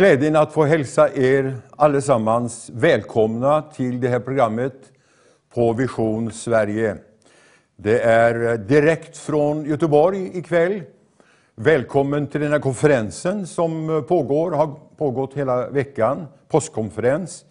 [0.00, 4.74] Glädjen att få hälsa er allesammans välkomna till det här programmet
[5.54, 6.96] på Vision Sverige.
[7.76, 10.82] Det är direkt från Göteborg ikväll.
[11.54, 17.44] Välkommen till den här konferensen som pågår, har pågått hela veckan, påskkonferens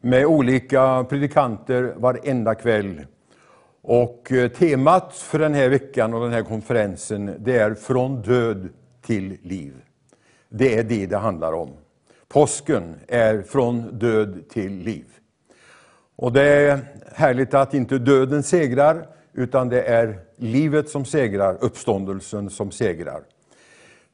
[0.00, 3.06] med olika predikanter varenda kväll.
[3.82, 8.68] Och eh, temat för den här veckan och den här konferensen det är Från död
[9.02, 9.74] till liv.
[10.48, 11.70] Det är det det handlar om.
[12.28, 15.04] Påsken är från död till liv.
[16.16, 16.78] Och det är
[17.12, 23.22] härligt att inte döden segrar, utan det är livet som segrar, uppståndelsen som segrar.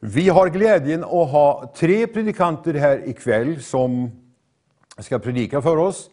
[0.01, 4.11] Vi har glädjen att ha tre predikanter här ikväll som
[4.99, 6.11] ska predika för oss.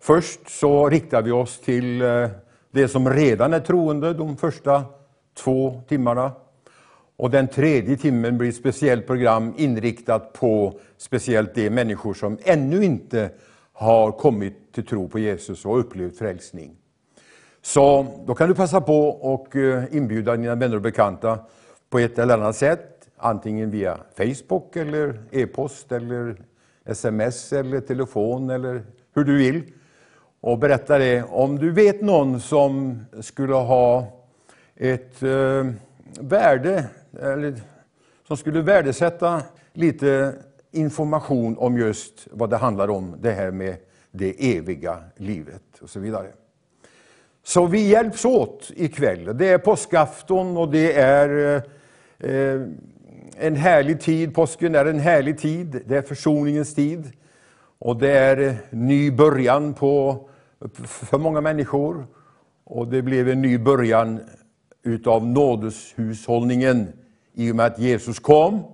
[0.00, 2.28] Först så riktar vi oss till eh,
[2.70, 4.84] det som redan är troende de första
[5.34, 6.32] två timmarna.
[7.20, 12.84] Och den tredje timmen blir ett speciellt program inriktat på speciellt de människor som ännu
[12.84, 13.30] inte
[13.72, 16.76] har kommit till tro på Jesus och upplevt frälsning.
[17.62, 21.38] Så då kan du passa på och eh, inbjuda dina vänner och bekanta
[21.90, 23.08] på ett eller annat sätt.
[23.16, 26.36] Antingen via Facebook eller e-post eller
[26.84, 28.82] sms eller telefon eller
[29.14, 29.62] hur du vill.
[30.40, 34.06] Och berätta det om du vet någon som skulle ha
[34.76, 35.66] ett eh,
[36.20, 36.84] värde
[37.20, 37.60] eller
[38.26, 40.34] som skulle värdesätta lite
[40.70, 43.76] information om just vad det handlar om, det här med
[44.10, 46.28] det eviga livet och så vidare.
[47.42, 49.38] Så vi hjälps åt ikväll.
[49.38, 51.62] Det är påskafton och det är
[52.18, 52.60] eh,
[53.36, 54.34] en härlig tid.
[54.34, 55.82] Påsken är en härlig tid.
[55.86, 57.12] Det är försoningens tid.
[57.78, 60.28] Och det är eh, ny början på,
[60.84, 62.06] för många människor.
[62.64, 64.20] Och det blev en ny början
[64.82, 66.92] utav nådeshushållningen
[67.40, 68.64] i och med att Jesus kom,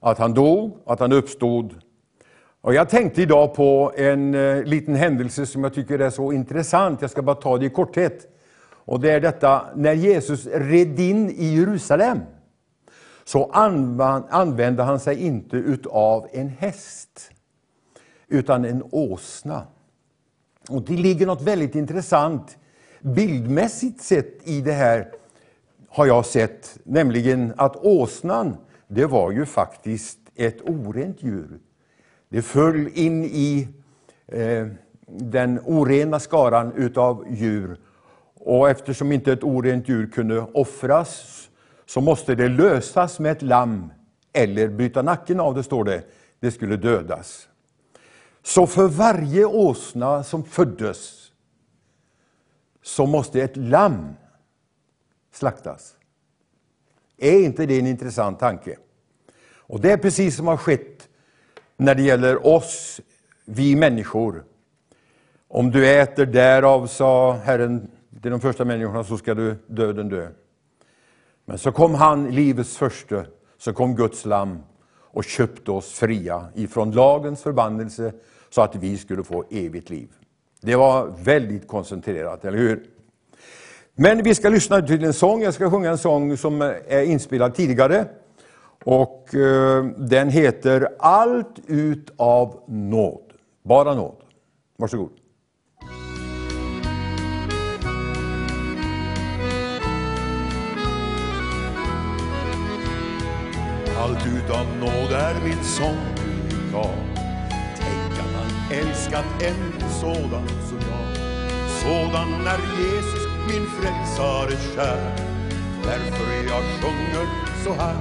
[0.00, 1.74] att han dog, att han uppstod.
[2.60, 7.00] Och jag tänkte idag på en eh, liten händelse som jag tycker är så intressant.
[7.00, 8.26] Jag ska bara ta det i korthet.
[8.84, 12.20] Och det är detta när Jesus red in i Jerusalem
[13.24, 13.50] så
[14.30, 17.30] använde han sig inte utav en häst
[18.28, 19.62] utan en åsna.
[20.68, 22.58] Och Det ligger något väldigt intressant
[23.00, 25.19] bildmässigt sett i det här
[25.90, 28.56] har jag sett, nämligen att åsnan,
[28.88, 31.58] det var ju faktiskt ett orent djur.
[32.28, 33.68] Det föll in i
[34.26, 34.66] eh,
[35.06, 37.76] den orena skaran utav djur.
[38.34, 41.48] Och eftersom inte ett orent djur kunde offras
[41.86, 43.92] så måste det lösas med ett lamm
[44.32, 46.02] eller byta nacken av det, står det.
[46.40, 47.48] Det skulle dödas.
[48.42, 51.30] Så för varje åsna som föddes
[52.82, 54.14] så måste ett lamm
[55.32, 55.96] slaktas.
[57.18, 58.76] Är inte det en intressant tanke?
[59.70, 61.08] Och Det är precis som har skett
[61.76, 63.00] när det gäller oss,
[63.44, 64.44] vi människor.
[65.48, 67.90] Om du äter därav, sa Herren
[68.22, 70.28] till de första människorna, så ska du döden dö.
[71.44, 73.24] Men så kom han, livets första,
[73.58, 74.58] så kom Guds lam
[74.92, 78.12] och köpte oss fria ifrån lagens förbannelse
[78.50, 80.08] så att vi skulle få evigt liv.
[80.60, 82.86] Det var väldigt koncentrerat, eller hur?
[83.94, 85.42] Men vi ska lyssna till en sång.
[85.42, 88.04] Jag ska sjunga en sång som eh, är inspelad tidigare.
[88.84, 93.32] Och eh, Den heter Allt utav nåd.
[93.64, 94.16] Bara nåd.
[94.76, 95.10] Varsågod.
[103.98, 105.98] Allt utav nåd är min sång
[106.68, 106.94] idag.
[107.76, 111.16] Tänk att han älskat en sådan som jag.
[111.82, 115.16] Sådan är Jesus min frälsare kär.
[115.82, 117.26] Därför jag sjunger
[117.64, 117.96] så här.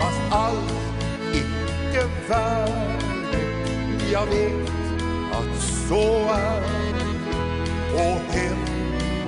[0.00, 0.72] Fast allt
[1.32, 4.70] icke värdigt, jag vet
[5.32, 6.62] att så är.
[7.94, 8.58] Och hem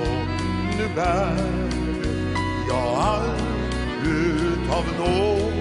[0.01, 0.43] och
[0.79, 1.37] nu bär
[2.69, 3.43] jag allt
[4.05, 5.53] utav nåd.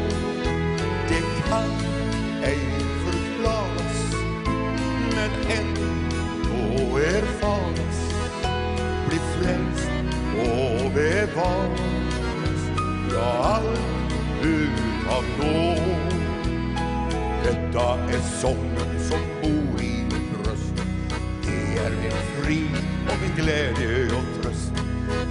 [1.10, 1.72] Det kan
[2.44, 2.60] ej
[3.06, 4.16] förklaras,
[5.16, 8.11] men ändå erfaras
[9.42, 9.56] bli
[10.42, 12.62] och bevaras.
[13.14, 16.14] Ja, allt utav nåd.
[17.44, 20.74] Detta är sången som bor i min röst.
[21.46, 24.72] Det är min frid och min glädje och tröst.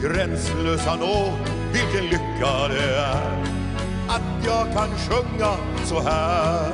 [0.02, 1.38] Gränslösa nåd,
[1.72, 3.60] vilken lycka det är
[4.08, 5.54] att jag kan sjunga
[5.84, 6.70] så här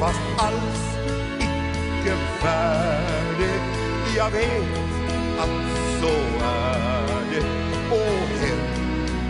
[0.00, 0.98] fast alls
[1.38, 3.60] icke färdig
[4.16, 4.97] Jag vet
[5.38, 5.48] att
[6.00, 7.46] så är det.
[7.90, 8.58] Och hem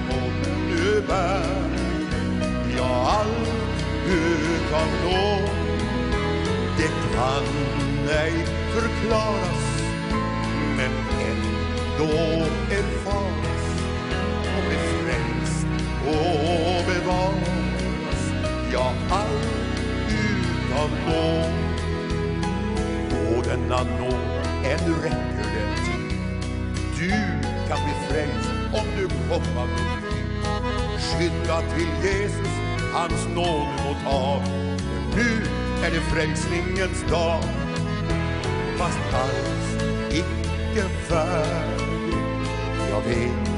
[0.09, 1.69] och nu bär
[2.77, 3.49] jag allt
[4.07, 5.49] utav lov
[6.79, 7.45] Det kan
[8.11, 9.83] ej förklaras,
[10.77, 10.91] men
[11.21, 12.13] ändå
[12.71, 13.65] erfaras
[14.57, 15.67] och bli frälst
[16.07, 18.33] och bevaras.
[18.73, 19.49] Ja, allt
[20.09, 21.53] utav lov
[23.37, 25.78] Och denna nåd, ännu räcker det.
[27.09, 29.99] Du kan bli frälst om du komma upp
[30.99, 32.49] Skynda till Jesus,
[32.93, 34.43] hans nåd du må ta.
[34.45, 35.43] För nu
[35.87, 37.43] är det frälsningens dag.
[38.79, 42.19] Fast alls icke färdig
[42.91, 43.49] Jag vet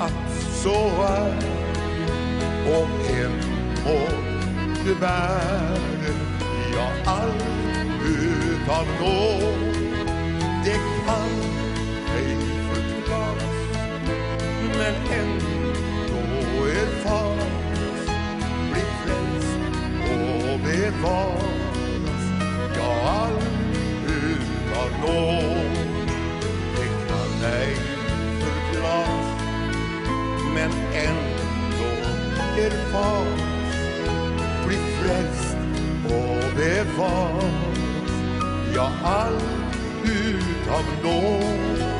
[0.00, 1.36] att så är
[2.66, 3.32] om en
[3.84, 4.24] mån
[4.84, 5.78] du bär
[6.76, 7.44] Ja, allt
[8.04, 9.74] utav nåd
[10.64, 11.63] det kan
[14.84, 18.06] men ändå erfaras
[18.72, 19.58] blir frälst
[20.00, 22.24] och bevaras.
[22.76, 23.44] Ja, allt
[24.06, 26.08] utav nåd
[26.76, 27.76] det kan ej
[28.40, 29.28] förklaras
[30.54, 31.90] men ändå
[32.62, 33.42] erfaras
[34.66, 35.56] blir frälst
[36.04, 37.54] och bevaras.
[38.74, 39.44] Ja, allt
[40.04, 41.93] utav nåd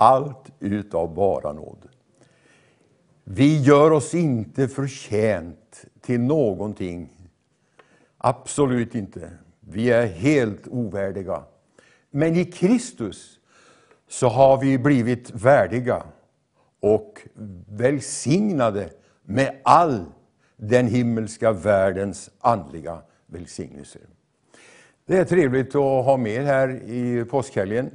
[0.00, 1.88] Allt utav bara nåd.
[3.24, 7.08] Vi gör oss inte förtjänt till någonting.
[8.18, 9.30] Absolut inte.
[9.60, 11.42] Vi är helt ovärdiga.
[12.10, 13.38] Men i Kristus
[14.08, 16.02] så har vi blivit värdiga
[16.80, 17.26] och
[17.68, 18.90] välsignade
[19.22, 20.04] med all
[20.56, 24.02] den himmelska världens andliga välsignelser.
[25.06, 27.90] Det är trevligt att ha med här i påskhelgen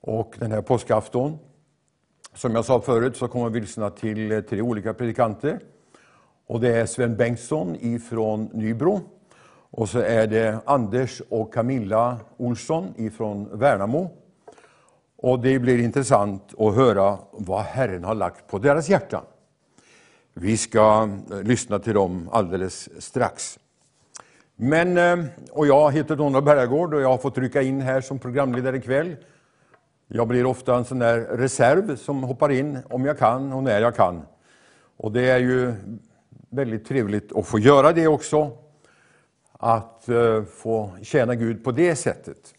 [0.00, 1.38] och den här påskafton.
[2.34, 5.60] Som jag sa förut så kommer vi lyssna till eh, tre olika predikanter.
[6.46, 9.00] Och det är Sven Bengtsson ifrån Nybro.
[9.70, 14.10] Och så är det Anders och Camilla Olsson ifrån Värnamo.
[15.16, 19.22] Och det blir intressant att höra vad Herren har lagt på deras hjärtan.
[20.34, 23.58] Vi ska eh, lyssna till dem alldeles strax.
[24.56, 28.18] Men, eh, och jag heter Donald Bergård och jag har fått rycka in här som
[28.18, 29.16] programledare ikväll.
[30.12, 33.80] Jag blir ofta en sån där reserv som hoppar in om jag kan och när
[33.80, 34.22] jag kan.
[34.96, 35.74] Och det är ju
[36.48, 38.50] väldigt trevligt att få göra det också.
[39.52, 42.54] Att eh, få tjäna Gud på det sättet.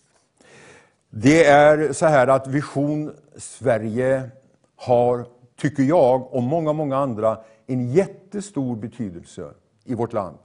[1.10, 4.30] Det är så här att Vision Sverige
[4.76, 5.26] har,
[5.56, 7.38] tycker jag och många, många andra,
[7.68, 9.52] en jättestor betydelse
[9.84, 10.38] i vårt land.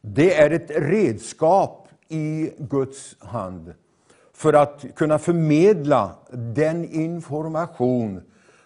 [0.00, 3.74] Det är ett redskap i Guds hand
[4.36, 8.20] för att kunna förmedla den information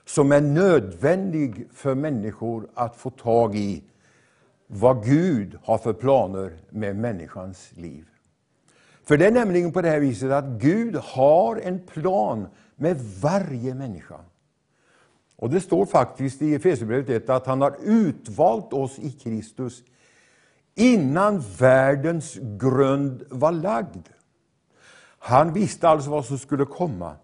[0.04, 3.82] som är nödvändig för människor att få tag i
[4.66, 8.04] vad Gud har för planer med människans liv.
[9.04, 13.74] För det är nämligen på det här viset att Gud har en plan med varje
[13.74, 14.20] människa.
[15.36, 19.82] Och det står faktiskt i Efesierbrevet 1 att han har utvalt oss i Kristus
[20.74, 24.08] innan världens grund var lagd.
[25.22, 27.16] Han visste alltså vad som skulle komma.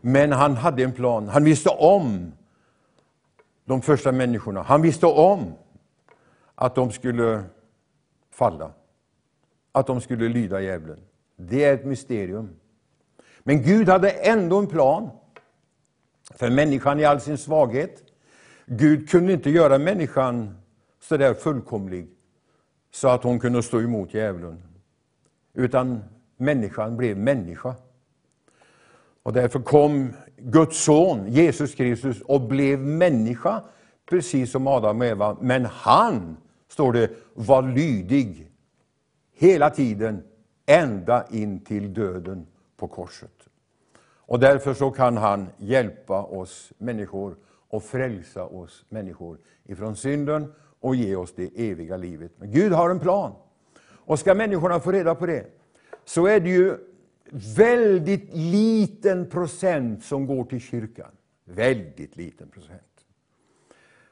[0.00, 1.28] Men han hade en plan.
[1.28, 2.32] Han visste om
[3.64, 4.62] de första människorna.
[4.62, 5.54] Han visste om
[6.54, 7.44] att de skulle
[8.30, 8.72] falla.
[9.72, 11.00] Att de skulle lyda djävulen.
[11.36, 12.50] Det är ett mysterium.
[13.38, 15.10] Men Gud hade ändå en plan
[16.34, 18.02] för människan i all sin svaghet.
[18.66, 20.56] Gud kunde inte göra människan
[21.00, 22.08] så där fullkomlig
[22.90, 24.62] så att hon kunde stå emot djävulen.
[25.54, 26.04] Utan
[26.42, 27.74] människan blev människa.
[29.22, 33.62] Och därför kom Guds son, Jesus Kristus, och blev människa,
[34.10, 35.36] precis som Adam och Eva.
[35.40, 36.36] Men han,
[36.68, 38.52] står det, var lydig
[39.34, 40.22] hela tiden,
[40.66, 42.46] ända in till döden
[42.76, 43.48] på korset.
[44.16, 47.36] Och därför så kan han hjälpa oss människor
[47.68, 52.32] och frälsa oss människor ifrån synden och ge oss det eviga livet.
[52.36, 53.32] Men Gud har en plan.
[54.04, 55.46] Och ska människorna få reda på det,
[56.04, 56.76] så är det ju
[57.56, 61.10] väldigt liten procent som går till kyrkan.
[61.44, 62.80] Väldigt liten procent.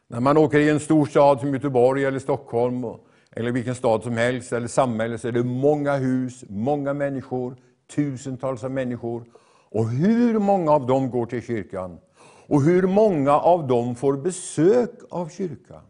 [0.09, 2.85] När man åker i en stor stad som Göteborg eller Stockholm
[3.31, 7.57] eller vilken stad som helst eller samhälle så är det många hus, många människor,
[7.95, 9.25] tusentals av människor.
[9.69, 11.99] Och hur många av dem går till kyrkan?
[12.47, 15.83] Och hur många av dem får besök av kyrkan?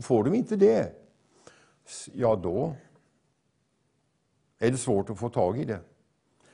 [0.00, 0.92] Får de inte det,
[2.12, 2.74] ja då
[4.58, 5.78] är det svårt att få tag i det.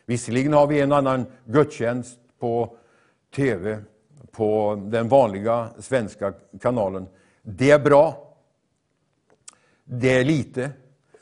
[0.07, 2.77] Visserligen har vi en annan gudstjänst på
[3.37, 3.79] tv,
[4.31, 7.07] på den vanliga svenska kanalen.
[7.43, 8.35] Det är bra.
[9.85, 10.71] Det är lite.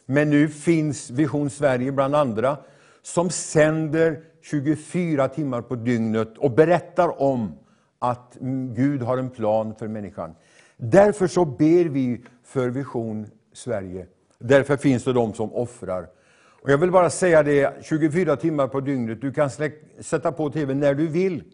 [0.06, 2.56] Men nu finns Vision Sverige bland andra
[3.02, 7.58] som sänder 24 timmar på dygnet och berättar om
[7.98, 8.36] att
[8.74, 10.34] Gud har en plan för människan.
[10.76, 14.06] Därför så ber vi för Vision Sverige.
[14.38, 16.08] Därför finns det de som offrar.
[16.62, 19.50] Och jag vill bara säga det, 24 timmar på dygnet, du kan
[20.00, 21.44] sätta på TV när du vill,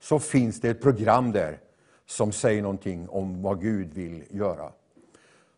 [0.00, 1.58] så finns det ett program där
[2.06, 4.72] som säger någonting om vad Gud vill göra.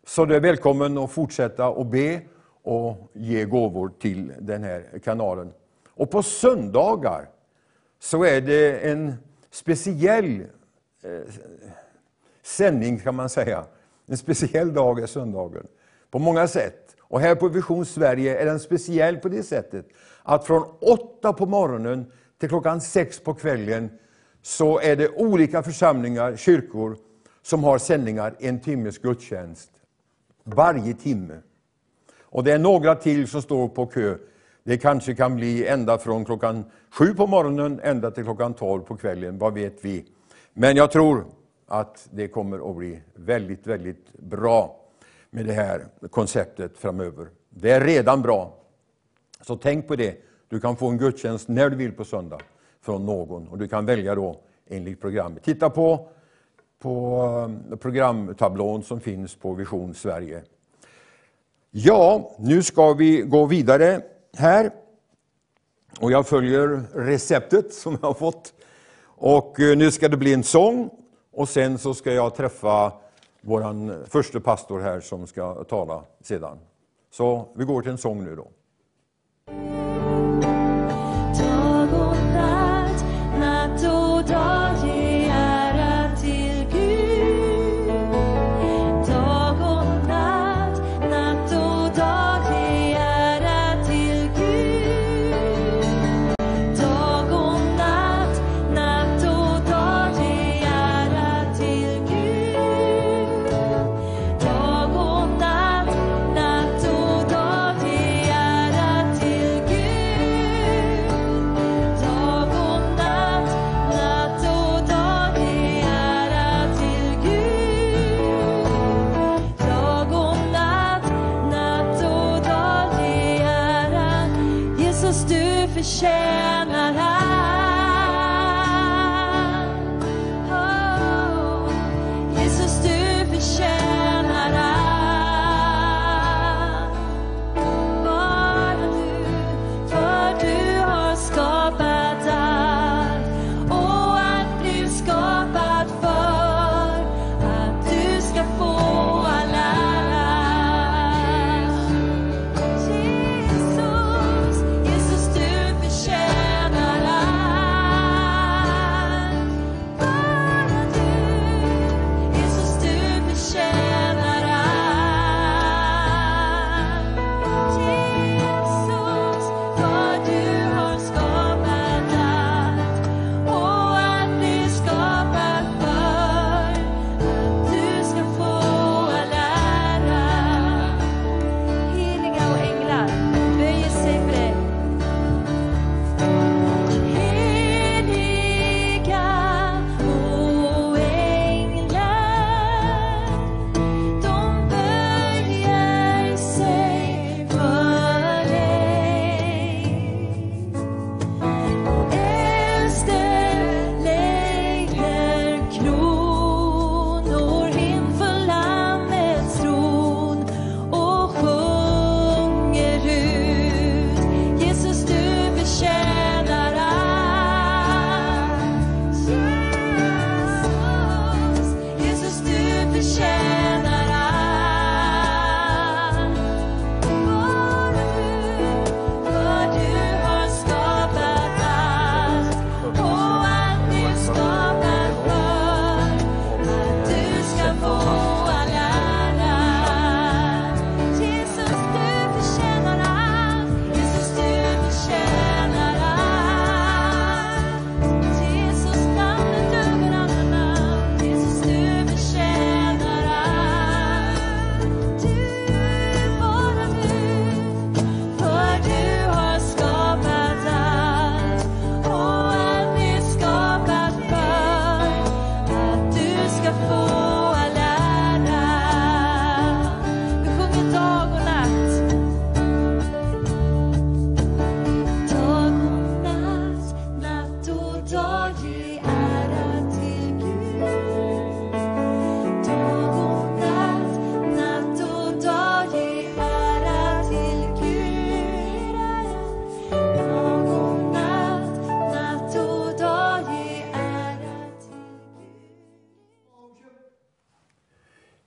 [0.05, 2.21] Så du är välkommen att fortsätta och be
[2.63, 5.53] och ge gåvor till den här kanalen.
[5.89, 7.29] Och på söndagar
[7.99, 9.13] så är det en
[9.51, 10.41] speciell
[11.03, 11.33] eh,
[12.41, 13.65] sändning kan man säga.
[14.05, 15.67] En speciell dag är söndagen.
[16.11, 16.86] På många sätt.
[17.09, 19.85] Och här på Vision Sverige är den speciell på det sättet
[20.23, 23.89] att från åtta på morgonen till klockan sex på kvällen
[24.41, 26.97] så är det olika församlingar, kyrkor,
[27.41, 29.69] som har sändningar en timmes gudstjänst
[30.43, 31.37] varje timme.
[32.21, 34.17] Och det är några till som står på kö.
[34.63, 38.97] Det kanske kan bli ända från klockan sju på morgonen ända till klockan tolv på
[38.97, 40.05] kvällen, vad vet vi.
[40.53, 41.25] Men jag tror
[41.67, 44.76] att det kommer att bli väldigt, väldigt bra
[45.29, 47.27] med det här konceptet framöver.
[47.49, 48.53] Det är redan bra.
[49.41, 50.17] Så tänk på det.
[50.49, 52.39] Du kan få en gudstjänst när du vill på söndag
[52.81, 55.43] från någon och du kan välja då enligt programmet.
[55.43, 56.09] Titta på,
[56.79, 57.23] på
[57.71, 60.43] eh, programtablån som finns på Vision Sverige.
[61.71, 64.01] Ja, nu ska vi gå vidare
[64.37, 64.71] här.
[65.99, 68.53] Och jag följer receptet som jag har fått.
[69.03, 70.89] Och eh, nu ska det bli en sång
[71.31, 72.93] och sen så ska jag träffa
[73.47, 76.59] vår första pastor här som ska tala sedan.
[77.11, 78.47] Så vi går till en sång nu då.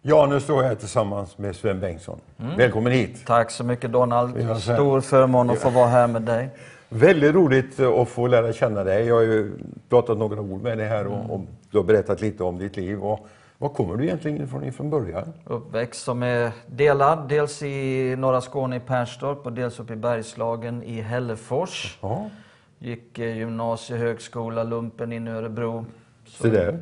[0.02, 2.20] Ja, nu står jag här tillsammans med Sven Bengtsson.
[2.56, 3.22] Välkommen hit.
[3.26, 4.54] Tack så mycket Donald.
[4.54, 4.60] Så.
[4.60, 6.48] Stor förmån att få vara här med dig.
[6.88, 9.06] Väldigt roligt att få lära känna dig.
[9.06, 9.52] Jag har ju
[9.88, 11.40] pratat några ord med dig här och, och
[11.70, 13.00] du har berättat lite om ditt liv.
[13.00, 13.26] Och
[13.58, 15.32] var kommer du egentligen ifrån ifrån början?
[15.44, 20.82] Uppväxt som är delad, dels i norra Skåne i Perstorp och dels uppe i Bergslagen
[20.82, 21.98] i Hällefors.
[22.00, 22.30] Ja,
[22.78, 25.84] Gick eh, gymnasie, högskola, lumpen i Örebro.
[26.26, 26.78] så där.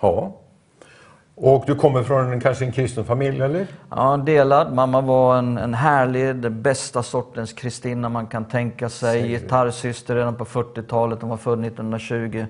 [0.00, 0.32] Ja.
[1.36, 3.66] Och du kommer från en, kanske en kristen familj, eller?
[3.90, 4.74] Ja, delad.
[4.74, 9.20] Mamma var en, en härlig, den bästa sortens kristina man kan tänka sig.
[9.20, 9.28] Säg det.
[9.28, 12.46] Gitarrsyster redan på 40-talet, hon var född 1920.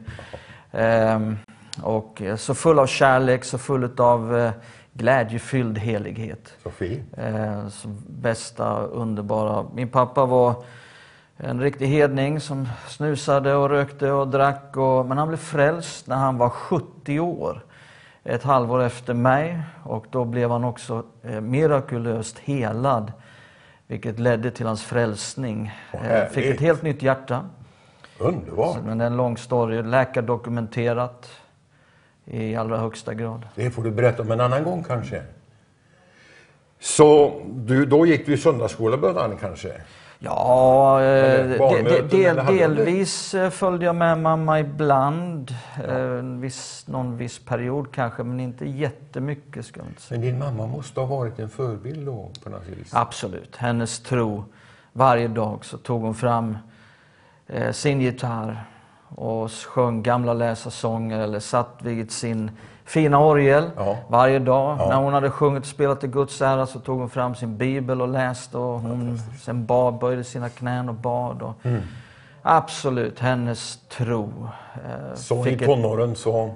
[0.73, 1.37] Ehm,
[1.83, 4.51] och eh, så full av kärlek, så full av eh,
[4.93, 6.53] glädjefylld helighet.
[6.63, 7.03] Sofie?
[7.17, 9.67] Eh, så bästa, underbara.
[9.75, 10.55] Min pappa var
[11.37, 14.77] en riktig hedning som snusade och rökte och drack.
[14.77, 17.65] Och, men han blev frälst när han var 70 år.
[18.25, 19.63] Ett halvår efter mig.
[19.85, 23.13] Och då blev han också eh, mirakulöst helad.
[23.87, 25.73] Vilket ledde till hans frälsning.
[25.93, 27.49] Vad Eh, fick ett helt nytt hjärta.
[28.19, 28.79] Underbart!
[28.85, 29.83] Men det är en lång story.
[29.83, 31.31] Läkardokumenterat
[32.25, 33.47] i allra högsta grad.
[33.55, 35.23] Det får du berätta om en annan gång kanske.
[36.81, 39.73] Så du, då gick du i söndagsskola bland annat kanske?
[40.19, 42.43] Ja, eh, del, de det?
[42.43, 45.55] delvis eh, följde jag med mamma ibland.
[45.89, 49.67] Eh, en viss, någon viss period kanske, men inte jättemycket.
[49.67, 50.21] Ska jag inte säga.
[50.21, 52.95] Men din mamma måste ha varit en förebild då på något vis?
[52.95, 53.57] Absolut.
[53.57, 54.45] Hennes tro.
[54.93, 56.59] Varje dag så tog hon fram
[57.73, 58.65] sin gitarr
[59.09, 62.51] och sjöng gamla läsarsånger eller satt vid sin
[62.85, 63.97] fina orgel Ja.
[64.09, 64.77] varje dag.
[64.81, 64.89] Ja.
[64.89, 68.03] När hon hade sjungit och spelat till Guds ära så tog hon fram sin bibel
[68.03, 71.43] och läste och hon sen bad, böjde sina knän och bad.
[71.43, 71.83] Och Mm.
[72.43, 74.49] Absolut, hennes tro.
[74.75, 76.55] eh, Så i fick ett- tonåren så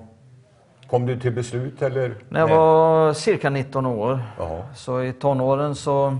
[0.90, 2.14] kom du till beslut eller?
[2.28, 2.58] när jag Nej.
[2.58, 4.62] var cirka 19 år, Ja.
[4.74, 6.18] så i tonåren så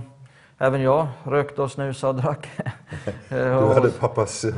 [0.57, 2.47] även jag rökte och snusade och drack.
[3.29, 4.53] Eh, Du hade pappas eh,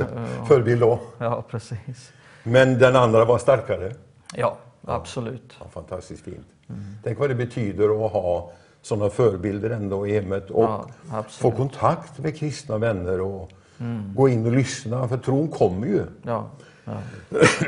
[0.48, 0.98] förebild då.
[1.18, 2.12] Ja, precis.
[2.42, 3.92] Men den andra var starkare.
[4.34, 5.52] Ja, absolut.
[5.60, 6.46] Ja, fantastiskt fint.
[6.68, 6.80] Mm.
[7.04, 10.62] Tänk vad det betyder att ha sådana förebilder ändå i hemmet och
[11.10, 14.14] Ja, få kontakt med kristna vänner och Mm.
[14.14, 15.08] gå in och lyssna.
[15.08, 16.02] För tron kommer ju.
[16.22, 16.46] Ja,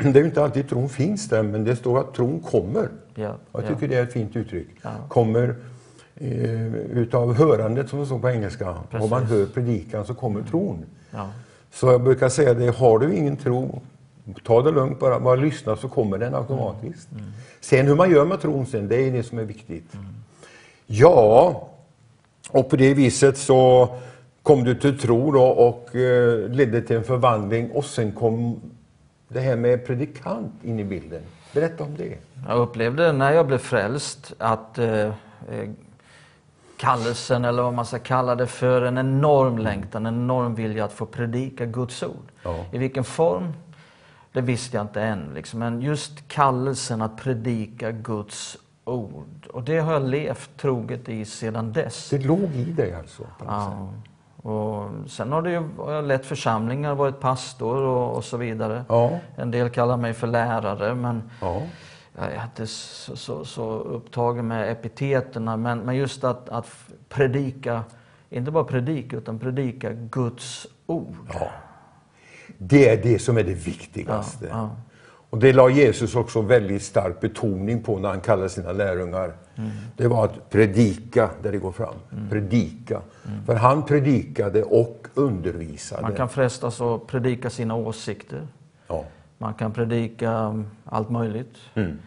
[0.03, 2.89] Det är ju inte alltid tron finns där, men det står att tron kommer.
[3.15, 3.35] ja.
[3.51, 3.67] Jag ja.
[3.67, 4.67] tycker det är ett fint uttryck.
[5.07, 5.55] Kommer
[6.15, 8.69] eh, utav hörandet, som det står på engelska.
[8.69, 9.09] Om Precis.
[9.09, 10.85] man hör predikan så kommer tron.
[11.11, 11.29] ja.
[11.71, 13.81] Så jag brukar säga det, har du ingen tro,
[14.43, 17.11] ta det lugnt bara, bara lyssna så kommer den automatiskt.
[17.11, 17.23] Mm.
[17.61, 19.93] Sen hur man gör med tron sen, det är det som är viktigt.
[20.85, 21.61] Ja,
[22.49, 23.89] och på det viset så
[24.43, 28.61] kom du till tro då och eh, ledde till en förvandling och sen kom
[29.27, 31.21] det här med predikant in i bilden.
[31.53, 32.17] Berätta om det.
[32.47, 35.11] Jag upplevde när jag blev frälst att eh, eh,
[36.77, 40.93] kallelsen, eller vad man ska kalla det för, en enorm längtan, en enorm vilja att
[40.93, 42.31] få predika Guds ord.
[42.43, 42.65] Ja.
[42.71, 43.53] I vilken form?
[44.35, 45.33] Det visste jag inte än.
[45.33, 45.59] Liksom.
[45.59, 49.47] Men just kallelsen att predika Guds ord.
[49.53, 52.09] Och det har jag levt troget i sedan dess.
[52.09, 53.23] Det låg i dig alltså?
[53.39, 53.73] På något sätt.
[54.43, 54.49] Ja.
[54.49, 58.85] Och sen har det ju, jag lett församlingar, varit pastor och, och så vidare.
[58.89, 59.19] Ja.
[59.35, 61.61] En del kallar mig för lärare, men Ja.
[62.17, 65.57] jag är inte så, så, så upptagen med epiteterna.
[65.57, 66.67] Men, men just att, att
[67.09, 67.83] predika,
[68.29, 71.29] inte bara predika, utan predika Guds ord.
[71.33, 71.47] Ja.
[72.57, 74.45] Det är det som är det viktigaste.
[74.45, 74.75] Ja, ja.
[75.29, 79.33] Och det la Jesus också väldigt stark betoning på när han kallade sina lärjungar.
[79.55, 79.69] Mm.
[79.97, 81.95] Det var att predika där det går fram.
[82.29, 83.01] Predika.
[83.45, 86.01] För han predikade och undervisade.
[86.01, 88.47] Man kan frestas att predika sina åsikter.
[88.87, 89.05] ja.
[89.37, 91.55] Man kan predika um, allt möjligt.
[91.73, 91.97] Mm.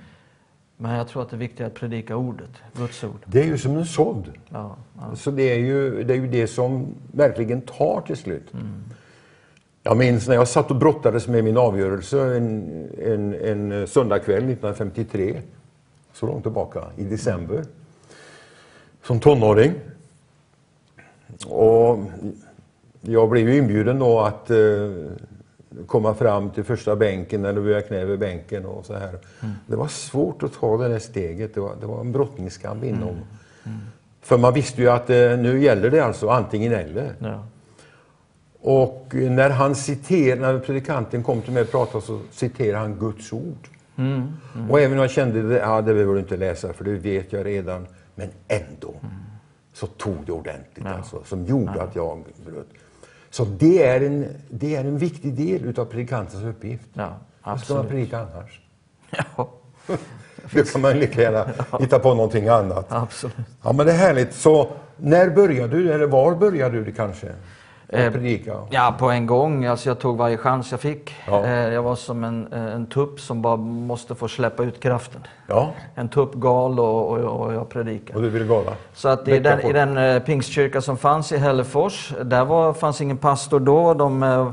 [0.77, 3.21] Men jag tror att det är viktigt att predika ordet, Guds ord.
[3.25, 4.33] Det är ju som en sådd.
[4.49, 5.17] Ja, ja.
[5.17, 8.53] Så det är, ju, det är ju det som verkligen tar till slut.
[8.53, 8.85] Mm.
[9.89, 15.41] Jag minns när jag satt och brottades med min avgörelse en, en, en söndagkväll 1953.
[16.13, 17.65] Så långt tillbaka, i december.
[19.03, 19.73] Som tonåring.
[21.47, 21.99] Och
[23.01, 24.59] jag blev ju inbjuden då att eh,
[25.87, 29.19] komma fram till första bänken eller böja knä vid bänken och så här.
[29.67, 31.55] Det var svårt att ta det där steget.
[31.55, 33.17] Det var, det var en brottningskamp inom.
[34.21, 37.15] För man visste ju att eh, nu gäller det alltså antingen eller.
[37.19, 37.45] Ja.
[38.61, 43.33] Och när han citerar, när predikanten kom till mig och pratade så citerade han Guds
[43.33, 43.69] ord.
[43.97, 44.33] Mm.
[44.71, 47.33] Och även om jag kände det, ja, det behöver du inte läsa för det vet
[47.33, 47.87] jag redan.
[48.15, 48.95] Men ändå
[49.73, 50.95] så tog det ordentligt Ja.
[50.95, 52.69] alltså, som gjorde att jag bröt.
[53.31, 56.87] Så det är en, det är en viktig del utav predikantens uppgift.
[56.93, 58.61] Ja, Vad ska man predika annars?
[59.37, 59.51] Ja.
[60.53, 61.47] Då kan man lika gärna
[61.81, 62.87] hitta på någonting annat.
[62.89, 63.37] Absolut.
[63.63, 64.35] Ja, men det är härligt.
[64.35, 67.33] Så när började du, eller var började du kanske?
[67.93, 68.53] Att Eh, predika?
[68.71, 69.65] Ja, på en gång.
[69.67, 71.15] Alltså jag tog varje chans jag fick.
[71.27, 71.45] Ja.
[71.45, 75.21] Eh, Jag var som en, en tupp som bara måste få släppa ut kraften.
[75.47, 78.17] Ja, En tupp gal och, och, och jag predikade.
[78.19, 78.73] och du ville gala?
[78.95, 83.01] Så att i den, i den eh, pingstkyrka som fanns i Hällefors, där var, fanns
[83.01, 83.95] ingen pastor då.
[83.95, 84.51] De eh,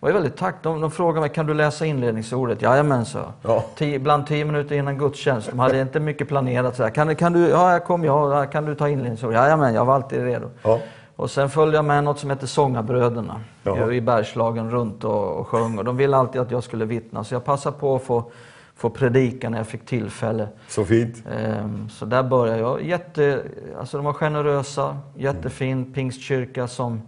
[0.00, 0.54] var väldigt tack.
[0.62, 2.62] De, de frågade mig, kan du läsa inledningsordet?
[2.62, 3.18] Jajamän, så.
[3.42, 3.64] Ja.
[3.76, 5.50] Tio, ibland tio minuter innan gudstjänst.
[5.50, 6.76] De hade inte mycket planerat.
[6.76, 6.90] Så här.
[6.90, 9.36] Kan, du- kan du, ja, jag kom, ja, kan du ta inledningsordet?
[9.36, 10.50] Jajamän, jag var alltid redo.
[10.62, 10.78] Ja.
[11.16, 13.92] Och sen följde jag med något som heter Sångarbröderna Jaha.
[13.92, 15.78] i Bergslagen runt och, och sjöng.
[15.78, 18.30] Och de ville alltid att jag skulle vittna, så jag passade på att få,
[18.76, 20.48] få predika när jag fick tillfälle.
[20.68, 21.22] Så fint.
[21.38, 22.82] Ehm, Så där började jag.
[22.82, 23.42] Jätte,
[23.78, 27.02] alltså de var generösa, jättefin pingstkyrka som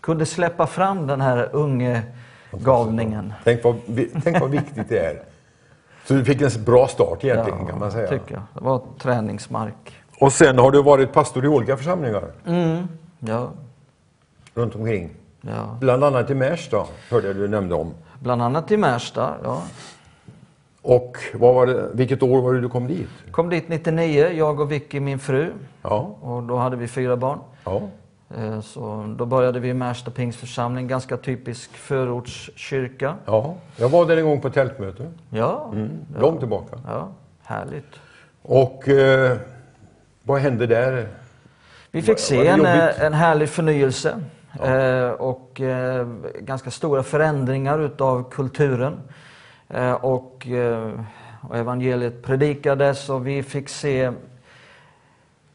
[0.00, 2.02] kunde släppa fram den här unge
[2.52, 3.32] galningen.
[3.44, 3.76] Tänk vad,
[4.24, 5.22] tänk vad viktigt det är.
[6.04, 8.08] Så du fick en bra start egentligen kan man säga.
[8.08, 8.42] tycker jag.
[8.54, 10.02] Det var träningsmark.
[10.18, 12.88] Och sen har du varit pastor i olika församlingar Mm,
[13.26, 13.50] ja,
[14.54, 15.10] runt omkring.
[15.40, 15.76] ja.
[15.80, 17.94] Bland annat i Märsta, hörde jag du nämnde om.
[18.20, 19.34] Bland annat i Märsta.
[19.44, 19.62] Ja.
[20.82, 23.08] Och vad var det, vilket år var det du kom dit?
[23.30, 25.52] Kom dit 99, jag och Vicky, min fru.
[25.82, 27.38] Ja, Och då hade vi fyra barn.
[27.64, 27.80] ja,
[28.38, 33.14] Eh, Så då började vi i Märsta pingstförsamling, ganska typisk förortskyrka.
[33.26, 33.54] ja.
[33.76, 35.90] Jag var där en gång på tältmöte, Ja, mm.
[36.18, 36.78] långt tillbaka.
[36.86, 37.08] ja
[37.42, 37.92] härligt.
[38.42, 39.36] Och eh,
[40.22, 41.08] vad hände där?
[41.94, 44.20] Vi fick se en, eh, en härlig förnyelse
[44.62, 46.06] eh, och eh,
[46.40, 49.00] ganska stora förändringar utav kulturen.
[50.00, 50.48] Och,
[51.40, 54.12] och evangeliet predikades och vi fick se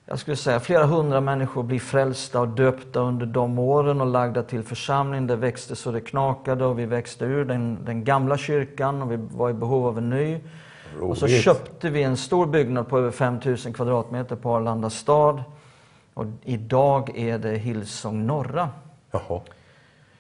[0.06, 4.44] jag skulle säga flera hundra människor bli frälsta och döpta under de åren och lagda
[4.44, 5.28] till församling.
[5.28, 9.18] Det växte så det knakade och vi växte ur den, den gamla kyrkan och vi
[9.32, 10.40] var i behov av en ny.
[11.02, 11.42] Och så Roligt.
[11.42, 15.44] köpte vi en stor byggnad på över 5000 kvadratmeter på Arlanda stad.
[16.18, 18.70] Och idag är det Hillsong Norra.
[19.12, 19.42] Jaha.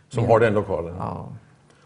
[0.09, 0.95] Som har den lokalen.
[0.99, 1.27] Ja.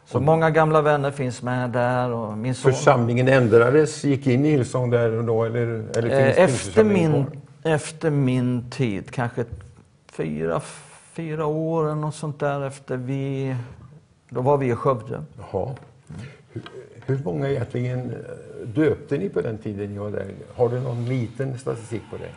[0.06, 2.71] Så många gamla vänner finns med där och min son.
[2.74, 7.12] Församlingen ändrades, gick in i Hillsong där och då eller, eller finns Eh, Efter min,
[7.12, 7.74] kvar?
[7.74, 9.45] efter min tid, kanske
[10.12, 10.62] fyra,
[11.13, 13.56] fyra år eller något sånt där efter vi...
[14.30, 15.24] Då var vi i Skövde.
[15.52, 15.76] Jaha.
[16.52, 16.62] Hur,
[17.06, 20.28] hur många egentligen eh, döpte ni på den tiden ni var där?
[20.56, 22.30] Har du någon liten statistik på det?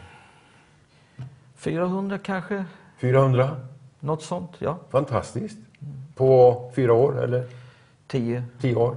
[1.65, 2.65] 400 kanske?
[3.01, 3.57] 400?
[4.01, 4.79] Något sånt, ja.
[4.91, 5.59] Fantastiskt.
[6.15, 7.47] På fyra år eller
[8.07, 8.45] 10.
[8.61, 8.97] tio år?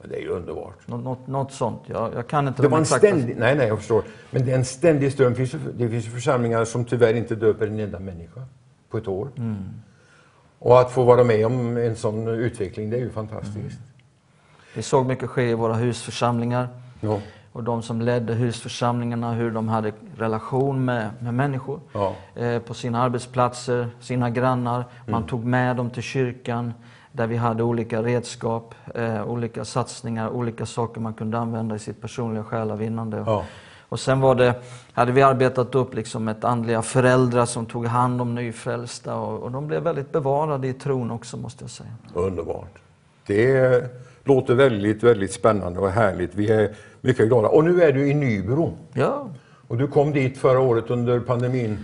[0.00, 0.88] Men Det är ju underbart.
[0.88, 1.82] Något, något, något sånt.
[1.86, 4.02] Ja, jag kan inte Det de var en ständig, nej, nej, jag förstår.
[4.30, 5.32] Men det är en ständig ström.
[5.32, 8.42] Det finns, det finns församlingar som tyvärr inte döper en enda människa
[8.90, 9.28] på ett år.
[9.36, 9.56] Mm.
[10.58, 13.80] Och att få vara med om en sån utveckling, det är ju fantastiskt.
[14.74, 16.68] Vi såg mycket ske i våra husförsamlingar.
[17.00, 17.20] Ja.
[17.54, 21.80] Och de som ledde husförsamlingarna, hur de hade relation med, med människor.
[21.92, 22.14] Ja.
[22.34, 24.84] Eh, på sina arbetsplatser, sina grannar.
[25.06, 25.28] Man Mm.
[25.28, 26.74] tog med dem till kyrkan.
[27.12, 32.00] Där vi hade olika redskap, eh, olika satsningar, olika saker man kunde använda i sitt
[32.00, 33.22] personliga själavinnande.
[33.26, 33.44] Ja.
[33.88, 34.54] Och sen var det,
[34.92, 39.16] hade vi arbetat upp liksom ett andliga föräldrar som tog hand om nyfrälsta.
[39.16, 41.90] Och, och de blev väldigt bevarade i tron också måste jag säga.
[42.14, 42.78] Underbart.
[43.26, 43.84] Det
[44.24, 46.34] låter väldigt, väldigt spännande och härligt.
[46.34, 47.48] Vi är mycket glada.
[47.48, 48.72] Och nu är du i Nybro.
[48.92, 49.28] Ja,
[49.68, 51.78] Och du kom dit förra året under pandemin.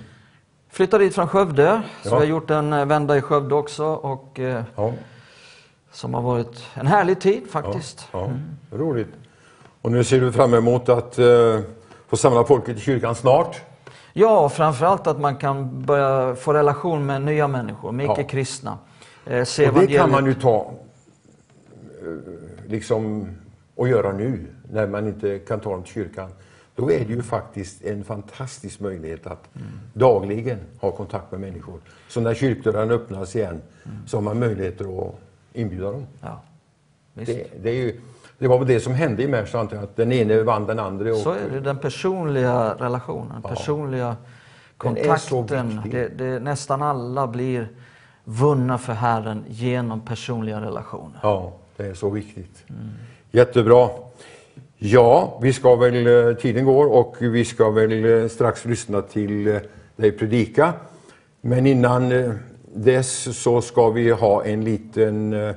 [0.70, 2.14] Flyttade dit från Skövde, så Ja.
[2.14, 3.84] vi har gjort en eh, vända i Skövde också.
[3.84, 4.92] Och, eh, Ja,
[5.92, 8.08] som har varit en härlig tid faktiskt.
[8.12, 8.30] ja,
[8.72, 9.08] roligt.
[9.82, 11.58] Och nu ser du fram emot att eh,
[12.08, 13.60] få samla folket i kyrkan snart.
[14.12, 18.12] Ja, framförallt att man kan börja få relation med nya människor, med Ja.
[18.12, 18.78] icke-kristna.
[19.26, 20.70] Eh, se Och det kan man ju ta
[22.02, 23.26] eh, liksom
[23.74, 26.30] och göra nu när man inte kan ta dem till kyrkan.
[26.74, 29.48] Då är det ju faktiskt en fantastisk möjlighet att
[29.92, 31.80] dagligen ha kontakt med människor.
[32.08, 33.62] Så när kyrkdörren öppnas igen
[34.06, 35.14] så har man möjligheter att
[35.52, 36.06] inbjuda dem.
[36.20, 36.42] Ja,
[37.14, 37.32] visst.
[37.32, 38.00] Det, det, är ju,
[38.38, 41.10] det var väl det som hände i Märsta, att den ene vann den andra.
[41.10, 45.80] Och, Så är det, den personliga relationen, personliga är så kontakten.
[45.90, 47.68] Det, det, nästan alla blir
[48.24, 51.20] vunna för Herren genom personliga relationer.
[51.22, 52.64] Ja, det är så viktigt.
[53.30, 53.88] Jättebra.
[54.82, 59.46] Ja, vi ska väl, eh, tiden går och vi ska väl eh, strax lyssna till
[59.46, 59.56] eh,
[59.96, 60.72] dig predika.
[61.40, 62.34] Men innan
[62.74, 65.54] dess så ska vi ha en liten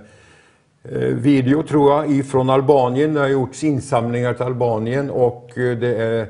[1.13, 3.13] video tror jag ifrån Albanien.
[3.13, 6.27] Det har gjorts insamlingar till Albanien och det är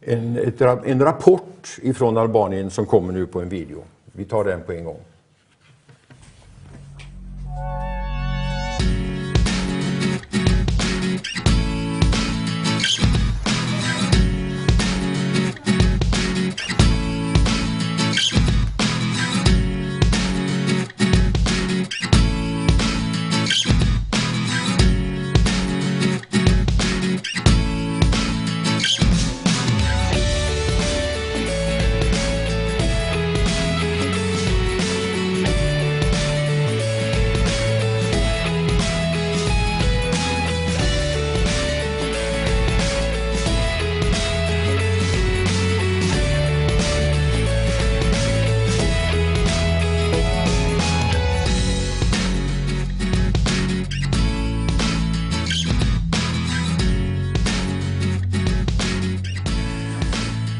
[0.00, 3.82] en, ett, en rapport ifrån Albanien som kommer nu på en video.
[4.12, 5.00] Vi tar den på en gång.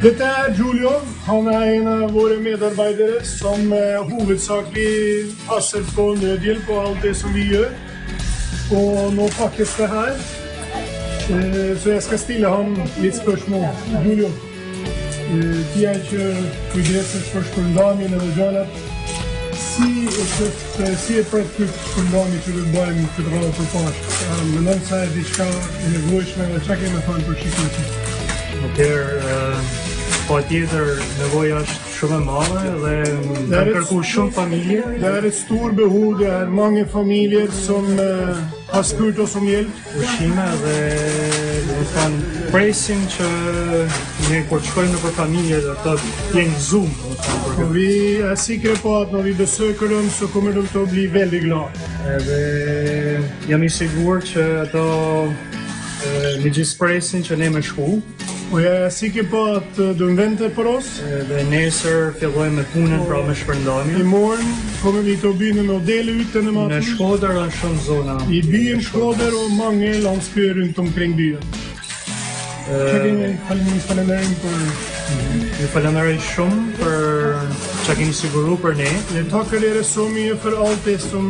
[0.04, 0.90] Dette er Julio.
[1.24, 7.12] Han er en av våre medarbeidere som huvudsakligen hovedsakelig passer på nødhjelp og alt det
[7.16, 7.70] som vi gjør.
[8.76, 10.10] Og nå pakkes det her.
[11.32, 13.64] Eh, så jeg skal stille ham litt spørsmål.
[14.04, 16.20] Julio, eh, dieci
[16.72, 18.66] cuidese sfășcundami în regiunea
[19.52, 19.90] Si
[20.22, 20.46] është
[20.84, 24.04] eh, si e për të shpërndani që do të bëjmë këtë rrallë për pashë.
[24.52, 25.48] Mendon se është diçka
[25.84, 27.88] e nevojshme dhe çka kemi thënë për shikuesit.
[28.64, 29.83] Atëherë,
[30.28, 30.86] pa tjetër
[31.20, 32.92] nevoja është shumë e madhe dhe
[33.50, 34.82] kanë är kërku ett- shumë familje.
[35.00, 36.18] Det är ett stort behov.
[36.18, 38.36] Det är många familjer som eh,
[38.72, 39.74] har spurt oss om hjälp.
[40.00, 40.76] ushqime dhe
[41.68, 43.28] do të thonë presin që
[44.30, 45.94] ne kur shkojmë nëpër familje dhe të
[46.38, 50.52] jenë zoom, të për vi är säkra på att när vi besöker dem så kommer
[50.52, 51.70] de att bli väldigt glada.
[52.16, 54.84] Edhe jam i sigurt që ato
[56.42, 58.02] me gjithë presin që ne me shku
[58.54, 60.90] Oja, po, si ke pat dëmvend të poros?
[61.28, 63.96] Dhe nesër fillojmë me punën, pra me shpërndamin.
[63.98, 66.76] I morën, komme vi të binë në odele ytë në matë?
[66.76, 68.16] Në shkoder është shumë zona.
[68.30, 71.42] I binë shkoder o mangel anë spyrën të më krengë bia.
[72.68, 74.54] Kërimi, halimin, falemderim për...
[75.54, 77.34] Ju falenderoj shumë për
[77.84, 78.88] çka keni siguruar për ne.
[79.14, 81.28] Ne takerere so mye për alt det som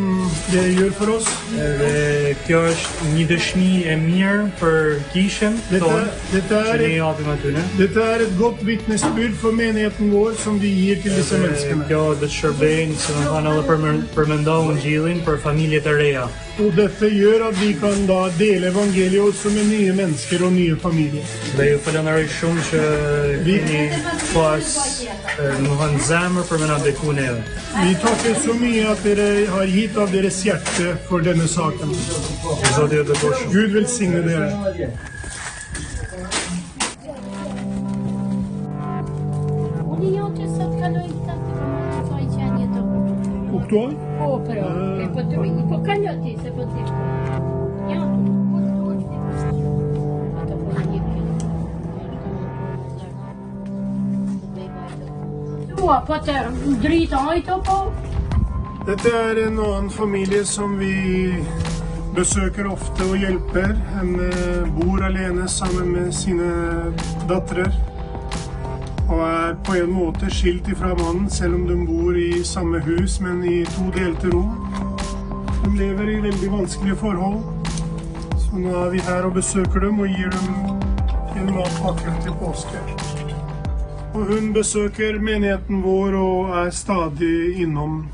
[0.49, 1.27] det gjør for oss.
[1.61, 4.79] Edhe kjo është një dëshmi e mirë për
[5.13, 6.07] kishën tonë.
[6.31, 11.13] Dette er et, dette er et godt vitnesbyrd for menigheten vår som vi gir til
[11.19, 11.85] disse menneskene.
[11.91, 16.25] Kjo do të shërbejnë, si më thanë edhe për përmendon gjillin për familjet e reja.
[16.63, 20.77] Og dette gjør at vi kan da dele evangeliet også med nye mennesker og nye
[20.79, 21.27] familier.
[21.57, 22.55] Det er jo for den er som
[24.33, 24.67] pas
[25.65, 27.41] më hënë zemër për me na deku neve.
[27.83, 31.91] I take sumia dere har hit av deres hjerte for denne saken.
[32.77, 33.49] Zotë e dëkoshë.
[33.53, 34.49] Gud velsigne dere.
[43.51, 43.91] Kuptuaj?
[44.19, 44.53] Po, po,
[45.15, 46.44] po kaloj, po kaloj ti.
[55.85, 56.33] Tua, po të
[56.81, 57.19] drita.
[58.87, 61.35] Detta är en annan familj som vi
[62.15, 63.75] besöker ofta och hjälper.
[63.93, 66.73] Han eh, bor alene samman med sina
[67.27, 67.71] döttrar
[69.09, 73.19] och är på en måte skilt ifrån mannen, även om de bor i samma hus,
[73.19, 74.67] men i två delte rum.
[75.63, 77.43] De lever i väldigt vanskliga förhållanden.
[78.49, 80.81] Så nu är vi här och besöker dem och ger dem
[81.35, 83.04] en matpakke till påsken.
[84.15, 88.07] Och hon besöker menigheten vår och är stadig inom.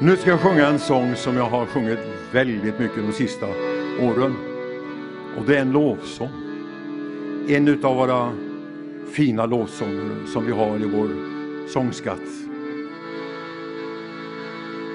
[0.00, 1.98] Nu ska jag sjunga en sång som jag har sjungit
[2.32, 3.46] väldigt mycket de sista
[4.00, 4.34] åren.
[5.38, 6.30] Och det är en lovsång.
[7.48, 8.32] En utav våra
[9.12, 11.08] fina lovsånger som vi har i vår
[11.68, 12.28] sångskatt.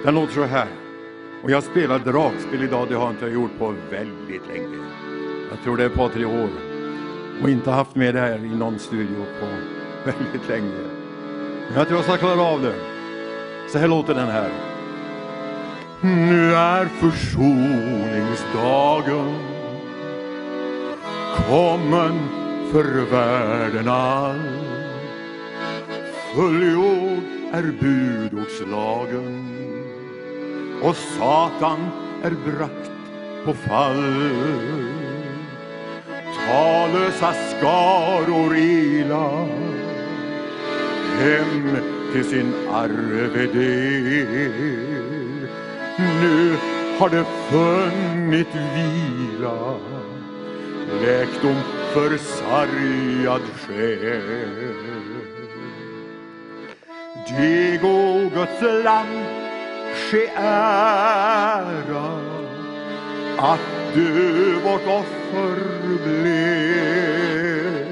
[0.04, 0.68] Den låter så här.
[1.44, 4.78] Och jag spelar dragspel idag, det har inte jag gjort på väldigt länge.
[5.50, 6.65] Jag tror det är ett par, tre år.
[7.42, 9.46] Och inte haft med det här i någon studio på
[10.06, 10.72] väldigt länge.
[11.68, 12.76] Men jag tror jag ska klara av det.
[13.72, 14.50] Så här låter den här.
[16.02, 19.36] Nu är försoningsdagen
[21.48, 22.20] kommen
[22.72, 24.40] för världen all.
[26.36, 29.52] Fullgjord är budordslagen
[30.84, 31.80] och Satan
[32.24, 32.92] är bragt
[33.46, 34.95] på fall.
[36.48, 39.48] Talösa skaror ila
[41.20, 41.78] hem
[42.14, 43.58] till sin arvedel.
[45.98, 46.58] Nu
[47.00, 49.78] har det funnit vila,
[51.02, 51.60] läkdom
[51.94, 54.76] för sargad själ.
[57.28, 59.26] Diego Guds land,
[59.96, 62.25] ske ära
[63.38, 63.60] att
[63.94, 65.56] du vårt offer
[66.04, 67.86] blev.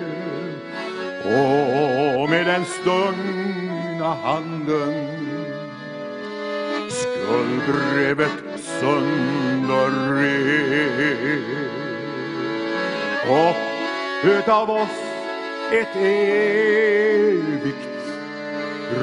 [1.26, 5.14] Och med den stungna handen
[6.90, 10.04] skuldbrevet sönderrev
[13.30, 13.56] och
[14.30, 15.00] utav oss
[15.72, 17.78] ett evigt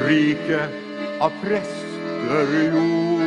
[0.07, 0.67] rike
[1.19, 3.20] av präster gjort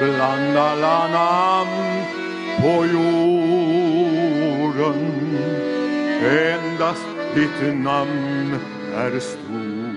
[0.00, 2.04] bland alla namn
[2.60, 5.00] på jorden.
[6.22, 8.58] Endast ditt namn
[8.94, 9.96] är stort.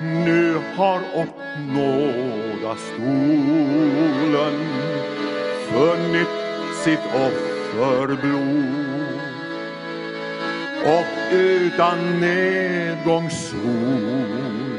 [0.00, 1.36] Nu har åt
[1.74, 4.58] nådastolen
[5.68, 6.28] funnit
[6.84, 8.64] sitt offerblod.
[10.84, 14.69] Och utan nedgångssol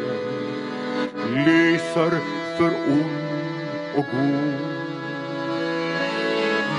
[1.29, 2.11] lyser
[2.57, 3.61] för ond
[3.95, 4.55] och god.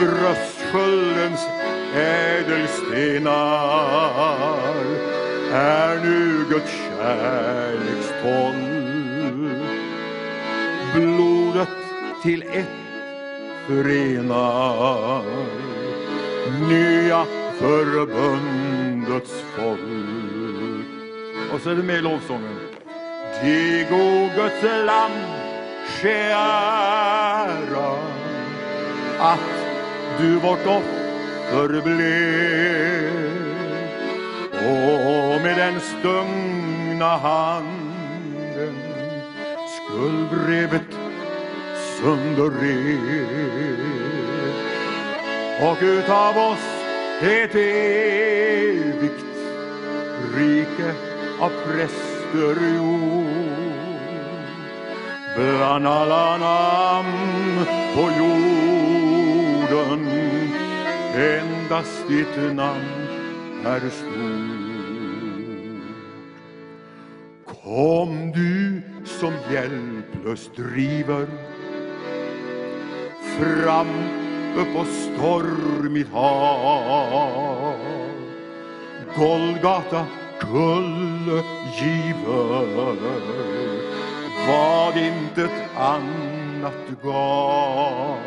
[0.00, 1.40] Bröstsköldens
[1.94, 3.33] ädelstenar
[5.52, 8.72] är nu Guds kärlekstolk
[10.94, 11.68] Blodet
[12.22, 12.68] till ett
[13.66, 15.24] förenar
[16.68, 17.24] nya
[17.59, 19.81] förbundets folk.
[21.52, 22.62] Och så är det med i lovsången.
[23.42, 25.12] Dig, o Guds lam,
[25.87, 27.98] ske ära
[29.18, 29.55] att
[30.18, 33.33] du vårt offer blev.
[34.52, 38.76] Och med den stungna handen
[39.76, 40.90] skuldbrevet
[41.98, 43.12] sönderrev
[45.70, 46.66] och utav oss
[47.22, 49.24] ett evigt
[50.37, 50.94] rike
[51.40, 52.56] av präst präster
[55.36, 60.08] bland alla namn på jorden
[61.14, 63.08] endast ditt namn
[63.64, 64.62] är stort.
[67.64, 71.26] Kom du som hjälplöst driver
[73.38, 73.88] fram
[74.56, 77.74] upp på stormigt hav.
[79.16, 80.06] Golgata
[80.42, 81.42] kulle
[81.78, 82.96] giver
[84.46, 88.18] vad intet annat gav.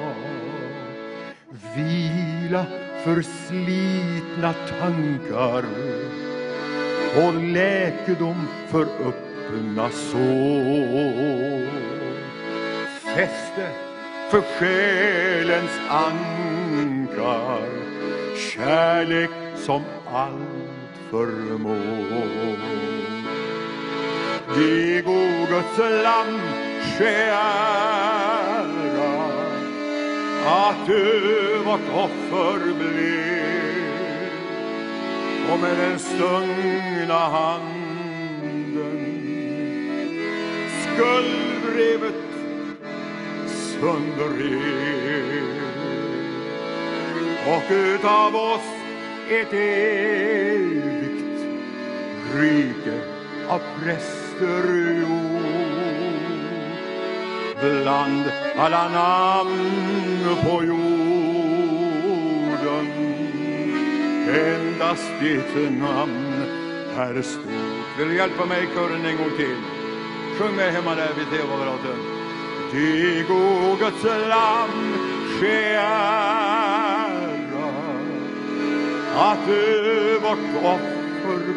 [1.76, 2.66] Vila
[3.04, 5.66] för slitna tankar
[7.18, 11.66] och läkedom för öppna sår.
[13.16, 13.70] Fäste
[14.32, 17.62] för själens ankar
[18.36, 19.82] kärlek som
[20.14, 20.65] allt
[21.16, 22.58] förmår.
[24.56, 26.42] Dig, o Guds land
[26.98, 27.56] ske ära
[30.46, 34.30] att du vårt offer blev
[35.52, 37.76] och med den stungna handen
[40.84, 42.24] skuldbrevet
[43.48, 45.46] sönderrev
[47.48, 48.76] och utav oss
[49.30, 51.15] ett evigt
[52.36, 53.00] rike
[53.48, 54.64] av präster
[55.00, 55.36] gjort
[57.62, 58.24] bland
[58.58, 60.96] alla namn på jorden
[64.28, 66.44] endast ditt namn
[66.98, 67.98] är stort.
[67.98, 69.58] Vill du hjälpa mig i kören en gång till?
[70.38, 71.98] Sjung med hemma där vid tv-apparaten.
[72.72, 74.96] Dig, o Guds Lamm
[75.40, 76.56] ske ära
[79.16, 81.55] att du vårt offer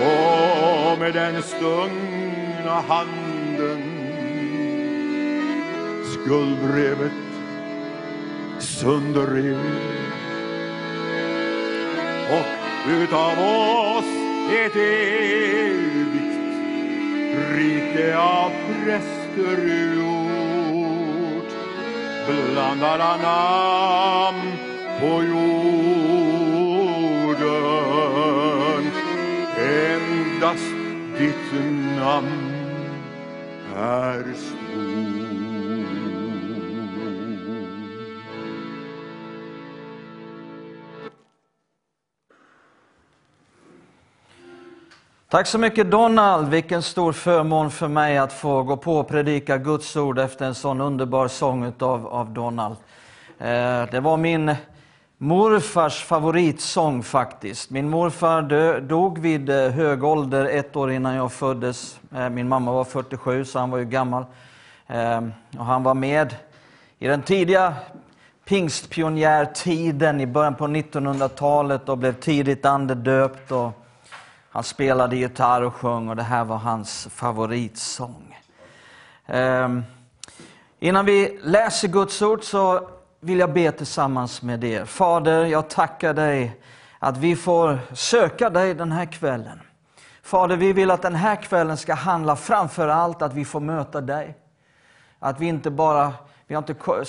[0.00, 3.94] och med den stungna handen
[6.24, 7.12] skuldbrevet
[8.58, 9.58] sönderrev
[12.30, 14.04] och utav oss
[14.52, 16.38] ett evigt
[17.52, 18.50] rike av
[18.84, 19.58] präster
[19.94, 21.50] gjort.
[22.26, 24.52] Bland alla namn
[25.00, 25.64] på jorden
[30.44, 30.74] endast
[31.18, 31.52] ditt
[31.96, 32.52] namn
[33.76, 34.24] är.
[45.28, 46.48] Tack så mycket Donald.
[46.48, 50.54] Vilken stor förmån för mig att få gå på och predika Guds ord efter en
[50.54, 52.76] sån underbar sång av, av Donald.
[53.38, 54.54] Eh, det var min
[55.24, 57.70] morfars favoritsång faktiskt.
[57.70, 62.00] Min morfar dö, dog vid eh, hög ålder, ett år innan jag föddes.
[62.14, 64.24] Eh, min mamma var 47, så han var ju gammal.
[64.86, 66.36] Ehm, och han var med
[66.98, 67.74] i den tidiga
[68.44, 73.52] pingstpionjärtiden i början på 1900-talet och blev tidigt andedöpt.
[73.52, 73.72] Och
[74.50, 78.38] han spelade gitarr och sjöng och det här var hans favoritsång.
[79.26, 79.82] Ehm,
[80.80, 82.88] innan vi läser Guds ord så
[83.24, 84.84] vill jag be tillsammans med er.
[84.84, 86.60] Fader, jag tackar dig
[86.98, 89.60] att vi får söka dig den här kvällen.
[90.22, 94.00] Fader, vi vill att den här kvällen ska handla framför allt att vi får möta
[94.00, 94.36] dig.
[95.18, 96.12] Att vi inte bara,
[96.46, 97.04] vi har inte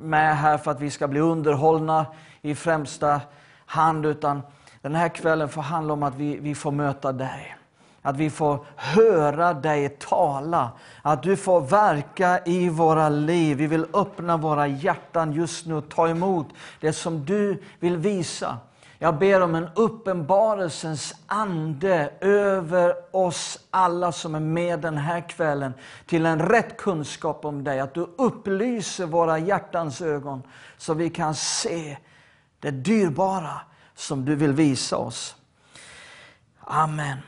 [0.00, 2.06] med här för att vi ska bli underhållna
[2.40, 3.20] i främsta
[3.66, 4.42] hand, utan
[4.82, 7.56] den här kvällen får handla om att vi, vi får möta dig
[8.02, 10.70] att vi får höra dig tala,
[11.02, 13.56] att du får verka i våra liv.
[13.56, 16.46] Vi vill öppna våra hjärtan just nu och ta emot
[16.80, 18.58] det som du vill visa.
[19.00, 25.72] Jag ber om en uppenbarelsens ande över oss alla som är med den här kvällen
[26.06, 27.80] till en rätt kunskap om dig.
[27.80, 30.42] Att du upplyser våra hjärtans ögon
[30.78, 31.98] så vi kan se
[32.60, 33.60] det dyrbara
[33.94, 35.36] som du vill visa oss.
[36.60, 37.18] Amen.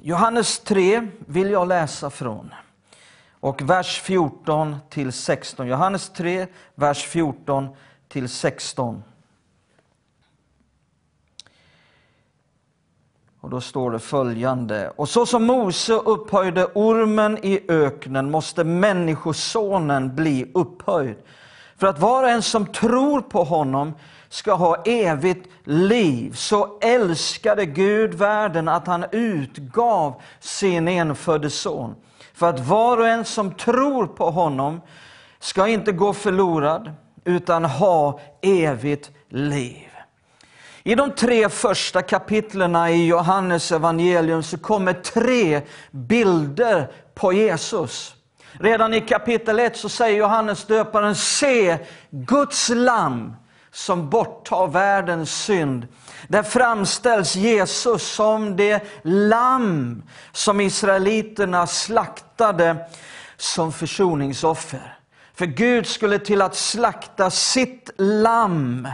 [0.00, 2.54] Johannes 3 vill jag läsa från.
[3.40, 5.66] Och vers 14 till 16.
[5.66, 7.68] Johannes 3, vers 14
[8.08, 9.02] till 16.
[13.40, 14.90] Och då står det följande.
[14.96, 21.16] Och så som Mose upphöjde ormen i öknen måste Människosonen bli upphöjd.
[21.76, 23.92] För att var och en som tror på honom
[24.32, 26.32] ska ha evigt liv.
[26.34, 31.94] Så älskade Gud världen att han utgav sin enfödde son.
[32.34, 34.80] För att var och en som tror på honom
[35.40, 36.92] ska inte gå förlorad
[37.24, 39.88] utan ha evigt liv.
[40.82, 45.60] I de tre första kapitlerna i Johannes evangelium så kommer tre
[45.90, 48.14] bilder på Jesus.
[48.52, 51.78] Redan i kapitel 1 så säger Johannes döparen, se
[52.10, 53.34] Guds lamm
[53.72, 55.88] som borttar världens synd.
[56.28, 60.02] Där framställs Jesus som det lamm
[60.32, 62.76] som israeliterna slaktade
[63.36, 64.98] som försoningsoffer.
[65.34, 68.88] För Gud skulle till att slakta sitt lamm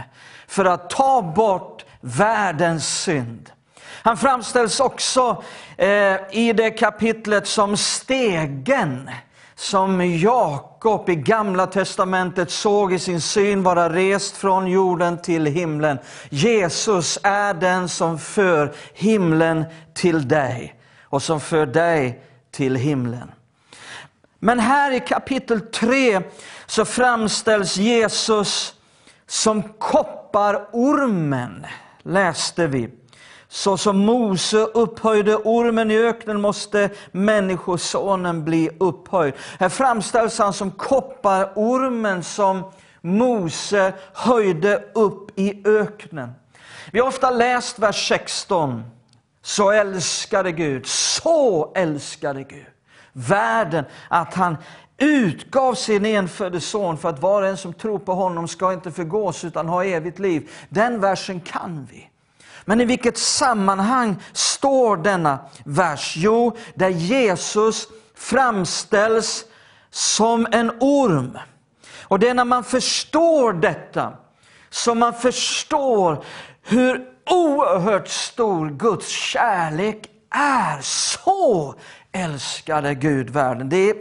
[0.47, 3.51] för att ta bort världens synd.
[4.03, 5.43] Han framställs också
[5.77, 9.09] eh, i det kapitlet som stegen
[9.59, 15.97] som Jakob i Gamla testamentet såg i sin syn vara rest från jorden till himlen.
[16.29, 23.31] Jesus är den som för himlen till dig och som för dig till himlen.
[24.39, 26.21] Men här i kapitel 3
[26.65, 28.73] så framställs Jesus
[29.27, 31.65] som kopparormen,
[32.03, 32.89] läste vi.
[33.49, 39.33] Så som Mose upphöjde ormen i öknen måste Människosonen bli upphöjd.
[39.59, 42.71] Här framställs han som kopparormen som
[43.01, 46.31] Mose höjde upp i öknen.
[46.91, 48.83] Vi har ofta läst vers 16.
[49.41, 52.65] Så älskade Gud, så älskade Gud
[53.13, 54.57] världen att han
[54.97, 58.91] utgav sin enfödde son för att var och en som tror på honom ska inte
[58.91, 60.49] förgås utan ha evigt liv.
[60.69, 62.08] Den versen kan vi.
[62.65, 66.13] Men i vilket sammanhang står denna vers?
[66.17, 69.45] Jo, där Jesus framställs
[69.89, 71.37] som en orm.
[72.01, 74.13] Och det är när man förstår detta
[74.69, 76.23] som man förstår
[76.61, 80.81] hur oerhört stor Guds kärlek är.
[80.81, 81.75] Så
[82.11, 83.69] älskade Gud världen.
[83.69, 83.95] Det är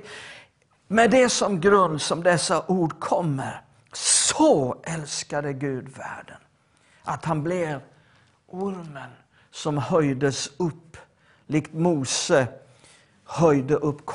[0.88, 3.62] med det som grund som dessa ord kommer.
[3.92, 6.36] Så älskade Gud världen
[7.04, 7.80] att han blev
[8.48, 9.10] ormen
[9.50, 10.96] som höjdes upp,
[11.46, 12.46] likt Mose
[13.24, 14.06] höjde upp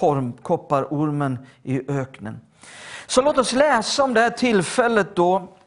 [0.42, 2.40] kopparormen i öknen.
[3.08, 5.58] Så låt oss läsa om det här tillfället då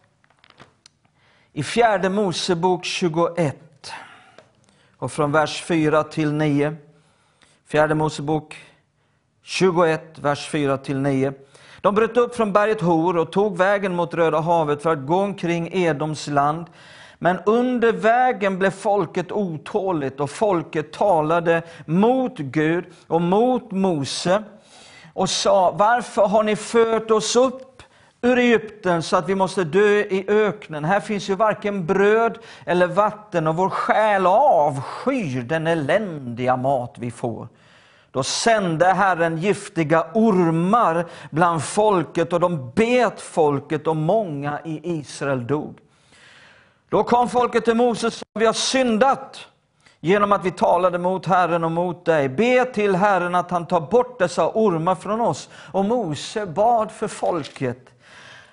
[1.52, 3.92] i fjärde Mosebok 21
[4.96, 6.76] och från vers 4 till 9.
[7.66, 8.56] Fjärde Mosebok
[9.42, 11.32] 21, vers 4 till 9.
[11.80, 15.16] De bröt upp från berget Hor och tog vägen mot Röda havet för att gå
[15.16, 16.66] omkring Edoms land.
[17.18, 24.42] Men under vägen blev folket otåligt och folket talade mot Gud och mot Mose
[25.12, 27.82] och sa, varför har ni fört oss upp
[28.22, 30.84] ur Egypten så att vi måste dö i öknen?
[30.84, 37.10] Här finns ju varken bröd eller vatten och vår själ avskyr den eländiga mat vi
[37.10, 37.48] får.
[38.10, 45.46] Då sände Herren giftiga ormar bland folket och de bet folket och många i Israel
[45.46, 45.78] dog.
[46.88, 49.46] Då kom folket till Moses och sa, vi har syndat
[50.00, 52.28] genom att vi talade mot Herren och mot dig.
[52.28, 55.48] Be till Herren att han tar bort dessa ormar från oss.
[55.72, 57.78] Och Mose bad för folket.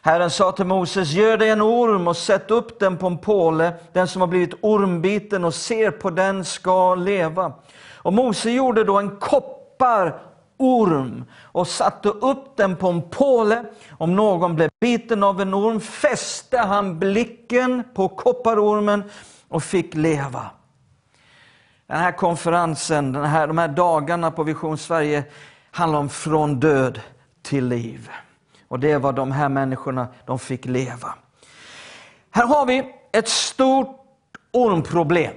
[0.01, 3.73] Herren sa till Moses, gör dig en orm och sätt upp den på en påle.
[3.93, 7.53] Den som har blivit ormbiten och ser på den ska leva.
[7.95, 10.21] Och Mose gjorde då en koppar
[10.57, 13.65] orm och satte upp den på en påle.
[13.97, 19.03] Om någon blev biten av en orm fäste han blicken på kopparormen
[19.47, 20.49] och fick leva.
[21.87, 25.23] Den här konferensen, den här, de här dagarna på Vision Sverige
[25.71, 27.01] handlar om från död
[27.41, 28.09] till liv.
[28.67, 31.15] Och det var de här människorna de fick leva.
[32.31, 33.99] Här har vi ett stort
[34.51, 35.33] ormproblem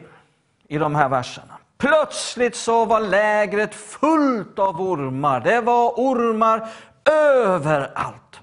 [0.68, 1.55] i de här verserna.
[1.78, 5.40] Plötsligt så var lägret fullt av ormar.
[5.40, 6.68] Det var ormar
[7.10, 8.40] överallt.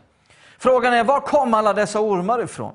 [0.57, 2.73] Frågan är, var kom alla dessa ormar ifrån?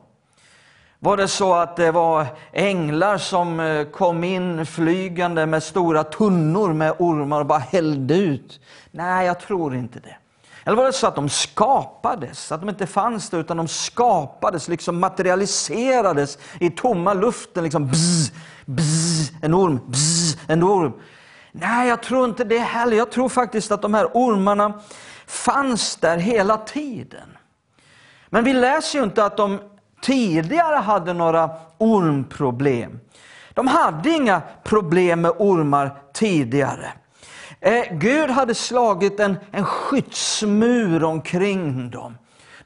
[0.98, 6.72] Var det så att det var änglar som eh, kom in flygande med stora tunnor
[6.72, 8.60] med ormar och bara hällde ut?
[8.90, 10.16] Nej, jag tror inte det.
[10.64, 14.68] Eller var det så att de skapades, att de inte fanns där utan de skapades,
[14.68, 18.32] liksom materialiserades i tomma luften, liksom bzz,
[18.68, 20.92] bzz, en orm, bzz, en orm.
[21.52, 22.96] Nej, jag tror inte det heller.
[22.96, 24.80] Jag tror faktiskt att de här ormarna
[25.26, 27.38] fanns där hela tiden.
[28.28, 29.58] Men vi läser ju inte att de
[30.02, 33.00] tidigare hade några ormproblem.
[33.54, 36.92] De hade inga problem med ormar tidigare.
[37.60, 42.14] Eh, Gud hade slagit en, en skyddsmur omkring dem.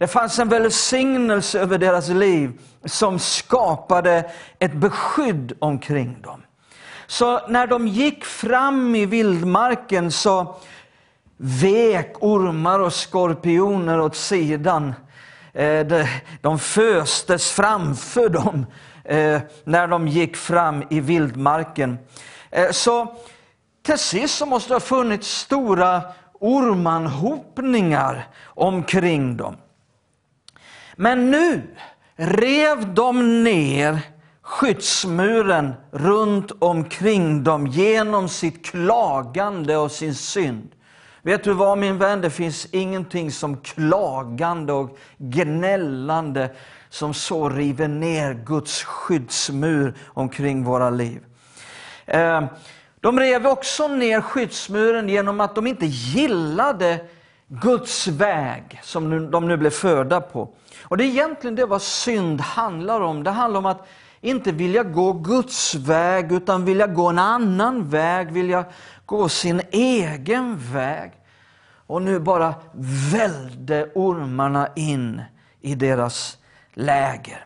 [0.03, 6.42] Det fanns en välsignelse över deras liv som skapade ett beskydd omkring dem.
[7.07, 10.57] Så när de gick fram i vildmarken så
[11.36, 14.94] vek ormar och skorpioner åt sidan.
[15.53, 16.07] Eh,
[16.40, 18.66] de föstes framför dem
[19.05, 21.98] eh, när de gick fram i vildmarken.
[22.50, 23.16] Eh, så
[23.82, 26.03] till sist så måste det ha funnits stora
[26.40, 29.57] ormanhopningar omkring dem.
[30.97, 31.62] Men nu
[32.16, 33.99] rev de ner
[34.43, 40.68] skyddsmuren runt omkring dem genom sitt klagande och sin synd.
[41.22, 46.51] Vet du vad min vän, det finns ingenting som klagande och gnällande
[46.88, 51.20] som så river ner Guds skyddsmur omkring våra liv.
[52.07, 52.45] Eh,
[53.01, 57.01] de rev också ner skyddsmuren genom att de inte gillade
[57.49, 60.55] Guds väg som de nu blev förda på.
[60.93, 63.24] Och det är egentligen det vad synd handlar om.
[63.24, 63.88] Det handlar om att
[64.20, 68.64] inte vilja gå Guds väg utan vilja gå en annan väg, vilja
[69.07, 71.12] gå sin egen väg.
[71.86, 72.55] Och nu bara
[73.12, 75.22] välde ormarna in
[75.61, 76.38] i deras
[76.74, 77.45] läger.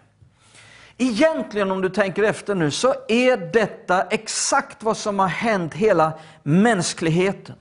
[0.99, 6.13] Egentligen om du tänker efter nu så är detta exakt vad som har hänt hela
[6.43, 7.57] mänskligheten.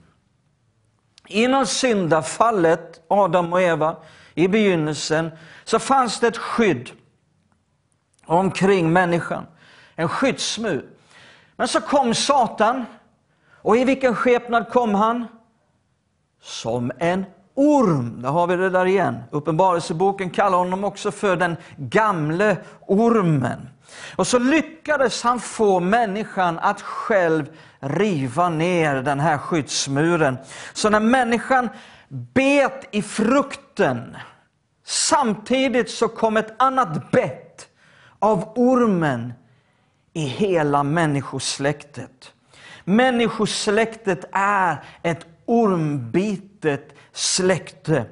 [1.26, 3.96] Innan syndafallet, Adam och Eva,
[4.34, 5.30] i begynnelsen,
[5.66, 6.90] så fanns det ett skydd
[8.26, 9.46] omkring människan.
[9.94, 10.84] En skyddsmur.
[11.56, 12.84] Men så kom Satan.
[13.62, 15.26] Och i vilken skepnad kom han?
[16.42, 18.22] Som en orm.
[18.22, 19.18] Där har vi det där igen.
[19.30, 23.68] Uppenbarelseboken kallar honom också för den gamle ormen.
[24.16, 27.46] Och så lyckades han få människan att själv
[27.80, 30.38] riva ner den här skyddsmuren.
[30.72, 31.68] Så när människan
[32.08, 34.16] bet i frukten,
[34.86, 37.68] samtidigt så kom ett annat bett
[38.18, 39.32] av ormen
[40.12, 42.32] i hela människosläktet.
[42.84, 48.04] Människosläktet är ett ormbitet släkte.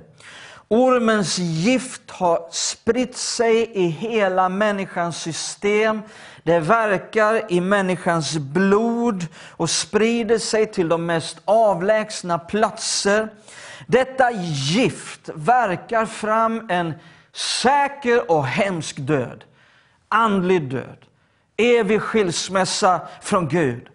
[0.75, 6.03] Ormens gift har spritt sig i hela människans system.
[6.43, 13.29] Det verkar i människans blod och sprider sig till de mest avlägsna platser.
[13.87, 16.95] Detta gift verkar fram en
[17.33, 19.45] säker och hemsk död.
[20.09, 20.99] Andlig död.
[21.57, 23.89] Evig skilsmässa från Gud.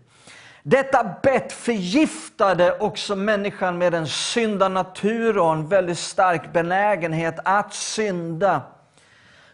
[0.63, 8.61] Detta bett förgiftade också människan med en syndanatur och en väldigt stark benägenhet att synda.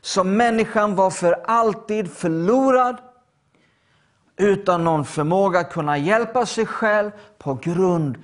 [0.02, 2.98] Så människan var för alltid förlorad
[4.38, 8.18] utan någon förmåga att kunna hjälpa sig själv på grund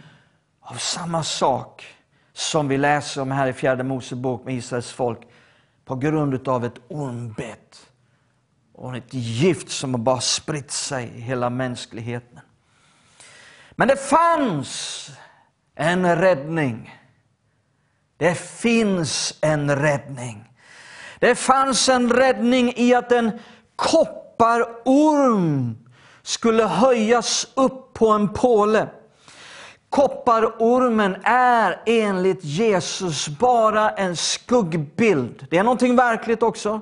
[0.62, 1.86] av samma sak
[2.34, 5.20] som vi läser om här i fjärde Mosebok med Israels folk.
[5.86, 7.90] På grund av ett ormbett
[8.74, 12.40] och ett gift som har bara spritt sig i hela mänskligheten.
[13.76, 15.10] Men det fanns
[15.76, 16.96] en räddning.
[18.18, 20.54] Det finns en räddning.
[21.20, 23.32] Det fanns en räddning i att en
[23.76, 25.78] kopparorm
[26.22, 28.88] skulle höjas upp på en påle.
[29.90, 35.48] Kopparormen är enligt Jesus bara en skuggbild.
[35.50, 36.82] Det är någonting verkligt också.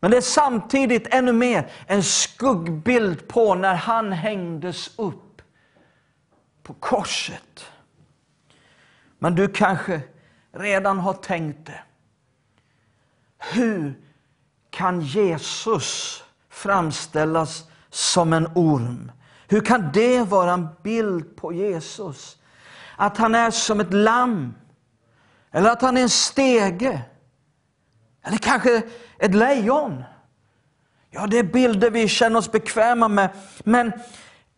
[0.00, 5.27] Men det är samtidigt ännu mer en skuggbild på när han hängdes upp
[6.68, 7.66] på korset.
[9.18, 10.00] Men du kanske
[10.52, 11.80] redan har tänkt det.
[13.38, 13.98] Hur
[14.70, 19.12] kan Jesus framställas som en orm?
[19.48, 22.38] Hur kan det vara en bild på Jesus?
[22.96, 24.54] Att han är som ett lamm?
[25.50, 27.02] Eller att han är en stege?
[28.22, 28.82] Eller kanske
[29.18, 30.04] ett lejon?
[31.10, 33.30] Ja, det är bilder vi känner oss bekväma med.
[33.64, 33.92] Men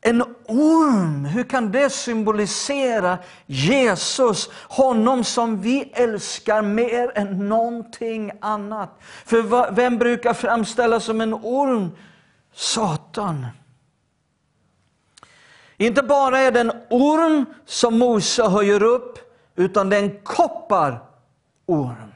[0.03, 4.51] en orm, hur kan det symbolisera Jesus?
[4.69, 8.99] Honom som vi älskar mer än någonting annat.
[9.25, 11.91] För vem brukar framställas som en orm?
[12.55, 13.47] Satan.
[15.77, 19.19] Inte bara är det en orm som Mose höjer upp,
[19.57, 22.13] utan det är en kopparorm.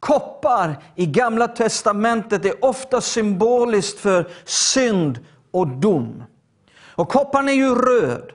[0.00, 5.18] Koppar i Gamla Testamentet är ofta symboliskt för synd
[5.50, 6.24] och dom.
[6.94, 8.32] Och kopparn är ju röd.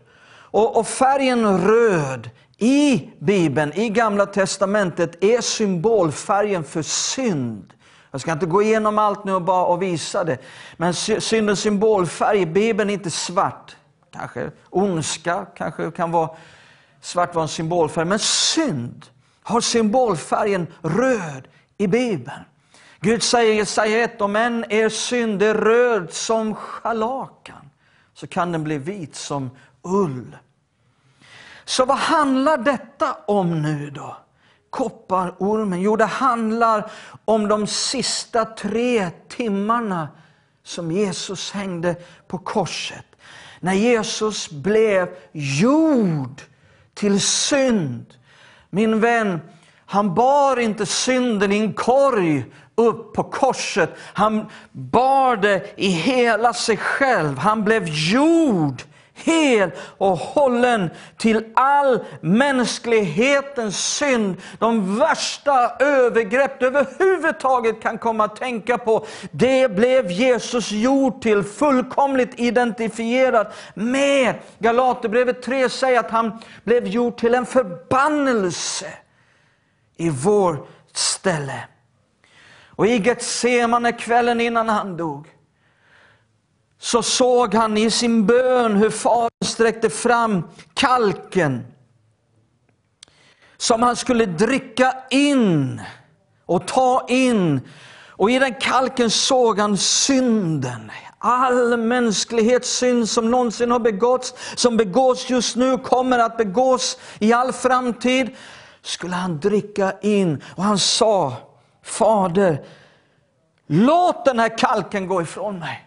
[0.51, 7.73] Och, och färgen röd i Bibeln, i Gamla Testamentet, är symbolfärgen för synd.
[8.11, 10.37] Jag ska inte gå igenom allt nu och bara och visa det.
[10.77, 13.75] Men syndens symbolfärg i Bibeln är inte svart.
[14.13, 16.29] Kanske ondska, kanske kan vara
[17.01, 18.05] svart var en symbolfärg.
[18.05, 19.05] Men synd
[19.43, 21.47] har symbolfärgen röd
[21.77, 22.43] i Bibeln.
[22.99, 27.68] Gud säger i Jesaja 1, om än er synd är röd som scharlakan
[28.19, 29.49] så kan den bli vit som
[29.81, 30.37] ull.
[31.65, 34.17] Så vad handlar detta om nu då?
[34.69, 35.81] Kopparormen?
[35.81, 36.91] Jo, det handlar
[37.25, 40.07] om de sista tre timmarna
[40.63, 41.95] som Jesus hängde
[42.27, 43.05] på korset.
[43.59, 46.41] När Jesus blev gjord
[46.93, 48.05] till synd.
[48.69, 49.41] Min vän,
[49.85, 52.45] han bar inte synden i en korg
[52.79, 53.89] upp på korset.
[54.13, 57.37] Han bar det i hela sig själv.
[57.37, 58.83] Han blev gjord
[59.23, 64.35] hel och hållen till all mänsklighetens synd.
[64.59, 69.05] De värsta övergrepp du överhuvudtaget kan komma att tänka på.
[69.31, 74.35] Det blev Jesus gjord till, fullkomligt identifierad med.
[74.59, 78.93] Galaterbrevet 3 säger att han blev gjord till en förbannelse
[79.97, 81.63] i vår ställe.
[82.79, 85.27] Och i Getsemane kvällen innan han dog
[86.77, 91.65] så såg han i sin bön hur Fadern sträckte fram kalken
[93.57, 95.81] som han skulle dricka in
[96.45, 97.61] och ta in.
[98.07, 100.91] Och i den kalken såg han synden.
[101.17, 107.33] All mänsklighets synd som någonsin har begåtts, som begås just nu, kommer att begås i
[107.33, 108.35] all framtid,
[108.81, 110.43] skulle han dricka in.
[110.55, 111.48] Och han sa,
[111.89, 112.65] Fader,
[113.67, 115.85] låt den här kalken gå ifrån mig.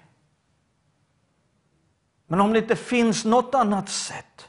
[2.26, 4.48] Men om det inte finns något annat sätt,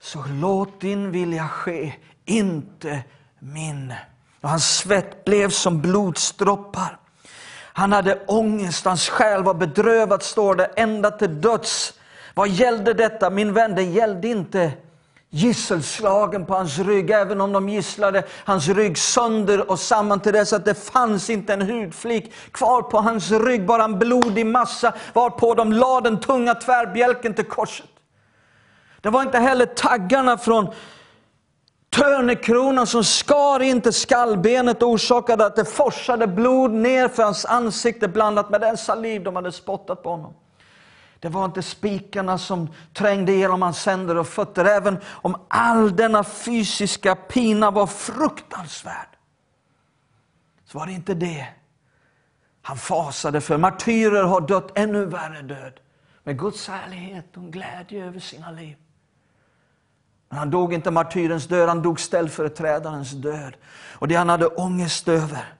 [0.00, 1.94] så låt din vilja ske,
[2.24, 3.02] inte
[3.38, 3.94] min.
[4.40, 6.98] Och hans svett blev som blodsdroppar.
[7.72, 11.94] Han hade ångest, hans själ var bedrövad, står det, ända till döds.
[12.34, 13.30] Vad gällde detta?
[13.30, 14.72] Min vän, det gällde inte
[15.30, 20.52] gisselslagen på hans rygg, även om de gisslade hans rygg sönder och samman till dess
[20.52, 25.54] att det fanns inte en hudflik kvar på hans rygg, bara en blodig massa, varpå
[25.54, 27.86] de lade den tunga tvärbjälken till korset.
[29.00, 30.68] Det var inte heller taggarna från
[31.90, 37.44] törnekronan som skar in till skallbenet och orsakade att det forsade blod ner för hans
[37.44, 40.34] ansikte blandat med den saliv de hade spottat på honom.
[41.20, 46.24] Det var inte spikarna som trängde igenom hans händer och fötter, även om all denna
[46.24, 49.08] fysiska pina var fruktansvärd.
[50.64, 51.46] Så var det inte det
[52.62, 53.58] han fasade för.
[53.58, 55.80] Martyrer har dött ännu värre död.
[56.24, 58.76] Med Guds härlighet och glädje över sina liv.
[60.28, 63.56] Men han dog inte martyrens död, han dog ställföreträdarens död.
[63.92, 65.54] Och det han hade ångest över,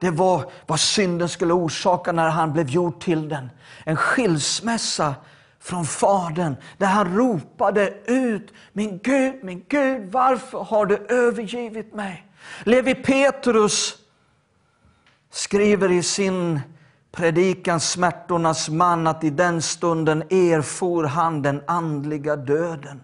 [0.00, 3.50] det var vad synden skulle orsaka när han blev gjord till den.
[3.84, 5.14] En skilsmässa
[5.60, 12.26] från Fadern, där han ropade ut, min Gud, min Gud, varför har du övergivit mig?
[12.64, 13.96] Levi Petrus
[15.30, 16.60] skriver i sin
[17.12, 23.00] predikan Smärtornas man att i den stunden erfor han den andliga döden.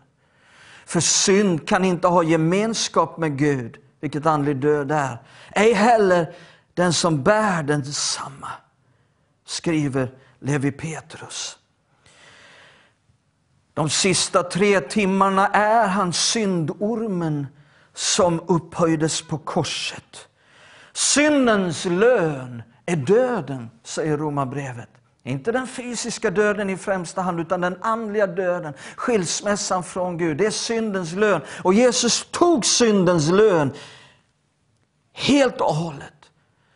[0.86, 5.18] För synd kan inte ha gemenskap med Gud, vilket andlig död är.
[5.53, 6.34] Ej heller
[6.75, 8.51] den som bär densamma,
[9.45, 11.59] skriver Levi Petrus.
[13.75, 17.47] De sista tre timmarna är han syndormen
[17.95, 20.29] som upphöjdes på korset.
[20.93, 24.89] Syndens lön är döden, säger Romarbrevet.
[25.22, 28.75] Inte den fysiska döden i främsta hand, utan den andliga döden.
[28.97, 31.41] Skilsmässan från Gud, det är syndens lön.
[31.62, 33.72] Och Jesus tog syndens lön
[35.12, 36.24] helt och hållet.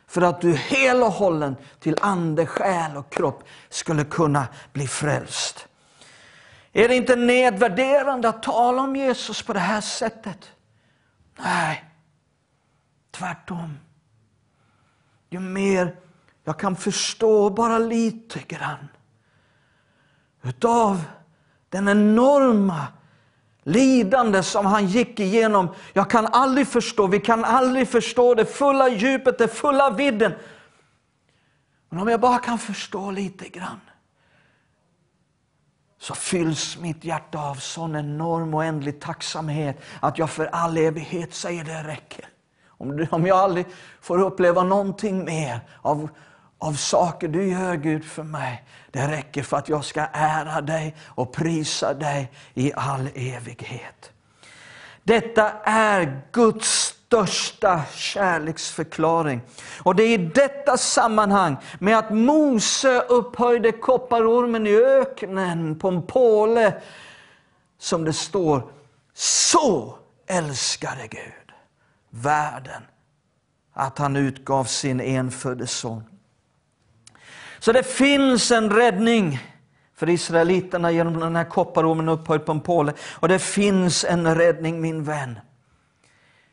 [0.08, 5.68] För att du hel och hållen till ande, själ och kropp skulle kunna bli frälst.
[6.72, 10.50] Är det inte nedvärderande att tala om Jesus på det här sättet?
[11.38, 11.84] Nej,
[13.10, 13.78] tvärtom.
[15.30, 15.96] Ju mer
[16.44, 18.88] jag kan förstå bara lite grann
[20.42, 21.04] utav
[21.68, 22.86] den enorma
[23.68, 25.68] lidande som han gick igenom.
[25.92, 30.32] Jag kan aldrig förstå, vi kan aldrig förstå det fulla djupet, det fulla vidden.
[31.88, 33.80] Men om jag bara kan förstå lite grann
[36.00, 41.34] så fylls mitt hjärta av sån enorm och oändlig tacksamhet att jag för all evighet
[41.34, 42.28] säger det räcker.
[42.68, 43.66] Om, om jag aldrig
[44.00, 46.08] får uppleva någonting mer av,
[46.58, 50.96] av saker du gör Gud för mig, det räcker för att jag ska ära dig
[51.06, 54.12] och prisa dig i all evighet.
[55.02, 59.40] Detta är Guds största kärleksförklaring.
[59.82, 66.02] Och det är i detta sammanhang med att Mose upphöjde kopparormen i öknen på en
[66.02, 66.80] påle
[67.78, 68.72] som det står
[69.14, 71.52] Så älskade Gud
[72.10, 72.82] världen
[73.72, 76.04] att han utgav sin enfödde son.
[77.58, 79.40] Så det finns en räddning
[79.94, 82.92] för israeliterna genom den här kopparormen upphöjd på en påle.
[83.14, 85.38] Och det finns en räddning min vän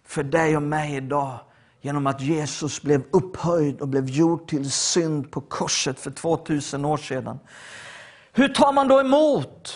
[0.07, 1.39] för dig och mig idag
[1.81, 6.97] genom att Jesus blev upphöjd och blev gjord till synd på korset för 2000 år
[6.97, 7.39] sedan.
[8.33, 9.73] Hur tar man då emot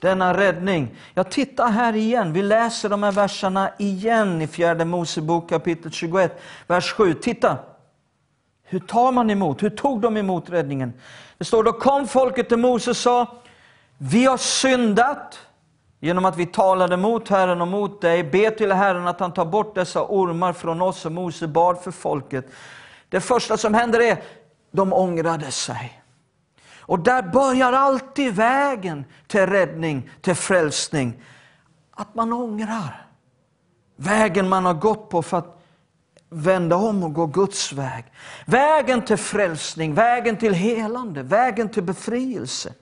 [0.00, 0.96] denna räddning?
[1.14, 2.32] Jag tittar här igen.
[2.32, 7.14] Vi läser de här verserna igen i fjärde Mosebok kapitel 21, vers 7.
[7.14, 7.58] Titta!
[8.70, 9.62] Hur tar man emot?
[9.62, 10.92] Hur tog de emot räddningen?
[11.38, 13.26] Det står då kom folket till Mose och sa,
[13.98, 15.38] vi har syndat
[16.00, 18.24] genom att vi talade mot Herren och mot dig.
[18.24, 21.90] Be till Herren att han tar bort dessa ormar från oss och Mose bad för
[21.90, 22.46] folket.
[23.08, 24.22] Det första som händer är,
[24.70, 26.02] de ångrade sig.
[26.80, 31.22] Och där börjar alltid vägen till räddning, till frälsning.
[31.90, 33.06] Att man ångrar.
[33.96, 35.57] Vägen man har gått på för att
[36.30, 38.04] vända om och gå Guds väg.
[38.46, 42.74] Vägen till frälsning, vägen till helande, vägen till befrielse.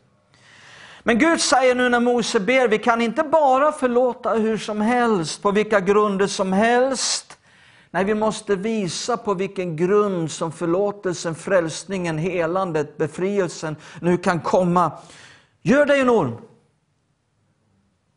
[1.03, 5.43] Men Gud säger nu när Mose ber, vi kan inte bara förlåta hur som helst,
[5.43, 7.39] på vilka grunder som helst.
[7.91, 14.93] Nej, vi måste visa på vilken grund som förlåtelsen, frälsningen, helandet, befrielsen nu kan komma.
[15.63, 16.37] Gör dig en orm.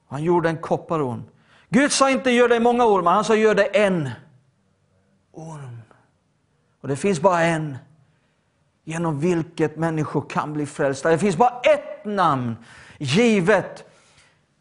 [0.09, 1.23] Han gjorde en kopparorm.
[1.69, 4.09] Gud sa inte gör dig många ormar, han sa gör dig en
[5.39, 5.81] orm.
[6.81, 7.77] Och det finns bara en
[8.83, 11.09] genom vilket människor kan bli frälsta.
[11.09, 12.55] Det finns bara ett namn
[12.97, 13.83] givet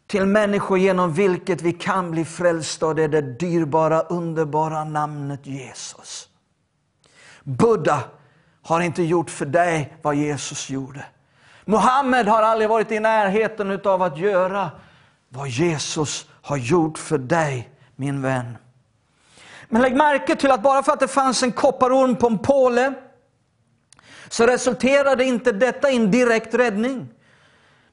[0.07, 5.45] till människor genom vilket vi kan bli frälsta och det är det dyrbara, underbara namnet
[5.45, 6.29] Jesus.
[7.43, 8.03] Buddha
[8.61, 11.05] har inte gjort för dig vad Jesus gjorde.
[11.65, 14.71] Muhammed har aldrig varit i närheten av att göra
[15.29, 18.57] vad Jesus har gjort för dig, min vän.
[19.69, 22.93] Men lägg märke till att bara för att det fanns en kopparorm på en påle
[24.29, 27.07] så resulterade inte detta i en direkt räddning.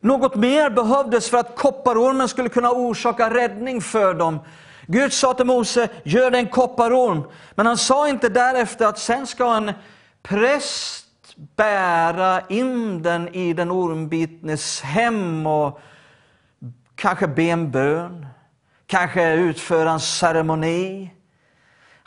[0.00, 4.38] Något mer behövdes för att kopparormen skulle kunna orsaka räddning för dem.
[4.86, 7.22] Gud sa till Mose, gör en kopparorm.
[7.54, 9.72] Men han sa inte därefter att sen ska en
[10.22, 11.06] präst
[11.56, 15.80] bära in den i den ormbitnes hem och
[16.94, 18.26] kanske be en bön,
[18.86, 21.10] kanske utföra en ceremoni.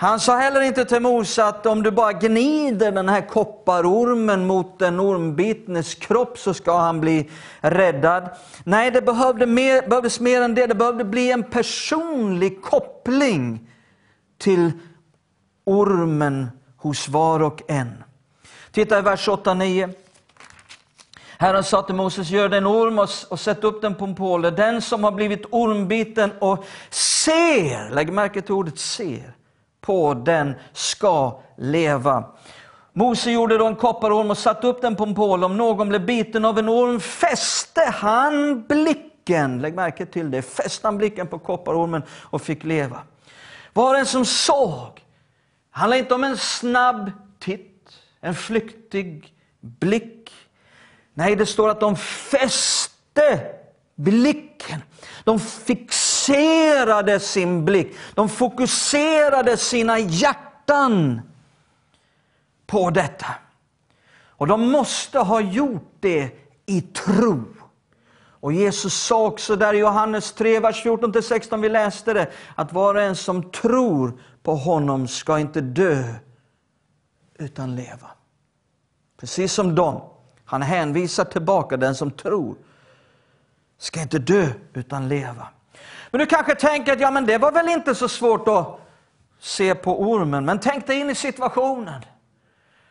[0.01, 4.79] Han sa heller inte till Mose att om du bara gnider den här kopparormen mot
[4.79, 7.29] den ormbitnes kropp så ska han bli
[7.61, 8.29] räddad.
[8.63, 10.67] Nej, det behövde mer, behövdes mer än det.
[10.67, 13.69] Det behövde bli en personlig koppling
[14.37, 14.71] till
[15.65, 18.03] ormen hos var och en.
[18.71, 19.93] Titta i vers 8-9.
[21.37, 24.49] Herren sa till Moses, gör en orm och, och sätt upp den på en påle.
[24.49, 29.33] Den som har blivit ormbiten och ser, lägg märke till ordet ser,
[29.81, 32.23] på den ska leva.
[32.93, 35.45] Mose gjorde då en kopparorm och satte upp den på en påle.
[35.45, 40.87] Om någon blev biten av en orm fäste han blicken, lägg märke till det, fäste
[40.87, 42.99] han blicken på kopparormen och fick leva.
[43.73, 45.03] Var en som såg,
[45.71, 47.89] handlar inte om en snabb titt,
[48.21, 50.31] en flyktig blick.
[51.13, 53.39] Nej, det står att de fäste
[53.95, 54.81] blicken.
[55.23, 55.39] De
[56.19, 57.95] fixerade sin blick.
[58.13, 61.21] De fokuserade sina hjärtan
[62.67, 63.27] på detta.
[64.27, 66.31] Och de måste ha gjort det
[66.65, 67.43] i tro.
[68.41, 72.95] Och Jesus sa också där i Johannes 3, vers 14-16, vi läste det, att var
[72.95, 76.03] och en som tror på honom ska inte dö,
[77.39, 78.07] utan leva.
[79.19, 80.01] Precis som de.
[80.45, 82.55] Han hänvisar tillbaka den som tror
[83.77, 85.47] ska inte dö utan leva.
[86.11, 88.79] Men du kanske tänker att ja, men det var väl inte så svårt att
[89.39, 90.45] se på ormen.
[90.45, 92.01] Men tänk dig in i situationen.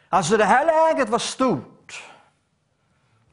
[0.09, 2.03] Alltså det här läget var stort.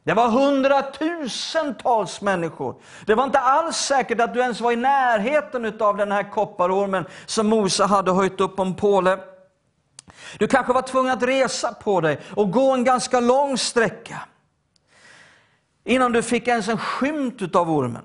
[0.04, 2.74] Det var hundratusentals människor.
[3.06, 7.04] Det var inte alls säkert att du ens var i närheten av den här kopparormen
[7.26, 9.18] som Mose hade höjt upp en påle.
[10.38, 14.18] Du kanske var tvungen att resa på dig och gå en ganska lång sträcka
[15.84, 18.02] innan du fick ens en skymt av ormen.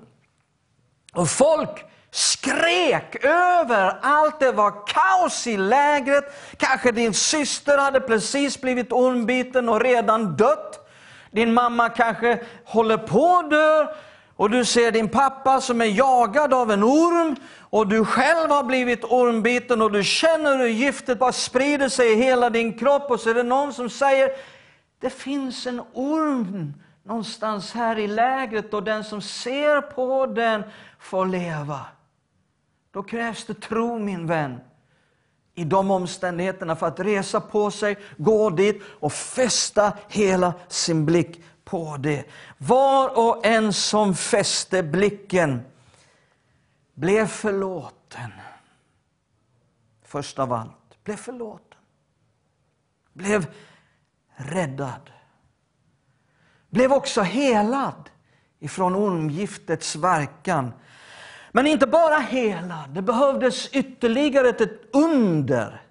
[1.14, 4.40] Och folk skrek över allt.
[4.40, 6.24] Det var kaos i lägret.
[6.56, 10.88] Kanske din syster hade precis blivit ormbiten och redan dött.
[11.30, 13.86] Din mamma kanske håller på att dö
[14.36, 18.62] och du ser din pappa som är jagad av en orm och du själv har
[18.62, 23.20] blivit ormbiten och du känner hur giftet bara sprider sig i hela din kropp och
[23.20, 24.30] så är det någon som säger
[25.00, 30.62] det finns en orm någonstans här i lägret och den som ser på den
[31.02, 31.86] får leva.
[32.90, 34.60] Då krävs det tro min vän
[35.54, 41.44] i de omständigheterna för att resa på sig, gå dit och fästa hela sin blick
[41.64, 42.24] på det.
[42.58, 45.62] Var och en som fäste blicken
[46.94, 48.32] blev förlåten.
[50.04, 51.78] Först av allt, blev förlåten.
[53.12, 53.46] Blev
[54.34, 55.10] räddad.
[56.70, 58.10] Blev också helad
[58.58, 60.72] ifrån ormgiftets verkan.
[61.52, 65.82] Men inte bara helad, det behövdes ytterligare ett under.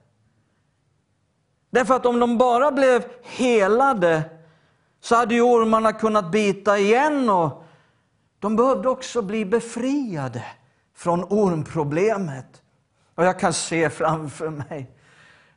[1.69, 4.23] Därför att om de bara blev helade
[5.01, 7.63] så hade ju ormarna kunnat bita igen och
[8.39, 10.43] de behövde också bli befriade
[10.95, 12.61] från ormproblemet.
[13.15, 14.91] Och jag kan se framför mig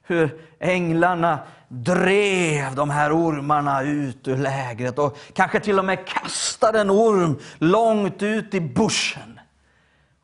[0.02, 1.38] hur änglarna
[1.68, 7.38] drev de här ormarna ut ur lägret och kanske till och med kastade en orm
[7.58, 9.33] långt ut i bushen.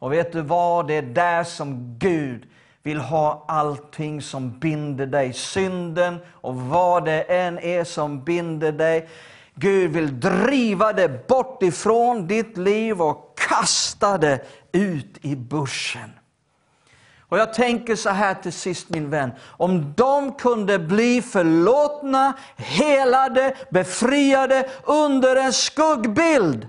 [0.00, 0.86] Och vet du vad?
[0.86, 2.46] Det är där som Gud
[2.82, 5.32] vill ha allting som binder dig.
[5.32, 9.08] Synden och vad det än är som binder dig.
[9.54, 14.40] Gud vill driva det bort ifrån ditt liv och kasta det
[14.72, 16.10] ut i bushen.
[17.20, 19.30] Och jag tänker så här till sist min vän.
[19.46, 26.68] Om de kunde bli förlåtna, helade, befriade under en skuggbild.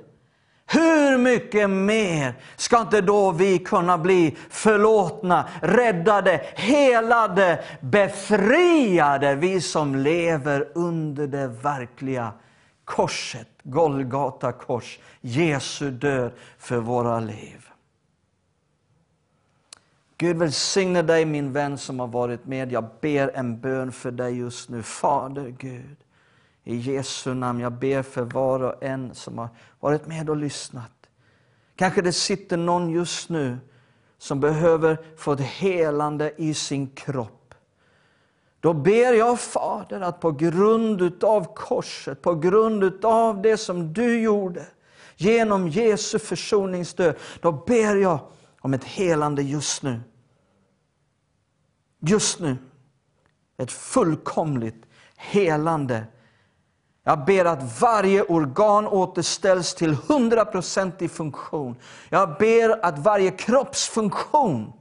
[0.74, 9.96] Hur mycket mer ska inte då vi kunna bli förlåtna, räddade, helade, befriade, vi som
[9.96, 12.34] lever under det verkliga
[12.86, 17.68] korset, Golgata kors, Jesu död för våra liv.
[20.18, 22.72] Gud välsigne dig min vän som har varit med.
[22.72, 24.84] Jag ber en bön för dig just nu.
[24.84, 25.98] Fader Gud,
[26.64, 29.50] i Jesu namn, jag ber för var och en som har
[29.80, 30.92] varit med och lyssnat.
[31.76, 33.58] Kanske det sitter någon just nu
[34.18, 37.56] som behöver få ett helande i sin kropp.
[38.60, 44.22] Då ber jag Fader att på grund av korset, på grund av det som du
[44.22, 44.66] gjorde
[45.16, 48.20] genom Jesu försoningsdöd, då ber jag
[48.60, 50.02] om ett helande just nu.
[52.00, 52.58] Just nu.
[53.58, 54.86] Ett fullkomligt
[55.16, 56.04] helande.
[57.04, 61.76] Jag ber att varje organ återställs till 100% i funktion.
[62.10, 64.74] Jag ber att varje kroppsfunktion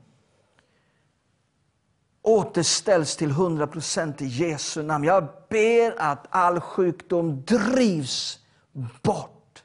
[2.22, 5.04] återställs till 100% i Jesu namn.
[5.04, 8.38] Jag ber att all sjukdom drivs
[9.02, 9.64] bort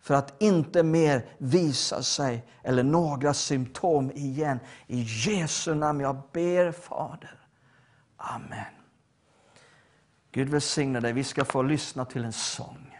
[0.00, 4.60] för att inte mer visa sig eller några symptom igen.
[4.86, 7.38] I Jesu namn jag ber Fader.
[8.16, 8.79] Amen.
[10.32, 11.12] Gud välsigne dig.
[11.12, 12.96] Vi ska få lyssna till en sång.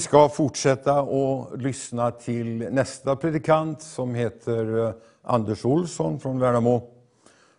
[0.00, 6.82] Vi ska fortsätta och lyssna till nästa predikant som heter eh, Anders Olsson från Värnamo,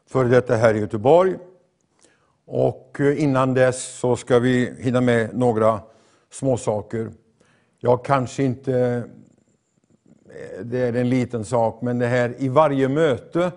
[0.09, 1.35] före detta här i Göteborg.
[2.45, 5.79] Och eh, innan dess så ska vi hinna med några
[6.31, 7.11] småsaker.
[7.79, 9.03] Jag kanske inte,
[10.29, 13.51] eh, det är en liten sak, men det här i varje möte,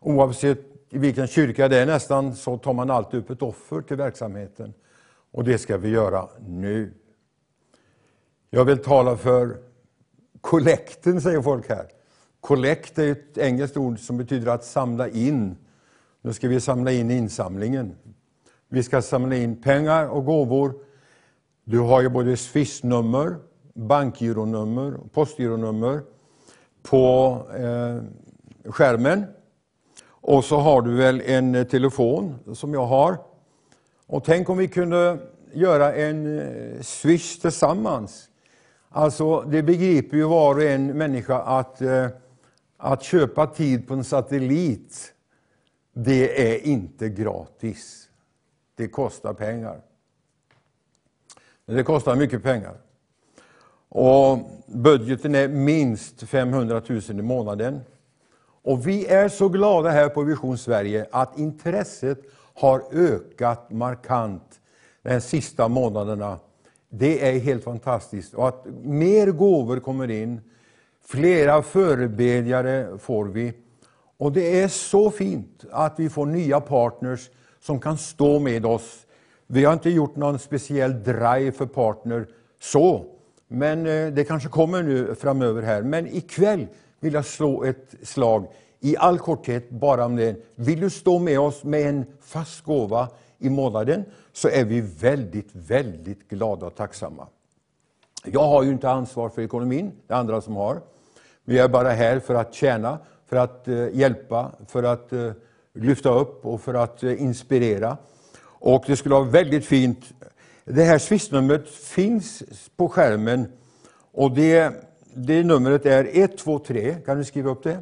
[0.00, 0.60] oavsett
[0.90, 4.74] i vilken kyrka det är nästan, så tar man alltid upp ett offer till verksamheten.
[5.32, 6.92] Och det ska vi göra nu.
[8.54, 9.56] Jag vill tala för
[10.40, 11.86] kollekten, säger folk här.
[12.40, 15.56] Kollekt är ett engelskt ord som betyder att samla in.
[16.22, 17.96] Nu ska vi samla in insamlingen.
[18.68, 20.74] Vi ska samla in pengar och gåvor.
[21.64, 23.36] Du har ju både swishnummer,
[23.74, 26.00] bankgironummer och postgironummer
[26.82, 28.02] på eh,
[28.72, 29.24] skärmen.
[30.06, 33.18] Och så har du väl en eh, telefon som jag har.
[34.06, 35.18] Och tänk om vi kunde
[35.52, 38.30] göra en eh, swish tillsammans.
[38.96, 42.06] Alltså, det begriper ju var och en människa att, eh,
[42.76, 45.12] att köpa tid på en satellit,
[45.92, 48.08] det är inte gratis.
[48.76, 49.80] Det kostar pengar.
[51.66, 52.74] Det kostar mycket pengar.
[53.88, 57.80] Och budgeten är minst 500 000 i månaden.
[58.62, 62.18] Och vi är så glada här på Vision Sverige att intresset
[62.54, 64.60] har ökat markant
[65.02, 66.38] de sista månaderna.
[66.98, 68.34] Det är helt fantastiskt.
[68.34, 70.40] Och att mer gåvor kommer in,
[71.06, 73.52] flera förebedjare får vi.
[74.16, 77.30] Och det är så fint att vi får nya partners
[77.60, 79.06] som kan stå med oss.
[79.46, 82.26] Vi har inte gjort någon speciell drive för partner
[82.60, 83.04] så,
[83.48, 85.82] men eh, det kanske kommer nu framöver här.
[85.82, 86.66] Men ikväll
[87.00, 88.46] vilja slå ett slag
[88.80, 90.36] i all korthet bara om det.
[90.54, 94.04] Vill du stå med oss med en fast gåva i månaden
[94.34, 97.26] så är vi väldigt, väldigt glada och tacksamma.
[98.24, 100.80] Jag har ju inte ansvar för ekonomin, det är andra som har.
[101.44, 105.32] Vi är bara här för att tjäna, för att eh, hjälpa, för att eh,
[105.72, 107.96] lyfta upp och för att eh, inspirera.
[108.42, 110.12] Och det skulle vara väldigt fint.
[110.64, 112.42] Det här swishnumret finns
[112.76, 113.52] på skärmen
[114.12, 114.72] och det,
[115.14, 116.96] det numret är 123.
[117.06, 117.78] Kan du skriva upp det?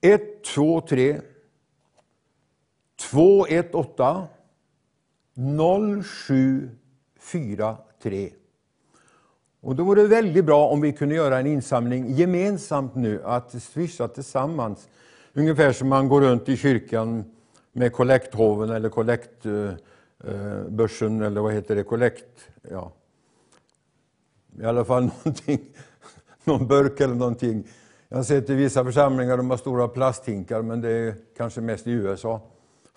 [0.00, 1.20] 123
[3.00, 4.26] 218
[5.34, 8.32] 0743.
[9.60, 13.62] Och då vore det väldigt bra om vi kunde göra en insamling gemensamt nu, att
[13.62, 14.88] swisha tillsammans.
[15.32, 17.24] Ungefär som man går runt i kyrkan
[17.72, 22.92] med kollekthoven eller kollektbörsen eh, eh, eller vad heter det, kollekt, ja.
[24.60, 25.60] I alla fall någonting,
[26.44, 27.66] någon burk eller någonting.
[28.08, 31.86] Jag har sett i vissa församlingar de har stora plasthinkar, men det är kanske mest
[31.86, 32.40] i USA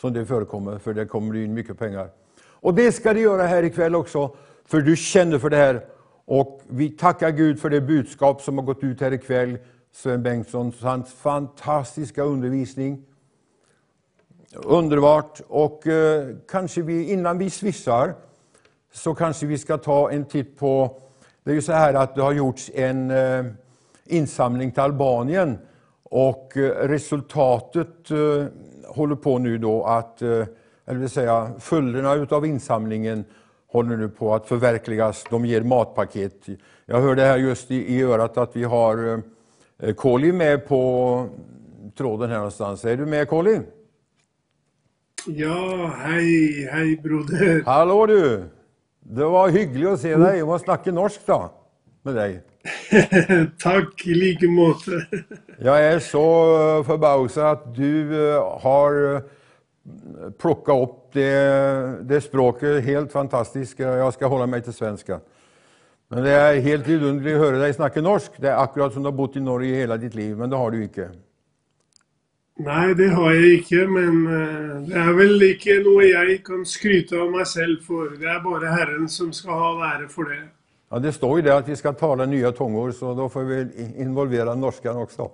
[0.04, 2.10] som det förekommer, för det kommer in mycket pengar.
[2.46, 4.36] Och det ska det göra här ikväll också,
[4.66, 5.86] för du känner för det här.
[6.26, 9.58] Och vi tackar Gud för det budskap som har gått ut här ikväll.
[9.92, 13.06] Sven Bengtssons hans fantastiska undervisning.
[14.54, 15.42] Underbart.
[15.48, 18.14] Och eh, kanske vi, innan vi swishar,
[18.94, 21.02] så kanske vi ska ta en titt på...
[21.44, 23.46] Det är ju så här att det har gjorts en eh,
[24.06, 25.58] insamling till Albanien.
[26.04, 28.46] Och eh, resultatet eh,
[28.94, 30.46] håller på nu då att, eh,
[30.86, 33.26] eller vill säga följderna utav insamlingen
[33.68, 35.26] håller nu på att förverkligas.
[35.30, 36.48] De ger matpaket.
[36.86, 39.22] Jag hörde här just i, i örat att vi har
[39.80, 41.26] eh, Koli med på
[41.98, 42.86] tråden här någonstans.
[42.86, 43.60] Är du med Koli?
[45.28, 47.64] Ja, hej, hej broder.
[47.66, 48.44] Hallå du!
[49.00, 50.38] Det var hyggligt att se dig.
[50.38, 51.52] Jag måste snacka norsk då,
[52.02, 52.42] med dig.
[53.60, 55.08] Tack i like måte.
[55.60, 56.24] Jag är så
[56.84, 59.22] förbausad att du eh, har eh,
[60.40, 63.80] plockat upp det, det språket helt fantastiskt.
[63.80, 65.20] Jag ska hålla mig till svenska.
[66.08, 68.32] Men det är helt vidunderligt att höra dig snacka norsk.
[68.38, 70.72] Det är akkurat som du har bott i Norge hela ditt liv, men det har
[70.72, 71.10] du inte.
[72.60, 77.18] Nei, det har jeg ikke, men eh, det er vel ikke noe jeg kan skryte
[77.18, 78.12] av meg selv for.
[78.20, 80.44] Det er bare Herren som skal ha ære for det.
[80.94, 83.68] Ja, det står ju det att vi ska tala nya tungor, så då får vi
[83.98, 85.32] involvera norskan också.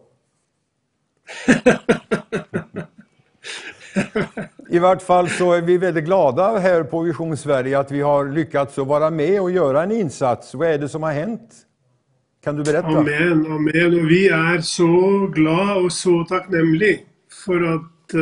[4.70, 8.26] I vart fall så är vi väldigt glada här på Vision Sverige att vi har
[8.26, 10.54] lyckats att vara med och göra en insats.
[10.54, 11.52] Vad är det som har hänt?
[12.44, 12.88] Kan du berätta?
[12.88, 14.00] Amen, amen.
[14.00, 16.98] Och vi är så glada och så tacknämliga
[17.46, 18.20] för att eh,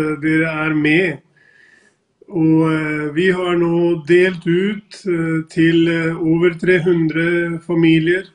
[0.59, 1.17] är med
[2.27, 8.25] och eh, vi har nu delt ut eh, till över eh, 300 familjer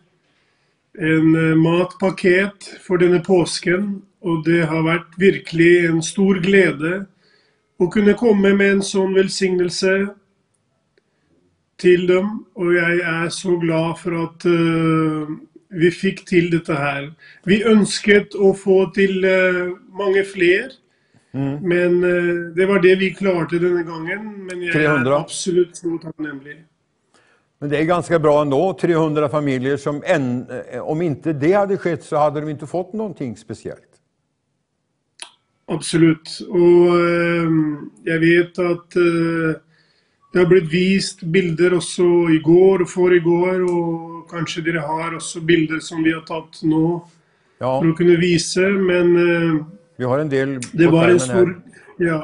[0.99, 4.03] en matpaket för denna påsken.
[4.21, 7.05] och det har varit verkligen en stor glädje
[7.79, 10.09] att kunna komma med en sån välsignelse
[11.77, 12.45] till dem.
[12.55, 14.43] och jag är så glad för att
[15.71, 17.13] vi fick till detta här.
[17.45, 19.27] Vi önskade att få till
[19.89, 20.71] många fler
[21.33, 21.61] flere.
[21.61, 24.29] Men eh, det var det vi klarte denne gangen.
[24.47, 25.11] Men jeg 300.
[25.11, 26.59] er absolutt så takknemlig.
[27.63, 31.79] Men det är ganska bra ändå, 300 familjer som än, eh, om inte det hade
[31.79, 33.93] skett så hade de inte fått någonting speciellt.
[35.71, 36.41] Absolutt.
[36.51, 37.53] Og eh,
[38.05, 39.61] jeg vet at eh,
[40.33, 45.43] det har blitt vist bilder også i går og forrige og kanskje dere har også
[45.45, 47.03] bilder som vi har tatt nå
[47.61, 49.59] Ja, for å kunne vise, men eh,
[50.03, 51.53] vi har en del det var en stor
[52.03, 52.21] Ja.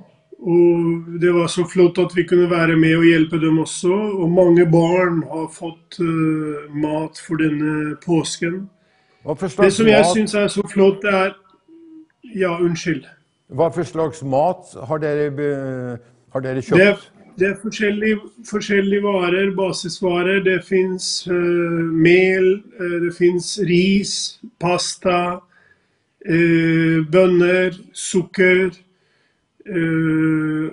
[0.43, 3.93] Og det var så flott at vi kunne være med og hjelpe dem også.
[4.23, 8.69] Og mange barn har fått eh, mat for denne påsken.
[9.39, 11.31] för Det som jeg mat, syns er så flott, er
[12.35, 13.05] Ja, unnskyld.
[13.49, 14.99] vad för slags mat har
[15.31, 15.99] be-
[16.33, 16.79] har köpt?
[16.81, 16.97] Det
[17.37, 18.19] det er forskjellige,
[18.49, 20.43] forskjellige varer, basisvarer.
[20.45, 22.49] Det fins mel,
[22.79, 25.41] eh, det fins ris, pasta,
[26.27, 28.73] eh, bønner, sukker.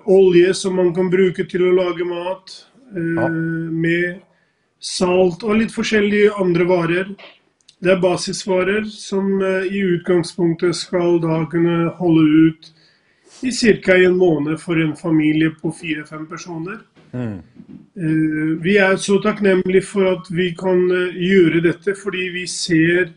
[0.09, 2.65] olje som man kan bruke til å lage mat.
[2.95, 3.27] Ja.
[3.29, 4.21] Med
[4.79, 7.15] salt og litt forskjellige andre varer.
[7.79, 12.71] Det er basisvarer som i utgangspunktet skal da kunne holde ut
[13.41, 13.93] i ca.
[13.95, 16.79] en måned for en familie på fire-fem personer.
[17.13, 17.39] Eh,
[18.61, 23.13] Vi er så takknemlige for at vi kan eh, gjøre dette, fordi vi ser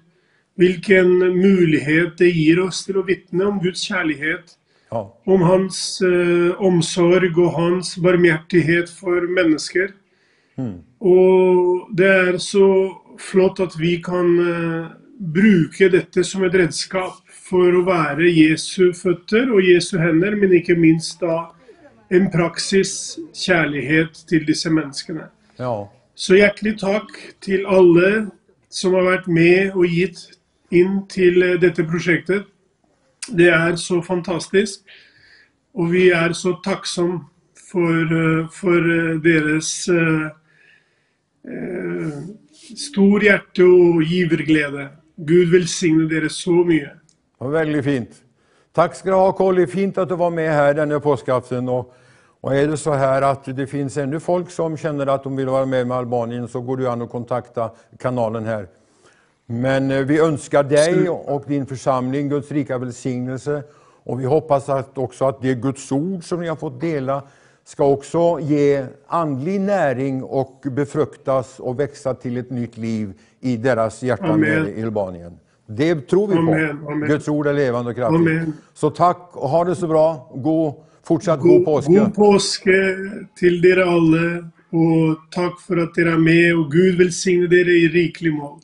[0.59, 4.57] hvilken mulighet det gir oss til å vitne om Guds kjærlighet
[4.93, 5.07] Ja.
[5.27, 9.94] om hans eh, omsorg og hans barmhjertighet for mennesker.
[11.01, 12.66] Og det er så
[13.19, 17.22] flott at vi kan eh, bruke dette som et redskap
[17.53, 21.51] for å være Jesu føtter og Jesu hender, men ikke minst da
[22.12, 25.29] en praksis kjærlighet til disse menneskene.
[25.61, 25.74] Ja.
[26.16, 27.12] Så hjertelig takk
[27.45, 28.31] til alle
[28.73, 30.24] som har vært med og gitt
[30.73, 32.49] inn til eh, dette prosjektet.
[33.29, 34.81] Det er så fantastisk.
[35.73, 37.19] Og vi er så takksom
[37.57, 40.27] for, eh, for eh, deres eh,
[41.49, 42.16] eh,
[42.77, 44.91] stor hjerte og giverglede.
[45.16, 46.91] Gud velsigne dere så mye.
[47.43, 48.10] Var väldigt fint.
[48.73, 51.69] Tack ska du ha Colly, fint att du var med här denna påskafton.
[51.69, 51.94] Och,
[52.40, 55.48] och är det så här att det finns ännu folk som känner att de vill
[55.48, 58.66] vara med med Albanien så går du an att kontakta kanalen här.
[59.47, 63.62] Men eh, vi önskar dig och din församling Guds rika välsignelse
[64.05, 67.23] och vi hoppas att också att det Guds ord som ni har fått dela
[67.64, 74.02] ska också ge andlig näring och befruktas och växa till ett nytt liv i deras
[74.02, 74.44] hjärtan
[74.77, 75.39] i Albanien.
[75.66, 76.40] Det tror vi på.
[76.90, 77.09] amen.
[77.09, 78.20] Guds ord är levande och kraftigt.
[78.20, 78.52] Amen.
[78.74, 80.30] Så tack och ha det så bra.
[80.34, 80.74] God,
[81.05, 81.93] fortsatt god, God, påske.
[81.93, 82.97] god påske
[83.39, 84.52] til dere alle.
[84.72, 88.60] Og takk for at dere er med, og Gud velsigne dere i rikelig mål.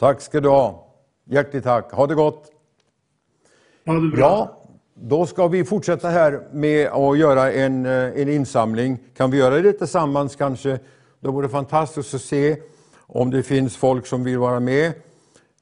[0.00, 0.84] Tack ska du ha.
[1.30, 1.92] Hjärtligt tack.
[1.92, 2.50] Ha det gott.
[3.86, 4.20] Ha det bra.
[4.20, 4.62] Ja,
[4.94, 8.98] då ska vi fortsätta här med att göra en, eh, en insamling.
[9.16, 10.78] Kan vi göra det tillsammans kanske?
[11.20, 12.56] Det vore fantastiskt att se
[13.06, 14.92] om det finns folk som vill vara med.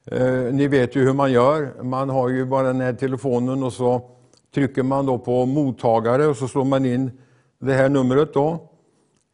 [0.06, 1.82] Eh, ni vet ju hur man gör.
[1.82, 4.10] Man har ju bara den här telefonen och så
[4.54, 7.10] trycker man då på mottagare och så slår man in
[7.58, 8.70] det här numret då.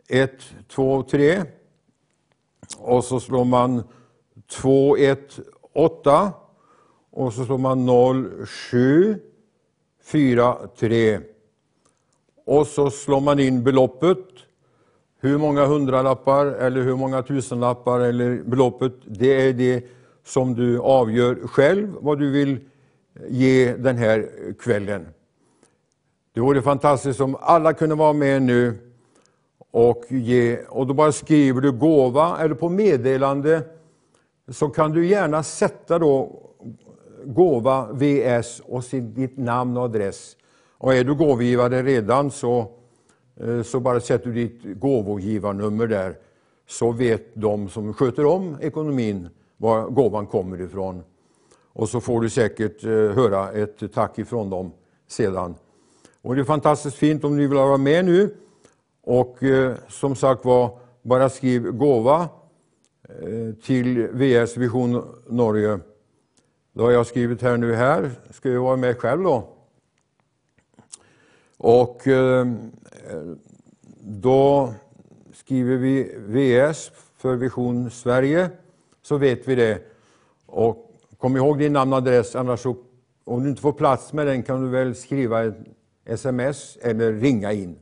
[0.09, 0.31] 1,
[0.69, 1.43] 2, 3.
[2.79, 3.83] Och så slår man
[4.51, 5.39] 2, 1,
[5.73, 6.33] 8.
[7.11, 9.19] och så slår man 0, 7,
[10.05, 11.21] 4, 3.
[12.47, 14.27] Och så slår man in beloppet.
[15.21, 19.85] Hur många hundralappar eller hur många tusenlappar eller beloppet, det är det
[20.31, 22.61] som du avgör själv vad du vill eh,
[23.29, 24.29] ge den här
[24.59, 25.09] kvällen.
[26.35, 28.79] Det vore fantastiskt om alla kunde vara med nu
[29.71, 33.63] och ge, och då bara skriver du gåva eller på meddelande
[34.49, 36.43] så kan du gärna sätta då
[37.25, 40.37] gåva VS och ditt namn och adress.
[40.79, 42.71] Och är du gåvogivare redan så,
[43.41, 46.17] eh, så bara sätter du ditt gåvogivarnummer där
[46.69, 49.29] så vet de som sköter om ekonomin
[49.61, 51.03] var gåvan kommer ifrån.
[51.73, 54.73] Och så får du säkert eh, höra ett tack ifrån dem
[55.07, 55.55] sedan.
[56.23, 58.37] Och det är fantastiskt fint om ni vill vara med nu.
[59.03, 62.29] Och eh, som sagt var, bara skriv gåva
[63.03, 65.79] eh, till VS Vision Norge.
[66.73, 69.49] Då har jag skrivit här nu här, ska jag vara med själv då.
[71.57, 72.47] Och eh,
[74.01, 74.75] då
[75.33, 78.51] skriver vi VS för Vision Sverige,
[79.03, 79.83] så vet vi det.
[80.47, 82.77] Och kom ihåg din namn och adress, annars så,
[83.25, 85.57] om du inte får plats med den kan du väl skriva ett
[86.05, 87.79] sms eller ringa in.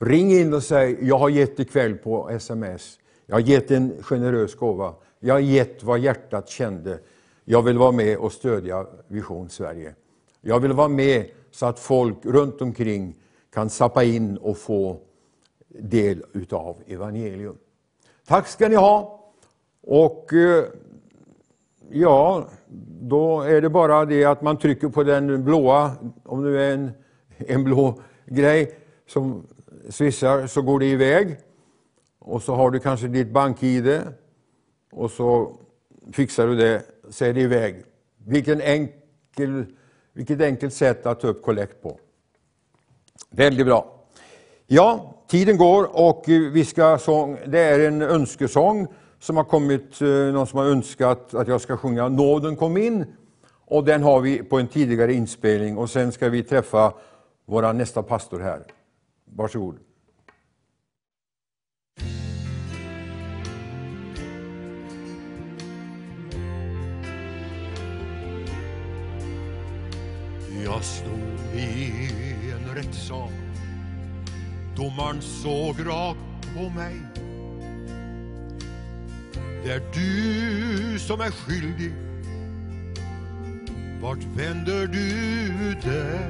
[0.00, 2.98] Ring in och säg, jag har gett ikväll på sms.
[3.26, 4.94] Jag har gett en generös gåva.
[5.20, 6.98] Jag har gett vad hjärtat kände.
[7.44, 9.94] Jag vill vara med och stödja Vision Sverige.
[10.40, 13.14] Jag vill vara med så att folk runt omkring
[13.54, 15.00] kan sappa in och få
[15.68, 17.56] del utav evangelium.
[18.26, 19.20] Tack ska ni ha.
[19.86, 20.64] Och eh,
[21.90, 22.48] ja,
[23.00, 25.92] då är det bara det att man trycker på den blåa,
[26.24, 26.90] om det är en,
[27.36, 29.46] en blå grej som
[29.88, 31.36] svissar så går det iväg.
[32.18, 34.00] Och så har du kanske ditt bank-id
[34.92, 35.52] och så
[36.12, 37.84] fixar du det, så är det iväg.
[38.24, 39.64] Vilken enkel,
[40.12, 41.98] vilket enkelt sätt att ta upp kollekt på.
[43.30, 44.06] Väldigt bra.
[44.66, 48.86] Ja, tiden går och eh, vi ska sång, det är en önskesång
[49.18, 53.04] som har kommit, eh, någon som har önskat att jag ska sjunga Nåden kom in.
[53.64, 56.92] Och den har vi på en tidigare inspelning och sen ska vi träffa
[57.46, 58.62] vår nästa pastor här.
[59.24, 59.78] Varsågod.
[70.64, 73.30] Jag stod i en rättssal
[74.76, 77.15] Domaren såg rakt på mig
[79.66, 81.92] Det är du som är skyldig
[84.00, 86.20] Vart vänder du dig?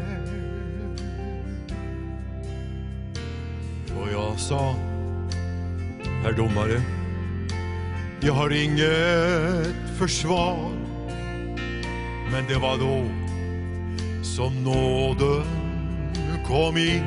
[4.00, 4.74] Och jag sa
[6.22, 6.82] Herr domare
[8.20, 10.70] Jag har inget försvar
[12.32, 13.04] Men det var då
[14.22, 15.44] som nåden
[16.46, 17.04] kom in.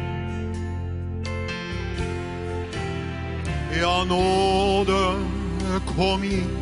[3.81, 5.38] Ja, nåden
[5.95, 6.57] kom in,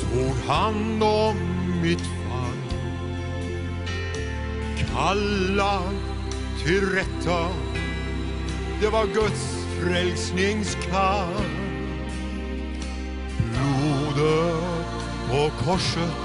[0.00, 1.36] tog hand om
[1.82, 2.64] mitt fall.
[4.92, 5.94] Kallad
[6.64, 7.48] till rätta,
[8.80, 11.44] det var Guds frälsningskall.
[13.52, 14.54] Blodet
[15.30, 16.24] på korset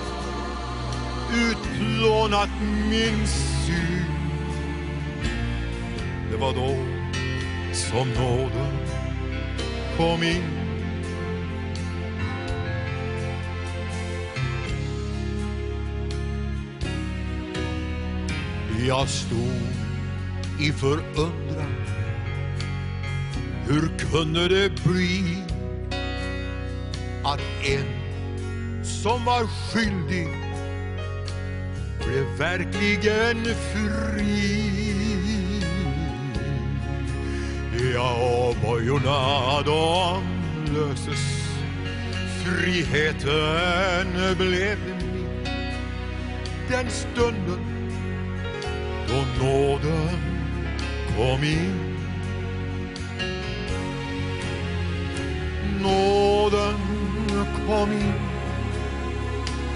[1.34, 2.50] utplånat
[2.90, 4.06] min synd.
[6.32, 6.78] Det var då
[7.74, 8.78] som nåden
[9.98, 10.59] kom in.
[18.88, 19.62] Jag stod
[20.60, 21.76] i förundran.
[23.68, 25.44] Hur kunde det bli
[27.24, 30.28] att en som var skyldig
[32.06, 34.70] blev verkligen fri.
[37.94, 40.24] Ja, bojorna de
[40.74, 41.50] löses,
[42.44, 44.08] friheten
[44.38, 45.44] blev min.
[46.70, 47.79] Den stunden
[49.10, 50.20] då nåden
[51.18, 51.96] kom in.
[55.82, 56.80] Nåden
[57.68, 58.14] kom in,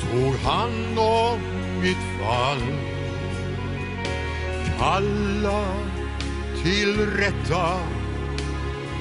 [0.02, 1.40] tog hand om
[1.82, 2.62] mitt fall.
[4.80, 5.66] Kalla
[6.64, 7.80] till rätta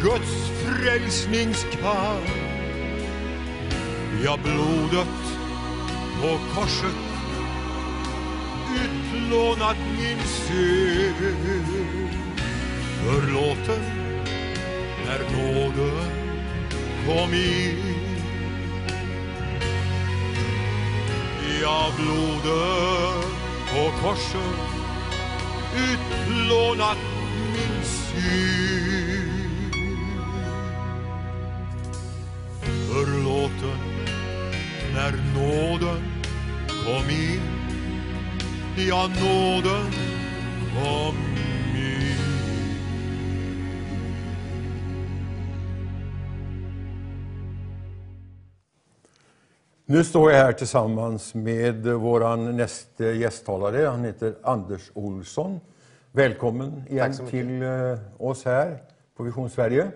[0.02, 2.22] Guds frälsningskall.
[4.24, 5.08] Ja, blodet
[6.20, 7.12] på korset
[9.12, 11.16] utplånat min synd.
[13.04, 13.82] Förlåten
[15.06, 16.10] när nåden
[17.06, 17.94] kom in.
[21.62, 23.24] Ja, blodet
[23.70, 24.58] på korset
[25.76, 26.98] utplånat
[27.52, 29.32] min synd.
[32.62, 33.78] Förlåten
[34.94, 36.02] när nåden
[36.84, 37.51] kom in.
[38.76, 39.90] Ja, nåden
[40.74, 41.16] kom
[41.76, 42.16] in.
[49.86, 53.86] Nu står jag här tillsammans med våran nästa gästtalare.
[53.86, 55.60] Han heter Anders Olsson.
[56.12, 58.78] Välkommen igen till eh, oss här
[59.16, 59.90] på Vision Sverige.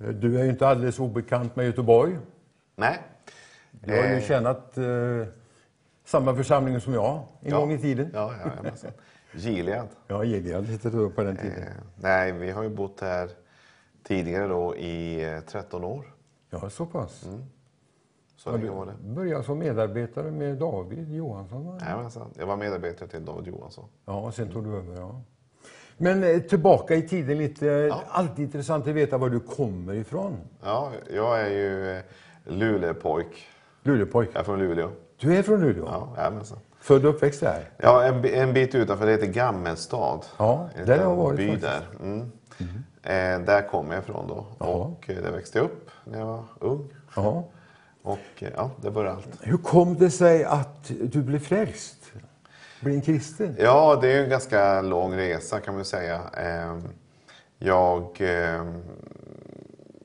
[0.00, 2.16] Eh, Du är ju inte alldeles obekant med Göteborg.
[2.76, 2.98] Nej.
[3.70, 4.78] Du har ju Eh, tjänat
[6.06, 7.58] samma församling som jag en ja.
[7.60, 8.10] gång i tiden.
[8.14, 8.80] Ja, ja.
[9.32, 9.88] Gilead.
[10.08, 11.62] Ja, Gilead hette det på den tiden.
[11.62, 13.30] Eh, nej, vi har ju bott här
[14.02, 16.14] tidigare då i eh, 13 år.
[16.50, 17.20] Ja, så pass.
[18.36, 18.92] Så Ja, länge var det.
[19.02, 21.66] du började som medarbetare med David Johansson.
[21.66, 21.78] va?
[21.80, 22.30] Jajamensan.
[22.38, 23.84] Jag var medarbetare till David Johansson.
[24.04, 24.96] Ja, och sen tog du över.
[25.00, 25.20] Ja.
[25.96, 27.94] Men eh, tillbaka i tiden lite.
[28.08, 30.36] Alltid intressant att veta var du kommer ifrån.
[30.62, 32.02] Ja, jag är ju eh,
[32.44, 33.46] Luleåpojk.
[33.82, 34.30] Luleåpojk.
[34.32, 34.90] Jag är från Luleå.
[35.20, 35.84] Du är från Luleå?
[35.86, 36.58] Ja, jajamensan.
[36.80, 37.70] Född och uppväxt där?
[37.78, 40.20] Ja, en, en bit utanför, det heter Gammelstad.
[40.36, 41.66] Ja, där har jag varit by faktiskt.
[41.66, 41.86] där.
[42.02, 42.30] Mm.
[43.02, 44.46] Eh, där kommer jag ifrån då.
[44.58, 44.68] Jaha.
[44.68, 46.88] Och eh, där växte jag upp när jag var ung.
[47.16, 47.44] Ja.
[48.02, 49.28] Och eh, ja, det började allt.
[49.40, 51.96] Hur kom det sig att du blev frälst?
[52.80, 53.56] Blev en kristen?
[53.58, 56.20] Ja, det är ju en ganska lång resa kan man säga.
[56.36, 56.82] Ehm,
[57.58, 58.82] Jag ehm,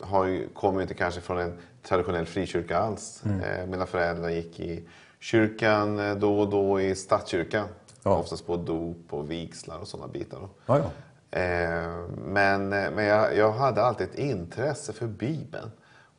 [0.01, 1.57] har ju- kommer inte kanske från en
[1.88, 3.24] traditionell frikyrka alls.
[3.26, 4.84] Eh, Mina föräldrar gick i
[5.20, 7.68] kyrkan eh, då och då i statskyrkan.
[8.03, 8.18] Ja.
[8.18, 10.40] Oftast på dop och vigslar och sådana bitar.
[10.66, 11.40] Ja, ja.
[11.40, 11.88] Eh,
[12.26, 15.72] Men, men jag, jag hade alltid ett intresse för Bibeln.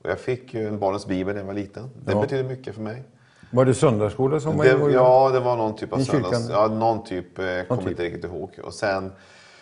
[0.02, 1.90] Och jag fick ju en barnens bibel när jag var liten.
[2.04, 2.20] Det Ja.
[2.20, 3.02] betyder mycket för mig.
[3.50, 5.02] Var det söndagsskola som var Det, involverad?
[5.04, 6.22] ja, det var någon typ av I kyrkan?
[6.30, 6.50] söndags...
[6.50, 7.38] Ja, någon typ.
[7.38, 7.90] Jag kommer typ.
[7.90, 8.50] inte riktigt ihåg.
[8.64, 9.12] Och sen,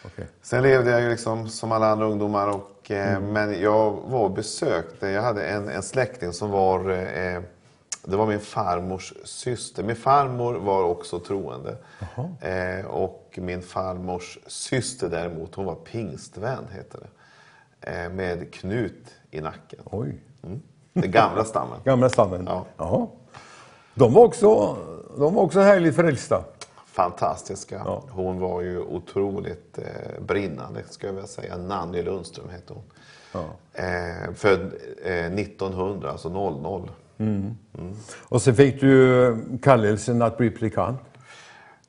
[0.04, 0.26] Okej.
[0.42, 2.48] sen levde jag ju liksom som alla andra ungdomar.
[2.48, 3.32] Och, eh, Mm.
[3.32, 6.90] Men jag var och besökte, jag hade en, en släkting som var...
[6.90, 7.40] Eh,
[8.04, 9.82] det var min farmors syster.
[9.82, 11.76] Min farmor var också troende.
[12.40, 17.08] Eh, och min farmors syster däremot, hon var pingstvän heter det.
[17.90, 19.80] Eh, med Knut i nacken.
[19.84, 20.20] Oj.
[20.92, 21.78] Den gamla stammen.
[21.84, 22.44] Gamla stammen?
[22.46, 22.64] Ja.
[22.76, 23.06] Jaha.
[23.94, 24.76] De var också,
[25.18, 26.44] de var också härligt frälsta.
[26.92, 27.82] Fantastiska.
[27.84, 28.02] Ja.
[28.10, 31.56] Hon var ju otroligt eh, brinnande, ska jag vilja säga.
[31.56, 32.82] Nanny Lundström hette hon.
[33.32, 33.44] Ja.
[33.82, 34.72] Eh, född
[35.04, 36.90] eh, 1900, alltså 00.
[38.28, 41.00] Och sen fick du kallelsen att bli predikant.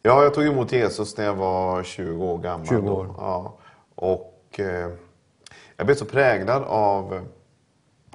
[0.04, 2.68] Ja, jag tog emot Jesus när jag var 20 år gammal.
[2.68, 2.92] 20 då.
[2.94, 3.08] år.
[3.18, 3.58] Ja.
[3.96, 4.92] Och eh,
[5.78, 7.26] jag blev så präglad av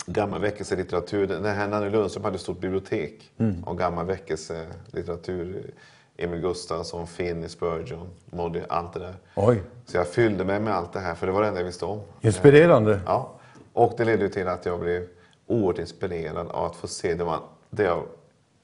[0.06, 1.26] gammal väckelselitteratur.
[1.26, 3.64] Den här Nanny Lundström hade ett stort bibliotek Mm.
[3.64, 5.70] av gammal väckelselitteratur
[6.18, 9.14] Emil Gustafsson, Finney Spurgeon, Moddy, allt det där.
[9.34, 11.66] Oj, Så jag fyllde mig med allt det här, för det var det enda jag
[11.66, 12.00] visste om.
[12.20, 13.00] inspirerande.
[13.06, 13.32] Ja,
[13.72, 15.06] och det ledde till att jag blev
[15.46, 17.40] oerhört inspirerad av att få se det, man,
[17.70, 18.02] det jag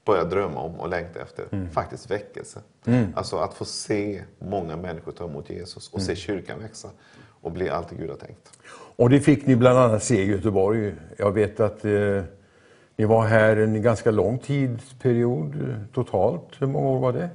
[0.04, 1.68] började drömma om och längta efter.
[1.72, 2.60] Faktiskt väckelse.
[3.14, 6.88] Alltså att få se många människor ta emot Jesus och se kyrkan växa
[7.42, 8.52] och bli allt det Gud har tänkt.
[8.96, 10.94] Och det fick ni bland annat se i Göteborg.
[11.16, 12.22] Jag vet att eh,
[13.02, 15.54] ni var här en ganska lång tidsperiod
[15.94, 16.42] totalt.
[16.58, 17.28] Hur många år var det?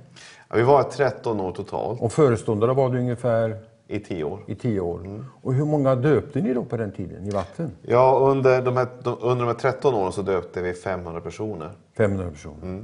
[0.49, 3.57] Ja, vi var 13 år totalt, Och föreståndare var det ungefär
[3.87, 4.39] i 10 år.
[4.47, 5.25] i tio år.
[5.41, 7.71] Och hur många döpte ni då på den tiden i vatten?
[7.81, 11.71] Ja, under de, här, de, under de här 13 åren så döpte vi 500 personer.
[11.97, 12.83] 500 personer.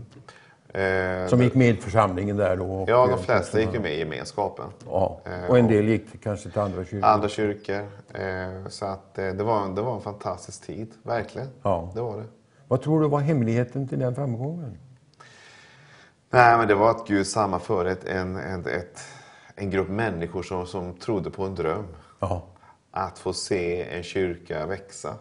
[0.73, 2.85] Eh, Som gick med i församlingen där då?
[2.87, 4.65] Ja, de flesta gick ju med i gemenskapen.
[4.85, 5.19] Ja.
[5.25, 7.07] Eh, Och en del gick kanske till andra kyrkor?
[7.09, 7.75] Andra kyrkor.
[8.13, 11.47] Eh, så att, eh, det, var, det var en fantastisk tid, verkligen.
[11.63, 11.91] Ja.
[11.95, 12.23] Det var det.
[12.67, 14.77] Vad tror du var hemligheten till den framgången?
[16.29, 18.99] Nej, men det var att Gud sammanförde ett, en, en, ett,
[19.55, 21.87] en grupp människor som, som trodde på en dröm.
[22.19, 22.47] Ja.
[22.91, 25.15] Att få se en kyrka växa.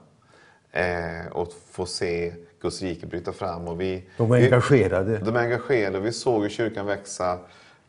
[0.70, 3.68] Eh, och få se Guds rike bryta fram.
[3.68, 5.18] Och vi, De var vi, engagerade.
[5.18, 6.00] De är engagerade.
[6.00, 7.38] Vi såg kyrkan växa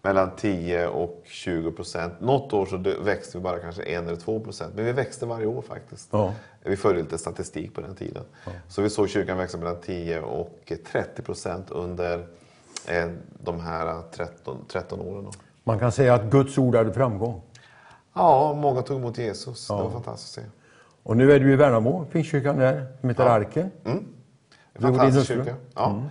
[0.03, 2.13] mellan 10 och 20 procent.
[2.21, 4.75] Något år så växte vi bara kanske 1 eller 2 procent.
[4.75, 6.09] Men vi växte varje år faktiskt.
[6.11, 6.33] Ja.
[6.63, 8.23] Vi följde lite statistik på den tiden.
[8.67, 12.27] Så vi såg kyrkan växa mellan 10 och 30 procent under
[12.87, 13.09] eh,
[13.43, 15.23] de här 13, 13 åren.
[15.23, 15.31] Då.
[15.63, 17.41] Man kan säga att Guds ord hade framgång.
[18.13, 19.67] Ja, många tog emot Jesus.
[19.67, 20.49] Det var fantastiskt att se.
[21.03, 23.71] Och nu är du i Värnamo, Pingstkyrkan där, som heter Arken.
[23.83, 24.05] En
[24.73, 25.55] Du och din fantastisk kyrka.
[25.75, 26.03] Ja.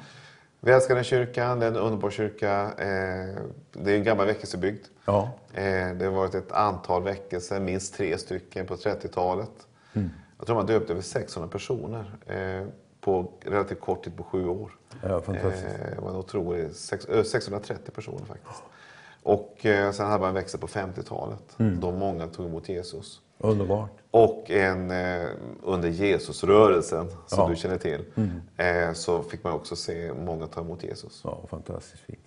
[0.64, 2.62] Vi älskar den kyrkan, det är en underbar kyrka.
[2.78, 4.84] Eh, det är en gammal väckelsebygd.
[5.04, 5.30] Ja.
[5.54, 5.62] Eh,
[5.94, 9.50] det har varit ett antal väckelser, minst tre stycken på 30-talet.
[9.92, 10.10] Mm.
[10.38, 12.66] Jag tror man döpte över 600 personer eh,
[13.00, 14.72] på relativt kort tid, på sju år.
[15.02, 15.66] Ja, fantastiskt.
[15.96, 18.62] Det var en otrolig, sex, ö, 630 personer faktiskt.
[19.22, 19.56] Och
[19.94, 21.80] sen hade man en växel på 50-talet, Mm.
[21.80, 23.20] då många tog emot Jesus.
[23.38, 23.90] Underbart.
[24.14, 25.28] Och en, eh,
[25.62, 27.36] under Jesusrörelsen, som Ja.
[27.42, 27.50] Mm.
[27.54, 28.00] du känner till,
[28.56, 31.20] eh, så fick man också se många ta emot Jesus.
[31.24, 32.18] Ja, fantastiskt fint.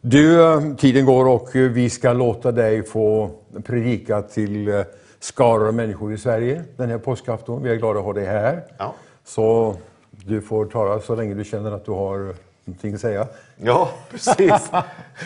[0.00, 3.30] Du, eh, tiden går och vi ska låta dig få
[3.64, 4.82] predika till eh,
[5.20, 7.62] skaror av människor i Sverige den här påskafton.
[7.62, 8.64] Vi är glada att ha dig här.
[8.78, 8.94] Ja.
[9.24, 9.76] Så
[10.10, 12.34] du får tala så länge du känner att du har
[12.64, 13.26] någonting att säga.
[13.62, 14.70] Ja, precis.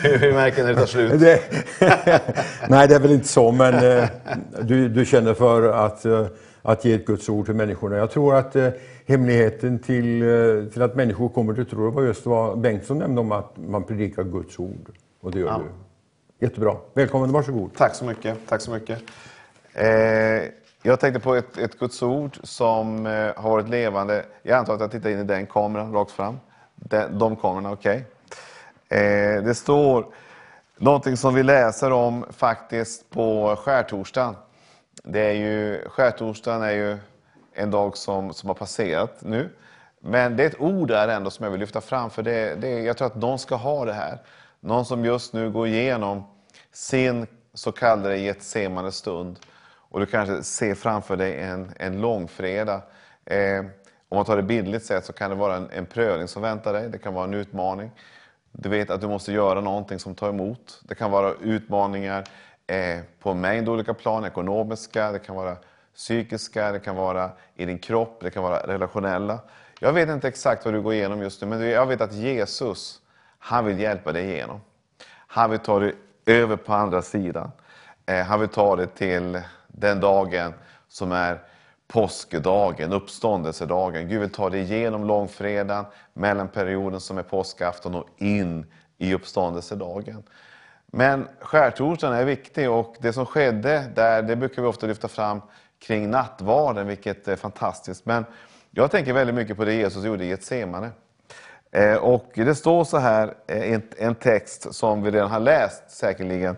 [0.03, 1.19] Vi märker när det tar slut.
[1.19, 1.39] Det,
[2.69, 4.09] nej, det är väl inte så, men eh,
[4.61, 6.25] du, du känner för att, eh,
[6.61, 7.97] att ge ett Guds ord till människorna.
[7.97, 8.69] Jag tror att eh,
[9.07, 10.21] hemligheten till,
[10.73, 14.23] till att människor kommer till tro var just vad Bengtsson nämnde om att man predikar
[14.23, 14.89] Guds ord.
[15.21, 15.61] Och det gör Ja.
[16.39, 16.45] du.
[16.45, 16.75] Jättebra.
[16.93, 17.69] Välkommen, varsågod.
[17.77, 18.37] Tack så mycket.
[18.49, 18.99] Tack så mycket.
[20.83, 23.05] Jag tänkte på ett, ett Guds ord som
[23.35, 24.25] har varit levande.
[24.43, 26.39] Jag antar att jag tittar in i den kameran rakt fram.
[26.75, 28.05] De, de kamerorna, okej.
[28.93, 30.05] Eh, det står
[30.77, 34.35] någonting som vi läser om faktiskt på skärtorsdagen.
[35.03, 36.97] Det är ju, skärtorsdagen är ju
[37.53, 39.49] en dag som, som har passerat nu.
[39.99, 42.69] Men det är ett ord där ändå som jag vill lyfta fram, för det, det,
[42.69, 44.17] jag tror att någon ska ha det här.
[44.59, 46.23] Någon som just nu går igenom
[46.71, 49.39] sin så kallade Getsemane stund.
[49.89, 52.81] Och du kanske ser framför dig en, en långfredag.
[53.25, 53.59] Eh,
[54.09, 56.73] om man tar det bildligt sett så kan det vara en, en prövning som väntar
[56.73, 56.89] dig.
[56.89, 57.91] Det kan vara en utmaning.
[58.55, 60.81] Du vet att du måste göra någonting som tar emot.
[60.83, 62.23] Det kan vara utmaningar
[62.67, 64.25] eh, på en mängd olika plan.
[64.25, 65.57] Ekonomiska, det kan vara
[65.95, 69.39] psykiska, det kan vara i din kropp, det kan vara relationella.
[69.79, 72.99] Jag vet inte exakt vad du går igenom just nu, men jag vet att Jesus,
[73.39, 74.61] han vill hjälpa dig igenom.
[75.27, 77.51] Han vill ta dig över på andra sidan.
[78.05, 80.53] Eh, han vill ta dig till den dagen
[80.87, 81.39] som är
[81.87, 84.07] påskdagen, uppståndelsedagen.
[84.07, 88.65] Gud vill ta dig igenom långfredagen, mellanperioden som är påskafton och in
[88.97, 90.23] i uppståndelsedagen.
[90.85, 95.41] Men skärtorsdagen är viktig och det som skedde där, det brukar vi ofta lyfta fram
[95.79, 98.05] kring nattvarden, vilket är fantastiskt.
[98.05, 98.25] Men
[98.71, 100.89] jag tänker väldigt mycket på det Jesus gjorde i Getsemane.
[101.71, 105.91] Eh, och det står så här, eh, i en, text som vi redan har läst
[105.91, 106.55] säkerligen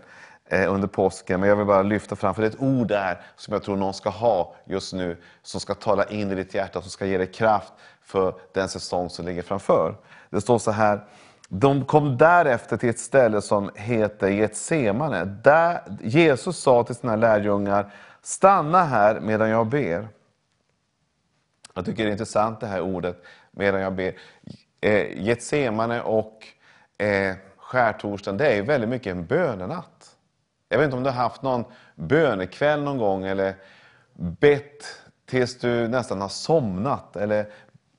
[0.49, 3.21] Eh, under påsken, men jag vill bara lyfta fram, för det är ett ord där
[3.35, 6.81] som jag tror någon ska ha just nu, som ska tala in i ditt hjärta,
[6.81, 9.95] som ska ge dig kraft för den säsong som ligger framför.
[10.29, 10.99] Det står så här,
[11.49, 15.25] de kom därefter till ett ställe som heter Getsemane.
[15.25, 20.07] Där Jesus sa till sina lärjungar, stanna här medan jag ber.
[21.73, 24.13] Jag tycker det är intressant det här ordet, medan jag ber.
[24.81, 26.47] Eh, Getsemane och
[26.97, 29.94] eh, skärtorsdagen, det är ju väldigt mycket en bönenatt.
[30.69, 31.65] Jag vet inte om du har haft någon
[31.95, 33.55] bönekväll någon gång eller
[34.13, 37.45] bett tills du nästan har somnat eller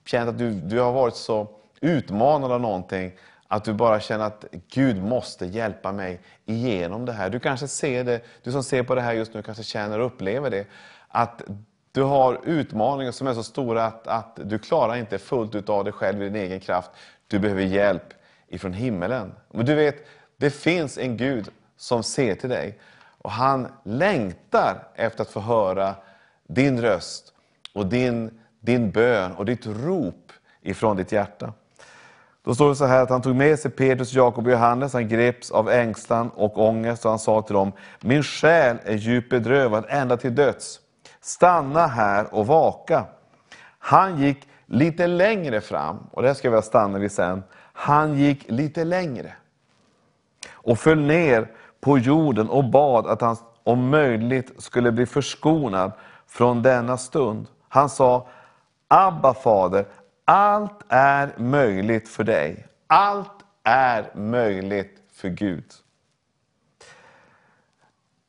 [0.05, 1.49] känt att du, du har varit så
[1.81, 3.13] utmanad av någonting
[3.49, 7.31] Att du bara känner att Gud måste hjälpa mig igenom det här.
[7.31, 10.07] Du kanske ser det, du som ser på det här just nu kanske känner och
[10.07, 10.67] upplever det.
[11.09, 11.43] Att
[11.93, 15.85] du har utmaningar som är så stora att, att du klarar inte fullt ut av
[15.85, 16.91] dig själv i din egen kraft.
[17.27, 18.15] Du behöver hjälp
[18.49, 19.33] ifrån himmelen.
[19.51, 19.97] Men du vet,
[20.37, 22.79] det finns en Gud som ser till dig.
[23.19, 25.95] Och han längtar efter att få höra
[26.47, 27.33] din röst
[27.73, 30.33] och din, din bön och ditt rop
[30.63, 31.53] ifrån ditt hjärta.
[32.45, 34.93] Då står det så här att han tog med sig Petrus, Jakob och Johannes.
[34.93, 39.31] Han greps av ängslan och ångest och han sa till dem, min själ är djupt
[39.31, 40.81] bedrövad ända till döds.
[41.21, 43.05] Stanna här och vaka.
[43.79, 47.43] Han gick lite längre fram, och det här ska vi stanna vid sen.
[47.73, 49.33] Han gick lite längre
[50.51, 51.49] och föll ner
[51.87, 55.93] på jorden och bad att han om möjligt skulle bli förskonad
[56.27, 57.47] från denna stund.
[57.69, 58.29] Han sa,
[58.89, 59.87] Abba fader,
[60.25, 62.67] allt är möjligt för dig.
[62.87, 65.65] Allt är möjligt för Gud.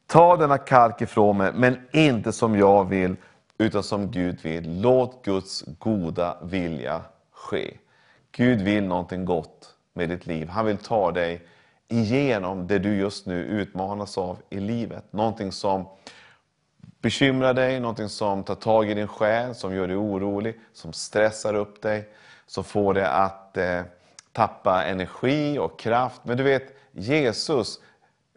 [0.07, 3.15] Ta denna kalk ifrån mig, men inte som jag vill,
[3.57, 4.81] utan som Gud vill.
[4.81, 7.01] Låt Guds goda vilja
[7.31, 7.77] ske.
[8.31, 10.49] Gud vill någonting gott med ditt liv.
[10.49, 11.47] Han vill ta dig
[11.87, 15.13] igenom det du just nu utmanas av i livet.
[15.13, 15.85] Någonting som
[17.01, 21.53] bekymrar dig, någonting som tar tag i din själ, som gör dig orolig, som stressar
[21.53, 22.09] upp dig,
[22.45, 23.81] som får dig att eh,
[24.31, 26.21] tappa energi och kraft.
[26.23, 27.79] Men du vet, Jesus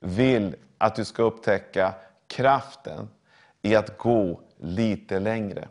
[0.01, 1.94] vill att du ska upptäcka
[2.27, 3.09] kraften
[3.62, 5.68] i att gå lite längre.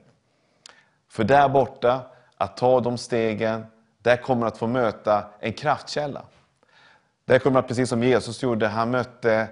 [1.09, 2.01] För där borta,
[2.37, 3.65] att ta de stegen,
[4.01, 6.23] där kommer du att få möta en kraftkälla.
[7.29, 9.47] Där kommer att, precis som Jesus gjorde, han mötte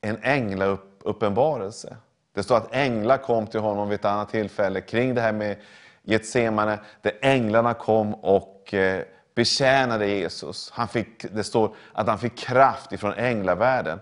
[0.00, 1.96] en änglauppenbarelse.
[2.34, 5.56] Det står att änglar kom till honom vid ett annat tillfälle kring det här med
[6.02, 9.02] Getsemane, där änglarna kom och eh,
[9.34, 10.70] betjänade Jesus.
[10.74, 14.00] Han fick, det står att han fick kraft ifrån änglavärlden.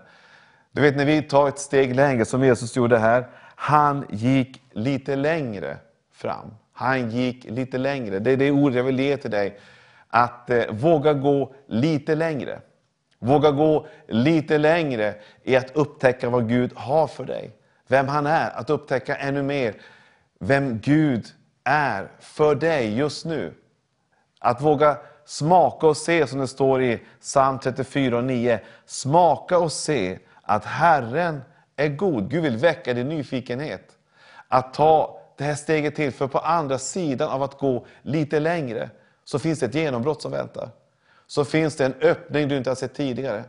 [0.71, 5.15] Du vet när vi tar ett steg längre, som Jesus gjorde här, han gick lite
[5.15, 5.77] längre
[6.13, 6.55] fram.
[6.73, 8.19] Han gick lite längre.
[8.19, 9.59] Det är det ord jag vill ge till dig.
[10.07, 12.61] Att eh, våga gå lite längre.
[13.23, 17.51] Våga gå lite längre i att upptäcka vad Gud har för dig.
[17.87, 18.49] Vem han är.
[18.49, 19.75] Att upptäcka ännu mer
[20.39, 21.25] vem Gud
[21.63, 23.53] är för dig just nu.
[24.39, 28.59] Att våga smaka och se, som det står i psalm 34 och 9.
[28.85, 31.41] Smaka och se att Herren
[31.75, 32.29] är god.
[32.29, 33.97] Gud vill väcka din nyfikenhet.
[34.47, 38.89] Att ta det här steget till, för på andra sidan av att gå lite längre,
[39.23, 40.69] så finns det ett genombrott som väntar.
[41.31, 43.43] Så finns det en öppning du inte har sett tidigare.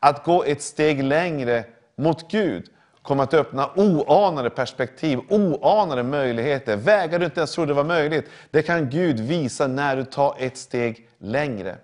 [0.00, 1.64] Att gå ett steg längre
[1.96, 2.66] mot Gud
[3.02, 6.76] kommer att öppna oanade perspektiv, oanade möjligheter.
[6.76, 8.24] Vägar du inte ens trodde var möjligt.
[8.50, 11.76] Det kan Gud visa när du tar ett steg längre.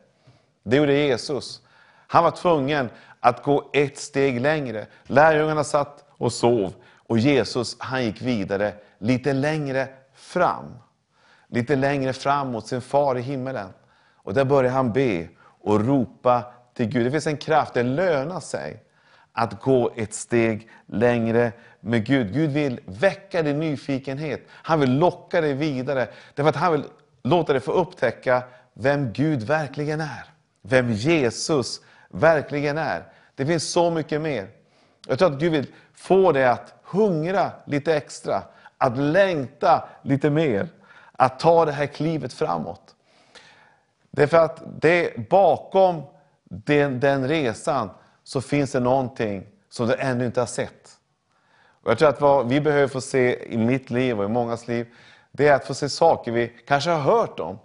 [0.63, 1.63] Det gjorde Jesus.
[2.07, 4.87] Han var tvungen att gå ett steg längre.
[5.07, 6.73] Lärjungarna satt och sov
[7.07, 10.65] och Jesus han gick vidare lite längre fram.
[11.47, 13.69] Lite längre fram mot sin far i himmelen.
[14.17, 15.29] Och där började han be
[15.69, 17.07] och ropa till Gud.
[17.07, 18.83] Det finns en kraft, det lönar sig
[19.33, 22.33] att gå ett steg längre med Gud.
[22.33, 24.41] Gud vill väcka din nyfikenhet.
[24.51, 26.09] Han vill locka dig vidare.
[26.35, 26.85] Därför att han vill
[27.23, 28.43] låta dig få upptäcka
[28.75, 30.25] vem Gud verkligen är.
[30.63, 31.81] Vem Jesus
[32.11, 33.03] verkligen är.
[33.35, 34.49] Det finns så mycket mer.
[35.07, 38.43] Jag tror att Gud vill få dig att hungra lite extra.
[38.79, 40.69] Att längta lite mer.
[41.13, 42.95] Att ta det här klivet framåt.
[44.19, 46.03] Därför att det, bakom
[46.45, 47.91] den, den resan
[48.25, 50.99] så finns det någonting som du ännu inte har sett.
[51.83, 54.69] Och jag tror att vad vi behöver få se i mitt liv och i mångas
[54.69, 54.87] liv,
[55.33, 57.59] det är att få se saker vi kanske har hört om.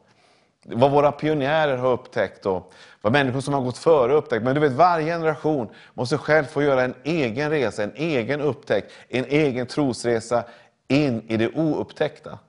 [0.65, 4.43] Vad våra pionjärer har upptäckt och vad människor som har gått före har upptäckt.
[4.43, 8.91] Men du vet, varje generation måste själv få göra en egen resa, en egen upptäckt,
[9.09, 10.43] en egen trosresa
[10.87, 12.39] in i det oupptäckta.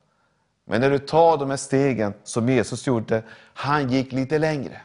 [0.65, 3.23] Men när du tar de här stegen som Jesus gjorde,
[3.55, 4.81] han gick lite längre.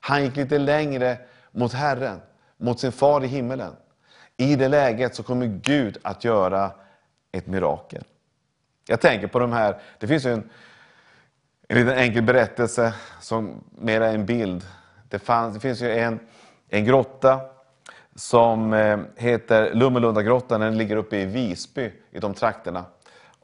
[0.00, 1.18] Han gick lite längre
[1.50, 2.20] mot Herren,
[2.56, 3.72] mot sin far i himmelen.
[4.36, 6.70] I det läget så kommer Gud att göra
[7.32, 8.04] ett mirakel.
[8.86, 10.50] Jag tänker på de här, det finns ju en,
[11.68, 14.66] en liten enkel berättelse som mera en bild.
[15.08, 16.20] Det, fanns, det finns ju en,
[16.68, 17.40] en grotta
[18.14, 20.60] som eh, heter Lummelundagrottan.
[20.60, 22.84] Den ligger uppe i Visby, i de trakterna.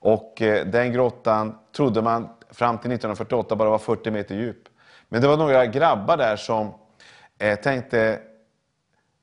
[0.07, 4.69] Och eh, den grottan trodde man fram till 1948 bara var 40 meter djup.
[5.09, 6.75] Men det var några grabbar där som
[7.39, 8.21] eh, tänkte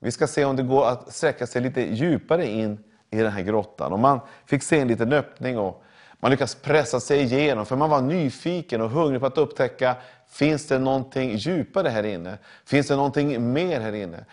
[0.00, 2.78] vi ska se om det går att sträcka sig lite djupare in
[3.10, 3.92] i den här grottan.
[3.92, 5.82] Och man fick se en liten öppning och
[6.20, 9.96] Man lyckades pressa sig igenom, för man var nyfiken och hungrig på att upptäcka,
[10.28, 12.38] finns det någonting djupare här inne?
[12.64, 14.24] Finns det någonting mer här inne?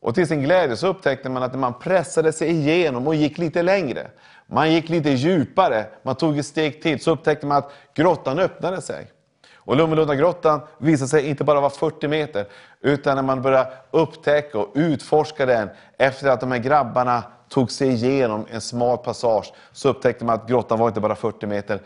[0.00, 3.38] Och till sin glädje så upptäckte man att när man pressade sig igenom och gick
[3.38, 4.10] lite längre,
[4.46, 8.82] man gick lite djupare, man tog ett steg till, så upptäckte man att grottan öppnade
[8.82, 9.10] sig.
[9.54, 12.46] Och Lummelundagrottan visade sig inte bara vara 40 meter,
[12.80, 17.88] utan när man började upptäcka och utforska den, efter att de här grabbarna tog sig
[17.88, 21.80] igenom en smal passage, så upptäckte man att grottan var inte bara 40 meter,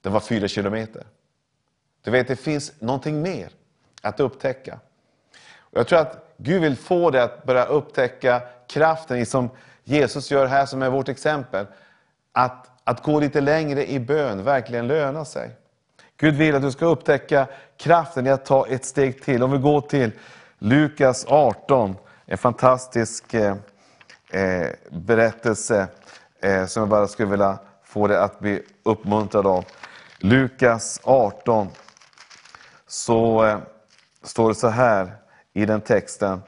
[0.00, 1.02] den var 4 kilometer.
[2.04, 3.48] Du vet, det finns någonting mer
[4.02, 4.78] att upptäcka.
[5.58, 9.50] Och jag tror att Gud vill få dig att börja upptäcka kraften i som
[9.84, 11.66] Jesus gör här, som är vårt exempel.
[12.36, 15.50] Att, att gå lite längre i bön verkligen lönar sig.
[16.16, 17.46] Gud vill att du ska upptäcka
[17.76, 19.42] kraften i att ta ett steg till.
[19.42, 20.10] Om vi går till
[20.58, 21.96] Lukas 18,
[22.26, 23.56] en fantastisk eh,
[24.30, 25.88] eh, berättelse
[26.40, 29.64] eh, som jag bara skulle vilja få dig att bli uppmuntrad av.
[30.18, 31.68] Lukas 18,
[32.86, 33.58] så eh,
[34.22, 35.12] står det så här
[35.52, 36.42] i den texten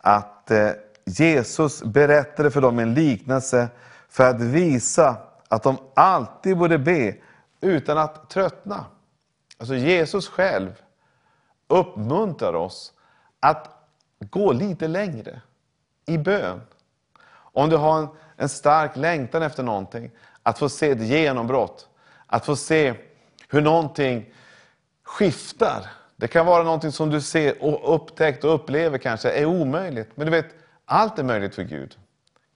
[0.00, 0.70] att eh,
[1.04, 3.68] Jesus berättade för dem en liknelse
[4.08, 5.16] för att visa
[5.52, 7.14] att de alltid borde be
[7.60, 8.84] utan att tröttna.
[9.58, 10.82] Alltså Jesus själv
[11.68, 12.92] uppmuntrar oss
[13.40, 13.68] att
[14.18, 15.40] gå lite längre
[16.06, 16.60] i bön.
[17.32, 20.10] Om du har en, en stark längtan efter någonting,
[20.42, 21.88] att få se ett genombrott,
[22.26, 22.94] att få se
[23.48, 24.34] hur någonting
[25.02, 25.86] skiftar.
[26.16, 30.10] Det kan vara någonting som du ser och upptäckt och upplever kanske är omöjligt.
[30.14, 30.54] Men du vet,
[30.84, 31.98] allt är möjligt för Gud.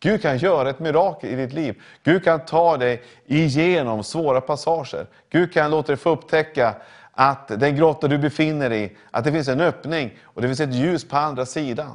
[0.00, 1.82] Gud kan göra ett mirakel i ditt liv.
[2.04, 5.06] Gud kan ta dig igenom svåra passager.
[5.30, 6.74] Gud kan låta dig få upptäcka
[7.12, 10.60] att den grotta du befinner dig i, att det finns en öppning och det finns
[10.60, 11.92] ett ljus på andra sidan.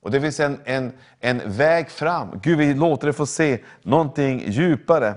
[0.00, 2.40] Och det finns en, en, en väg fram.
[2.42, 5.14] Gud vill låta dig få se någonting djupare.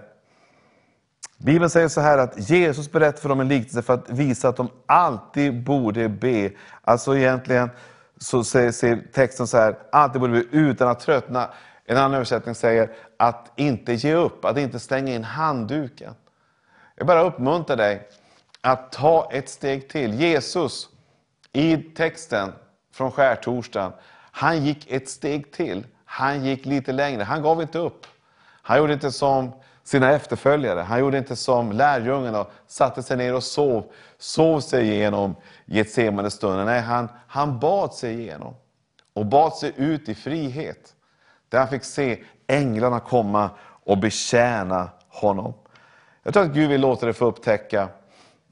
[1.37, 4.57] Bibeln säger så här att Jesus berättade för dem en liknelse för att visa att
[4.57, 6.51] de alltid borde be.
[6.81, 7.69] Alltså egentligen
[8.17, 11.49] så säger texten så här, alltid borde be utan att tröttna.
[11.85, 16.13] En annan översättning säger att inte ge upp, att inte stänga in handduken.
[16.95, 18.09] Jag bara uppmuntrar dig
[18.61, 20.13] att ta ett steg till.
[20.13, 20.89] Jesus,
[21.53, 22.53] i texten
[22.93, 23.91] från skärtorsdagen,
[24.31, 25.85] han gick ett steg till.
[26.05, 27.23] Han gick lite längre.
[27.23, 28.07] Han gav inte upp.
[28.61, 29.51] Han gjorde inte som
[29.83, 30.79] sina efterföljare.
[30.79, 35.35] Han gjorde inte som lärjungarna satte sig ner och sov, sov sig igenom
[35.65, 36.65] Getsemane stunden.
[36.65, 38.55] Nej, han, han bad sig igenom
[39.13, 40.95] och bad sig ut i frihet.
[41.51, 43.49] Där han fick se änglarna komma
[43.83, 45.53] och betjäna honom.
[46.23, 47.89] Jag tror att Gud vill låta dig få upptäcka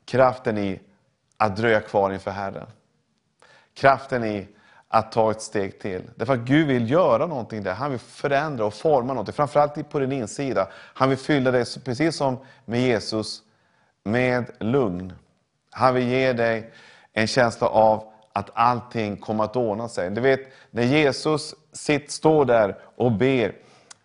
[0.06, 0.80] kraften i
[1.38, 2.68] att dröja kvar inför Herren.
[3.74, 4.48] Kraften i
[4.88, 6.02] att ta ett steg till.
[6.16, 7.74] Därför att Gud vill göra någonting där.
[7.74, 9.34] Han vill förändra och forma någonting.
[9.34, 10.68] Framförallt på din insida.
[10.74, 13.42] Han vill fylla dig, precis som med Jesus,
[14.04, 15.14] med lugn.
[15.72, 16.72] Han vill ge dig
[17.14, 18.04] en känsla av
[18.34, 20.10] att allting kommer att ordna sig.
[20.10, 20.40] Du vet,
[20.72, 23.54] när Jesus sitt, står där och ber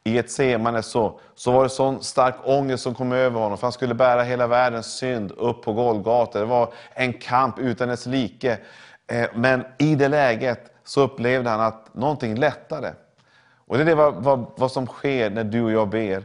[0.04, 3.58] i ett semane så, så var det sån stark ångest som kom över honom.
[3.58, 6.38] För han skulle bära hela världens synd upp på Golgata.
[6.38, 8.58] Det var en kamp utan dess like.
[9.06, 12.94] Eh, men i det läget så upplevde han att någonting lättade.
[13.66, 16.24] Och det är det vad, vad, vad som sker när du och jag ber.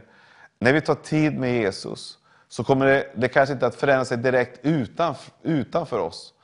[0.58, 2.18] När vi tar tid med Jesus
[2.48, 6.34] så kommer det, det kanske inte att förändra sig direkt utan, utanför oss.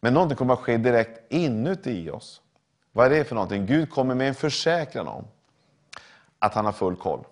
[0.00, 2.41] Men någonting kommer att ske direkt inuti oss.
[2.92, 3.66] Vad är det för någonting?
[3.66, 5.24] Gud kommer med en försäkran om
[6.38, 7.24] att han har full koll.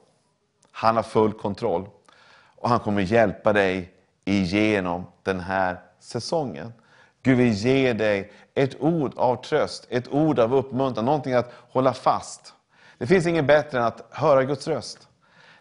[0.72, 1.88] Han har full kontroll.
[2.56, 3.92] Och han kommer hjälpa dig
[4.24, 6.72] igenom den här säsongen.
[7.22, 11.92] Gud vill ge dig ett ord av tröst, ett ord av uppmuntran, någonting att hålla
[11.92, 12.54] fast.
[12.98, 15.08] Det finns inget bättre än att höra Guds röst.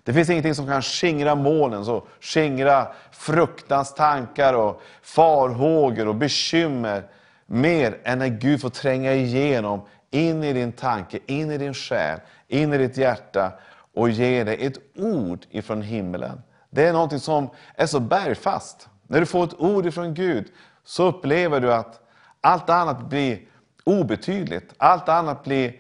[0.03, 7.03] Det finns ingenting som kan skingra molnen, så skingra fruktans tankar och farhågor och bekymmer
[7.49, 9.81] mer än när Gud får tränga igenom
[10.11, 13.51] in i din tanke, in i din själ, in i ditt hjärta
[13.93, 16.41] och ge dig ett ord ifrån himlen.
[16.69, 18.89] Det är någonting som är så bergfast.
[19.07, 20.45] När du får ett ord ifrån Gud
[20.83, 21.99] så upplever du att
[22.41, 23.39] allt annat blir
[23.83, 24.73] obetydligt.
[24.77, 25.73] Allt annat blir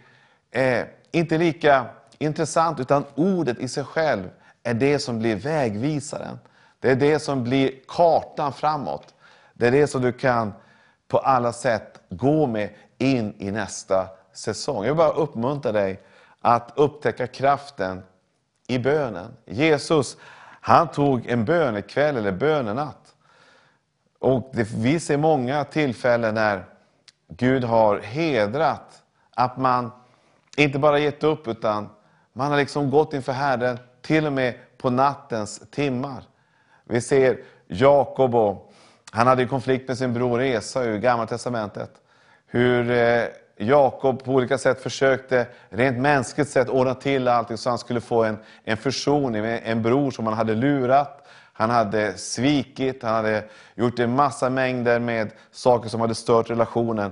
[0.51, 1.85] eh, inte lika
[2.17, 4.29] intressant, utan ordet i sig själv
[4.63, 6.39] är det som blir vägvisaren.
[6.79, 9.13] Det är det som blir kartan framåt.
[9.53, 10.53] Det är det som du kan
[11.09, 14.83] på alla sätt gå med in i nästa säsong.
[14.83, 15.99] Jag vill bara uppmuntra dig
[16.41, 18.03] att upptäcka kraften
[18.67, 19.31] i bönen.
[19.45, 20.17] Jesus,
[20.61, 23.15] han tog en bönekväll eller bönenatt.
[24.19, 26.65] Och det, vi ser många tillfällen när
[27.27, 29.03] Gud har hedrat
[29.35, 29.91] att man
[30.57, 31.89] inte bara gett upp utan
[32.33, 36.23] man har liksom gått inför Herren till och med på nattens timmar.
[36.83, 38.68] Vi ser Jakob och
[39.11, 41.91] han hade en konflikt med sin bror Esau i Gamla Testamentet.
[42.47, 43.23] Hur eh,
[43.57, 48.23] Jakob på olika sätt försökte, rent mänskligt sett, ordna till allting så han skulle få
[48.23, 51.27] en, en försoning med en bror som han hade lurat.
[51.53, 53.43] Han hade svikit, han hade
[53.75, 57.11] gjort en massa mängder med saker som hade stört relationen.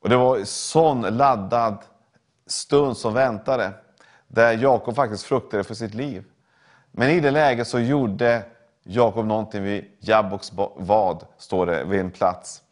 [0.00, 1.78] Och det var en sån laddad
[2.46, 3.72] stund som väntade,
[4.28, 6.24] där Jakob faktiskt fruktade för sitt liv.
[6.90, 8.42] Men i det läget så gjorde
[8.88, 12.62] Jakob någonting vid Jabboks vad, står det, vid en plats.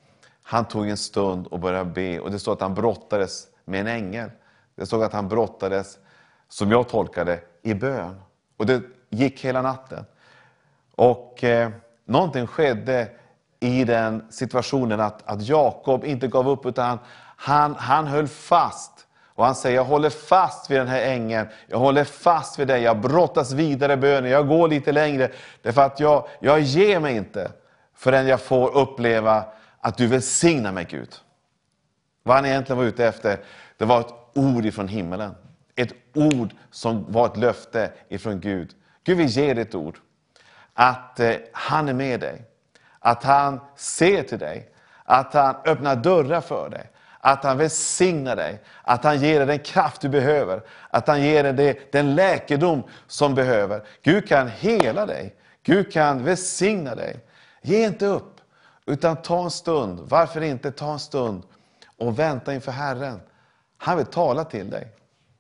[0.43, 3.87] Han tog en stund och började be och det står att han brottades med en
[3.87, 4.31] ängel.
[4.75, 5.99] Det stod att han brottades,
[6.49, 8.21] som jag tolkade i bön.
[8.57, 10.05] Och det gick hela natten.
[10.95, 11.71] Och eh,
[12.05, 13.11] någonting skedde
[13.61, 16.99] i den situationen att, att Jakob inte gav upp utan
[17.37, 19.04] han, han höll fast.
[19.35, 21.49] Och han säger, jag håller fast vid den här ängeln.
[21.67, 22.83] Jag håller fast vid dig.
[22.83, 24.31] Jag brottas vidare i bönen.
[24.31, 25.31] Jag går lite längre.
[25.63, 27.53] Därför att jag, jag ger mig inte
[27.95, 29.45] förrän jag får uppleva
[29.81, 31.15] att du välsignar mig Gud.
[32.23, 33.39] Vad han egentligen var ute efter,
[33.79, 35.35] det var ett ord ifrån himmelen.
[35.77, 38.71] Ett ord som var ett löfte ifrån Gud.
[39.05, 39.99] Gud vill ge dig ett ord.
[40.75, 42.43] Att eh, han är med dig.
[42.99, 44.71] Att han ser till dig.
[45.05, 46.91] Att han öppnar dörrar för dig.
[47.27, 48.61] Att han välsignar dig.
[48.83, 50.63] Att han ger dig den kraft du behöver.
[50.91, 53.83] Att han ger dig den läkedom som behöver.
[54.03, 55.35] Gud kan hela dig.
[55.63, 57.17] Gud kan välsigna dig.
[57.63, 58.41] Ge inte upp.
[58.87, 60.01] Utan ta en stund.
[60.09, 61.43] Varför inte ta en stund
[61.99, 63.21] och vänta inför Herren.
[63.79, 64.89] Han vill tala till dig.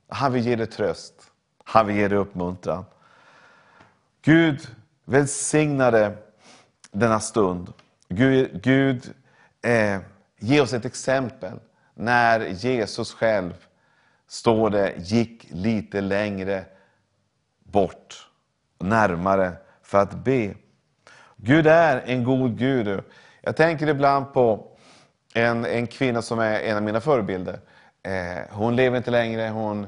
[0.08, 1.14] Han vill ge dig tröst.
[1.64, 2.84] Han vill ge dig uppmuntran.
[4.22, 4.68] Gud
[5.04, 6.16] välsignade
[6.92, 7.72] denna stund.
[8.08, 9.14] Gud, Gud
[9.62, 9.98] eh,
[10.38, 11.58] ge oss ett exempel
[11.94, 13.54] när Jesus själv,
[14.28, 16.64] står det, gick lite längre
[17.64, 18.28] bort,
[18.78, 19.52] närmare,
[19.82, 20.54] för att be.
[21.36, 23.02] Gud är en god Gud.
[23.40, 24.76] Jag tänker ibland på
[25.34, 27.60] en, en kvinna som är en av mina förebilder.
[28.02, 29.48] Eh, hon lever inte längre.
[29.48, 29.86] Hon,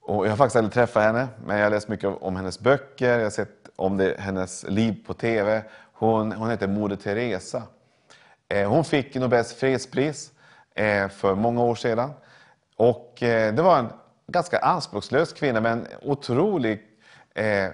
[0.00, 3.16] och jag har faktiskt aldrig träffat henne, men jag har läst mycket om hennes böcker,
[3.18, 5.62] jag har sett om det, hennes liv på TV.
[5.92, 7.62] Hon, hon heter Moder Teresa.
[8.48, 10.30] Eh, hon fick Nobels fredspris
[10.76, 12.10] Eh, för många år sedan.
[12.76, 13.88] Och eh, det var en
[14.26, 16.82] ganska anspråkslös kvinna, men otroligt
[17.34, 17.68] eh,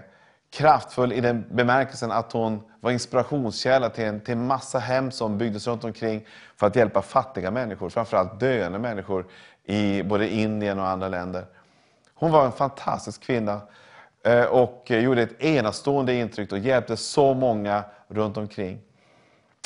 [0.51, 5.67] kraftfull i den bemärkelsen att hon var inspirationskälla till en, till massa hem som byggdes
[5.67, 6.27] runt omkring
[6.57, 9.27] för att hjälpa fattiga människor, framförallt döende människor
[9.65, 11.47] i både Indien och andra länder.
[12.15, 13.61] Hon var en fantastisk kvinna
[14.25, 18.81] eh, och gjorde ett enastående intryck och hjälpte så många runt omkring.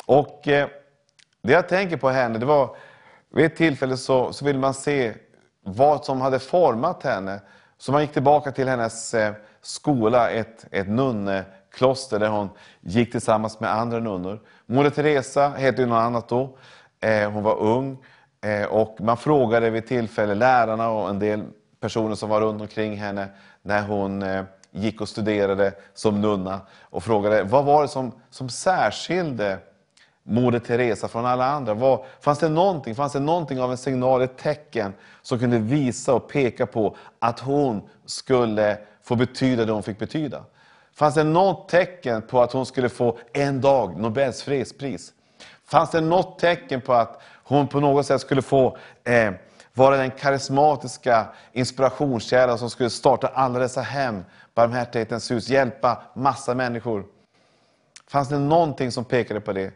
[0.05, 0.67] Och eh,
[1.41, 2.75] det jag tänker på henne, det var
[3.37, 5.13] vid ett tillfälle så, så ville man se
[5.63, 7.39] vad som hade format henne.
[7.77, 12.49] Så man gick tillbaka till hennes eh, skola, ett, ett nunnekloster där hon
[12.81, 14.39] gick tillsammans med andra nunnor.
[14.65, 16.57] Moder Teresa hette ju något annat då.
[16.99, 17.97] Eh, hon var ung.
[18.41, 21.43] Eh, och man frågade vid tillfälle lärarna och en del
[21.79, 23.27] personer som var runt omkring henne
[23.61, 24.23] när hon
[24.71, 29.59] gick och studerade som nunna och frågade vad var det som, som särskilde
[30.29, 31.73] Moder Teresa från alla andra?
[31.73, 36.13] Var, fanns, det någonting, fanns det någonting av en signal, ett tecken som kunde visa
[36.13, 40.43] och peka på att hon skulle få betyda det hon fick betyda?
[40.93, 45.13] Fanns det något tecken på att hon skulle få en dag Nobels fredspris?
[45.65, 49.31] Fanns det något tecken på att hon på något sätt skulle få eh,
[49.73, 54.23] vara den karismatiska inspirationskälla som skulle starta alla dessa hem,
[54.53, 57.05] Barmhärtighetens hus, hjälpa massa människor?
[58.07, 59.73] Fanns det någonting som pekade på det?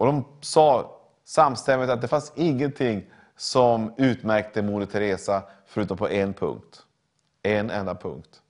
[0.00, 6.34] Och de sa samstämmigt att det fanns ingenting som utmärkte Moder Teresa förutom på en
[6.34, 6.82] punkt.
[7.42, 8.42] En enda punkt.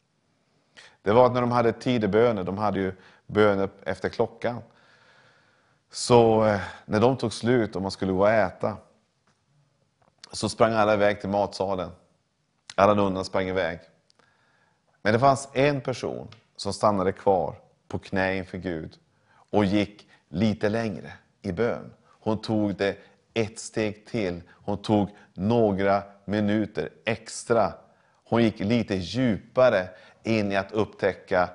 [1.02, 2.92] Det var att när de hade tideböner, de hade ju
[3.26, 4.62] böner efter klockan.
[5.90, 8.76] Så eh, när de tog slut och man skulle gå och äta,
[10.32, 11.90] så sprang alla iväg till matsalen.
[12.74, 13.80] Alla nunnorna sprang iväg.
[15.02, 17.54] Men det fanns en person som stannade kvar
[17.88, 18.98] på knä inför Gud
[19.50, 21.12] och gick lite längre
[21.42, 21.92] i bön.
[22.06, 22.96] Hon tog det
[23.34, 24.42] ett steg till.
[24.48, 27.72] Hon tog några minuter extra.
[28.24, 29.88] Hon gick lite djupare
[30.22, 31.48] in i att upptäcka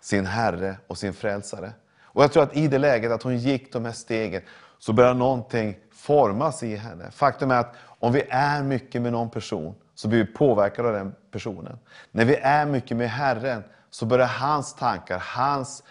[0.00, 1.72] sin Herre och sin Frälsare.
[2.02, 4.42] Och Jag tror att i det läget att hon gick de här stegen
[4.78, 7.10] så börjar någonting formas i henne.
[7.10, 10.94] Faktum är att om vi är mycket med någon person så blir vi påverkade av
[10.94, 11.78] den personen.
[12.10, 15.82] När vi är mycket med Herren så börjar hans tankar, hans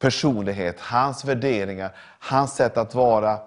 [0.00, 3.38] personlighet, hans värderingar, hans sätt att vara,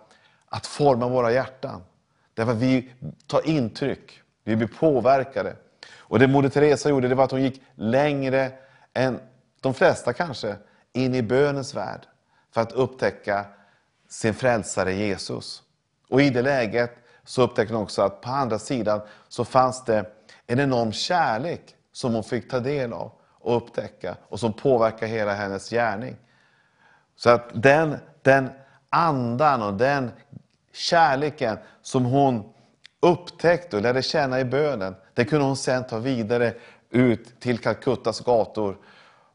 [0.50, 1.84] att forma våra hjärtan.
[2.34, 2.92] Därför att vi
[3.28, 5.56] tar intryck, vi blir påverkade.
[5.96, 8.52] Och det Moder Teresa gjorde, det var att hon gick längre
[8.94, 9.20] än
[9.62, 10.56] de flesta kanske,
[10.94, 12.02] in i bönens värld.
[12.54, 13.46] för att upptäcka
[14.10, 15.64] sin frälsare Jesus.
[16.10, 16.92] Och i det läget
[17.26, 20.06] så upptäckte hon också att på andra sidan så fanns det
[20.48, 25.34] en enorm kärlek som hon fick ta del av och upptäcka och som påverkar hela
[25.34, 26.16] hennes gärning.
[27.16, 28.50] Så att den, den
[28.90, 30.12] andan och den
[30.74, 32.54] kärleken som hon
[33.00, 36.54] upptäckte och lärde känna i bönen, det kunde hon sedan ta vidare
[36.90, 38.78] ut till Calcuttas gator.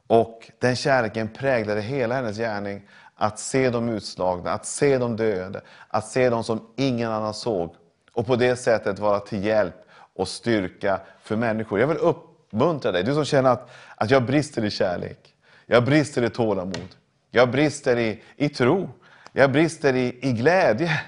[0.06, 2.88] Och den kärleken präglade hela hennes gärning.
[3.14, 7.74] Att se de utslagna, att se de döende, att se dem som ingen annan såg.
[8.12, 9.74] Och på det sättet vara till hjälp
[10.14, 11.80] och styrka för människor.
[11.80, 15.34] Jag vill uppmuntra dig, du som känner att, att jag brister i kärlek.
[15.66, 16.97] Jag brister i tålamod.
[17.30, 18.90] Jag brister i, i tro.
[19.32, 21.00] Jag brister i, i glädje.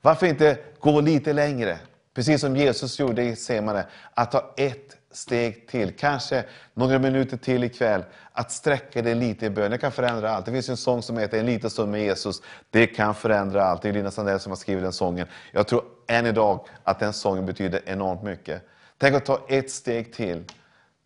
[0.00, 1.78] Varför inte gå lite längre?
[2.14, 6.44] Precis som Jesus gjorde i Semane, att ta ett steg till, kanske
[6.74, 9.70] några minuter till ikväll, att sträcka dig lite i bön.
[9.70, 10.46] Det kan förändra allt.
[10.46, 12.42] Det finns en sång som heter En liten stund med Jesus.
[12.70, 13.82] Det kan förändra allt.
[13.82, 15.26] Det är Lina Sandell som har skrivit den sången.
[15.52, 18.62] Jag tror än idag att den sången betyder enormt mycket.
[18.98, 20.44] Tänk att ta ett steg till.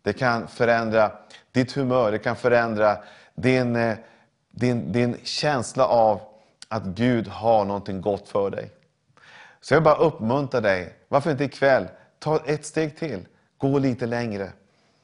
[0.03, 1.11] Det kan förändra
[1.51, 2.97] ditt humör, det kan förändra
[3.35, 3.97] din, eh,
[4.51, 6.21] din, din känsla av
[6.67, 8.71] att Gud har någonting gott för dig.
[9.61, 11.87] Så jag vill bara uppmuntra dig, varför inte ikväll,
[12.19, 13.25] ta ett steg till,
[13.57, 14.51] gå lite längre.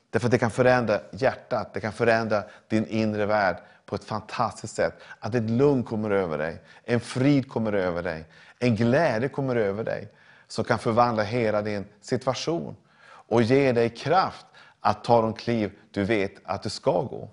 [0.10, 4.76] Därför att det kan förändra hjärtat, det kan förändra din inre värld på ett fantastiskt
[4.76, 4.94] sätt.
[5.20, 8.26] Att ett lugn kommer över dig, en frid kommer över dig,
[8.60, 10.10] en glädje kommer över dig.
[10.48, 12.76] Som kan förvandla hela din situation
[13.08, 14.46] och ge dig kraft
[14.80, 17.30] att ta de kliv du vet att du ska gå.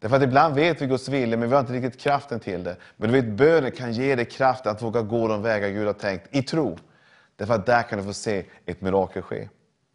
[0.00, 2.76] Därför att ibland vet vi Guds vilja, men vi har inte riktigt kraften till det.
[2.96, 5.92] Men du vet, bönen kan ge dig kraft att våga gå de vägar Gud har
[5.92, 6.78] tänkt, i tro.
[7.36, 9.48] Därför att där kan du få se ett mirakel ske.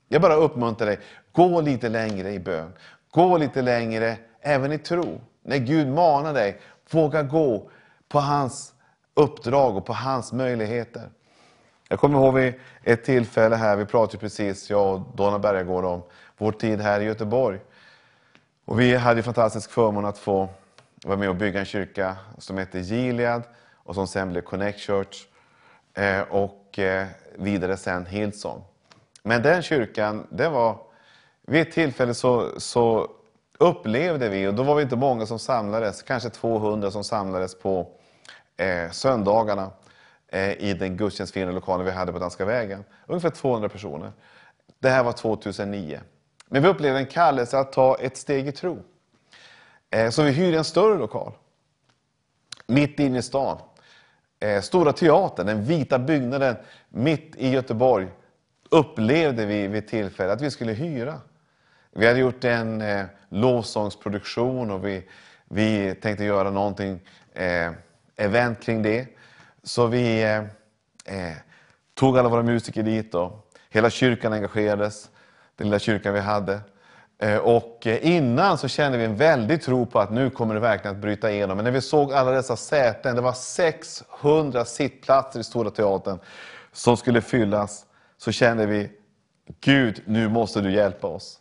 [0.07, 0.99] Jag bara uppmuntrar dig,
[1.31, 2.73] gå lite längre i bön.
[3.11, 5.21] Gå lite längre även i tro.
[5.43, 6.59] När Gud manar dig,
[6.91, 7.69] våga gå
[8.09, 8.73] på hans
[9.13, 11.09] uppdrag och på hans möjligheter.
[11.89, 12.53] Jag kommer ihåg vid
[12.83, 16.03] ett tillfälle här, vi pratade precis, jag och Donna Bergagård om
[16.37, 17.59] vår tid här i Göteborg.
[18.65, 20.49] Och vi hade ju fantastisk förmån att få
[21.05, 25.27] vara med och bygga en kyrka som heter Gilead och som sen blev Connect Church
[25.93, 28.63] eh, och eh, vidare sen Hillsong.
[29.23, 30.77] Men den kyrkan, det var,
[31.41, 33.07] vid ett tillfälle så, så
[33.59, 37.87] upplevde vi, och då var vi inte många som samlades, kanske 200 som samlades på
[38.57, 39.71] eh, söndagarna
[40.27, 42.83] eh, i den gudstjänstfirande lokalen vi hade på Danska vägen.
[43.07, 44.11] Ungefär 200 personer.
[44.79, 45.99] Det här var 2009.
[46.53, 48.83] Men vi upplevde en kallelse att ta ett steg i tro.
[49.89, 51.31] Eh, Så vi hyrde en större lokal.
[52.67, 53.57] Mitt inne i stan.
[54.39, 56.55] Eh, Stora Teatern, den vita byggnaden
[56.89, 58.07] mitt i Göteborg,
[58.69, 61.21] upplevde vi vid tillfället att vi skulle hyra.
[61.91, 65.09] Vi hade gjort en eh, lovsångsproduktion och vi,
[65.45, 66.99] vi tänkte göra någonting,
[67.33, 67.71] eh,
[68.15, 69.07] event kring det.
[69.63, 70.37] Så vi eh,
[71.05, 71.37] eh
[71.93, 75.09] tog alla våra musiker dit och hela kyrkan engagerades
[75.63, 76.59] den lilla kyrkan vi hade.
[77.19, 80.59] Eh, och eh, innan så kände vi en väldig tro på att nu kommer det
[80.59, 81.57] verkligen att bryta igenom.
[81.57, 86.19] Men när vi såg alla dessa säten, det var 600 sittplatser i Stora Teatern
[86.71, 87.85] som skulle fyllas,
[88.17, 88.91] så kände vi,
[89.61, 91.39] Gud, nu måste du hjälpa oss.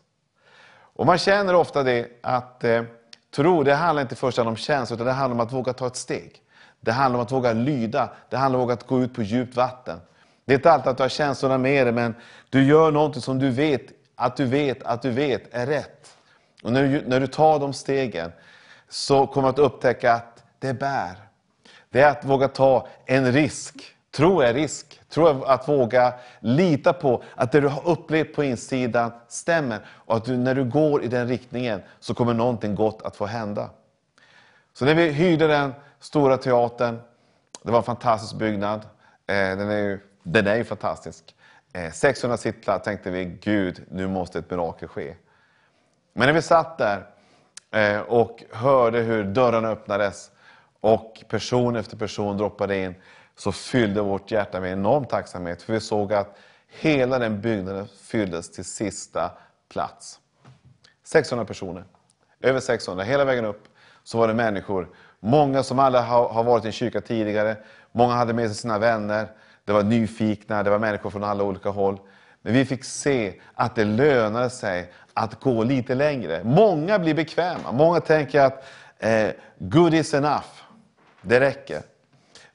[0.94, 2.82] Och man känner ofta det att eh,
[3.36, 5.72] tro, det handlar inte i första hand om känslor, utan det handlar om att våga
[5.72, 6.32] ta ett steg.
[6.80, 9.56] Det handlar om att våga lyda, det handlar om att våga gå ut på djupt
[9.56, 10.00] vatten.
[10.44, 12.14] Det är inte alltid att du har känslorna med dig, men
[12.50, 13.82] du gör någonting som du vet
[14.16, 16.16] att du vet att du vet är rätt.
[16.62, 18.32] Och när du, när du tar de stegen
[18.88, 21.16] så kommer du att upptäcka att det bär.
[21.90, 23.96] Det är att våga ta en risk.
[24.10, 25.00] Tro är risk.
[25.08, 29.86] Tro är att våga lita på att det du har upplevt på insidan stämmer.
[29.88, 33.26] Och att du, när du går i den riktningen så kommer någonting gott att få
[33.26, 33.70] hända.
[34.74, 37.00] Så när vi hyrde den stora teatern,
[37.62, 38.80] det var en fantastisk byggnad.
[39.26, 41.34] Eh, den är ju, den är ju fantastisk.
[41.72, 45.14] Eh, 600 sittplatser tänkte vi, Gud, nu måste ett mirakel ske.
[46.12, 47.06] Men när vi satt där
[47.70, 50.30] eh, och hörde hur dörrarna öppnades
[50.80, 52.94] och person efter person droppade in,
[53.36, 55.62] så fyllde vårt hjärta med enorm tacksamhet.
[55.62, 56.38] För vi såg att
[56.68, 59.30] hela den byggnaden fylldes till sista
[59.68, 60.20] plats.
[61.04, 61.84] 600 personer,
[62.40, 63.68] över 600, hela vägen upp
[64.02, 64.88] så var det människor.
[65.20, 67.56] Många som aldrig har varit i en kyrka tidigare,
[67.92, 69.28] många hade med sig sina vänner
[69.64, 71.98] det var nyfikna, det var människor från alla olika håll.
[72.42, 76.44] Men vi fick se att det lönade sig att gå lite längre.
[76.44, 77.72] Många blir bekväma.
[77.72, 78.64] Många tänker att
[78.98, 79.28] eh,
[79.58, 80.46] good is enough.
[81.22, 81.82] Det räcker.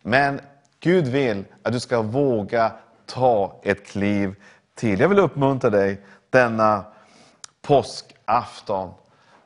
[0.02, 0.42] Men
[0.80, 2.72] Gud vill att du ska våga
[3.06, 4.36] ta ett kliv
[4.76, 5.00] till.
[5.00, 6.86] Jag vill uppmuntra dig denna
[7.62, 8.94] påskafton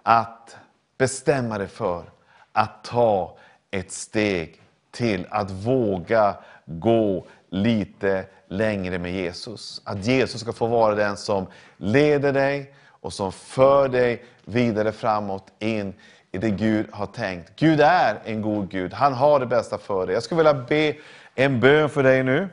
[0.03, 0.57] att
[0.97, 2.03] bestämma dig för
[2.51, 3.37] att ta
[3.71, 4.61] ett steg
[4.91, 6.35] till att våga
[6.65, 9.81] gå lite längre med Jesus.
[9.83, 11.47] Att Jesus ska få vara den som
[11.77, 15.93] leder dig och som för dig vidare framåt in
[16.31, 17.51] i det Gud har tänkt.
[17.55, 18.93] Gud är en god Gud.
[18.93, 20.13] Han har det bästa för dig.
[20.13, 20.95] Jag skulle vilja be
[21.35, 22.49] en bön för dig nu.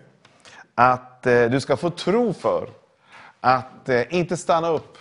[0.75, 2.69] Att eh, du ska få tro för
[3.41, 4.99] att eh, inte stanna upp,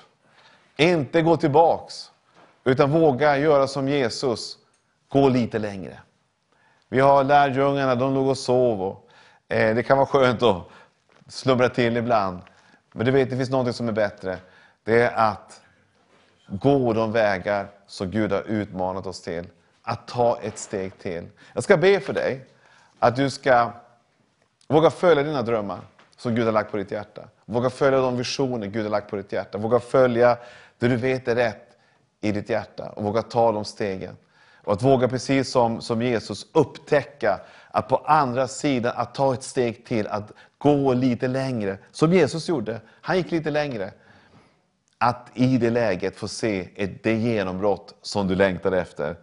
[0.78, 2.12] inte gå tillbaks,
[2.64, 4.58] utan våga göra som Jesus,
[5.10, 6.00] gå lite längre.
[6.90, 8.82] Vi har lärjungarna, de låg och sov.
[8.82, 9.07] Och,
[9.50, 10.64] eh, det kan vara skönt att
[11.28, 12.40] slumra till ibland.
[12.92, 14.38] Men du vet, det finns något som är bättre.
[14.84, 15.62] Det är att
[16.48, 19.48] gå de vägar som Gud har utmanat oss till.
[19.82, 21.28] Att ta ett steg till.
[21.54, 22.46] Jag ska be för dig
[23.00, 23.72] att du ska
[24.68, 25.80] våga följa dina drömmar
[26.18, 27.22] som Gud har lagt på ditt hjärta.
[27.46, 29.58] Våga följa de visioner Gud har lagt på ditt hjärta.
[29.58, 30.38] Våga följa
[30.78, 31.78] det du vet är rätt
[32.22, 34.18] i ditt hjärta och våga ta de stegen.
[34.68, 37.40] Och att våga, precis som, som Jesus, upptäcka
[37.72, 41.78] att på andra sidan, att ta ett steg till, att gå lite längre.
[41.92, 42.82] Som Jesus gjorde.
[43.02, 43.92] Han gick lite längre.
[44.98, 49.16] Att i det läget få se ett, det genombrott som du längtar efter.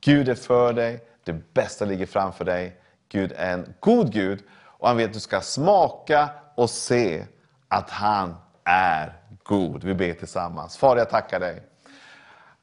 [0.00, 2.80] Gud är för dig, det bästa ligger framför dig.
[3.08, 7.24] Gud är en god Gud och han vet att du ska smaka och se
[7.68, 8.34] att han
[8.64, 9.84] är god.
[9.84, 10.76] Vi ber tillsammans.
[10.76, 11.62] Far, jag tackar dig.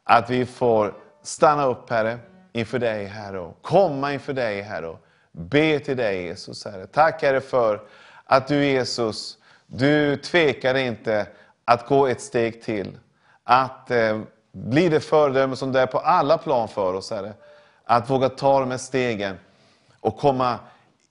[0.03, 2.19] Att vi får stanna upp, Herre,
[2.51, 4.99] inför dig, Herre, och komma inför dig, Herre, och
[5.31, 6.87] be till dig, Jesus, Herre.
[6.87, 7.81] Tack, Herre, för
[8.25, 11.27] att du, Jesus, du tvekar inte
[11.65, 12.97] att gå ett steg till.
[13.43, 14.19] Att eh,
[14.51, 17.33] bli det föredöme som du är på alla plan för oss, Herre.
[17.83, 19.39] Att våga ta de här stegen
[19.99, 20.59] och komma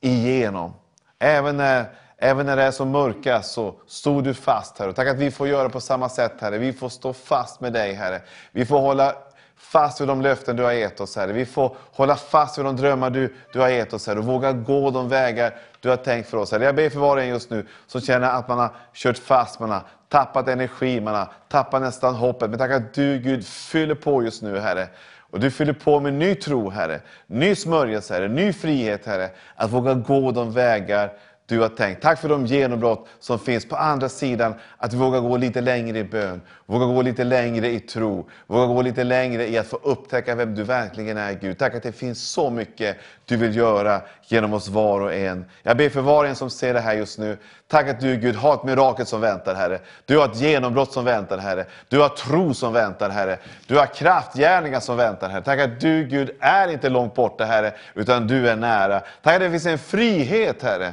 [0.00, 0.74] igenom.
[1.18, 1.84] Även när,
[2.16, 4.92] även när det är som mörkast så stod du fast, Herre.
[4.92, 6.58] Tack att vi får göra på samma sätt, Herre.
[6.58, 8.22] Vi får stå fast med dig, Herre.
[8.52, 9.14] Vi får hålla
[9.58, 11.32] fast vid de löften du har gett oss, Herre.
[11.32, 14.18] Vi får hålla fast vid de drömmar du, du har gett oss, Herre.
[14.18, 16.64] Och våga gå de vägar du har tänkt för oss, Herre.
[16.64, 19.60] Jag ber för var och en just nu som känner att man har kört fast,
[19.60, 22.50] man har tappat energi, man har tappat nästan hoppet.
[22.50, 24.88] Men tack att du, Gud, fyller på just nu, Herre.
[25.30, 27.00] Och du fyller på med ny tro, Herre.
[27.26, 28.28] Ny smörjelse, Herre.
[28.28, 29.30] Ny frihet, Herre.
[29.54, 31.12] Att våga gå de vägar
[31.46, 32.02] du har tänkt.
[32.02, 34.54] Tack för de genombrott som finns på andra sidan.
[34.78, 38.82] Att våga gå lite längre i bön, våga gå lite längre i tro, våga gå
[38.82, 41.58] lite längre i att få upptäcka vem du verkligen är Gud.
[41.58, 45.44] Tack att det finns så mycket du vill göra genom oss var och en.
[45.62, 47.38] Jag ber för var och en som ser det här just nu.
[47.68, 49.78] Tack att du Gud har ett mirakel som väntar Herre.
[50.04, 51.64] Du har ett genombrott som väntar Herre.
[51.88, 53.38] Du har tro som väntar Herre.
[53.66, 55.42] Du har kraftgärningar som väntar Herre.
[55.42, 59.00] Tack att du Gud är inte långt borta Herre, utan du är nära.
[59.22, 60.92] Tack att det finns en frihet Herre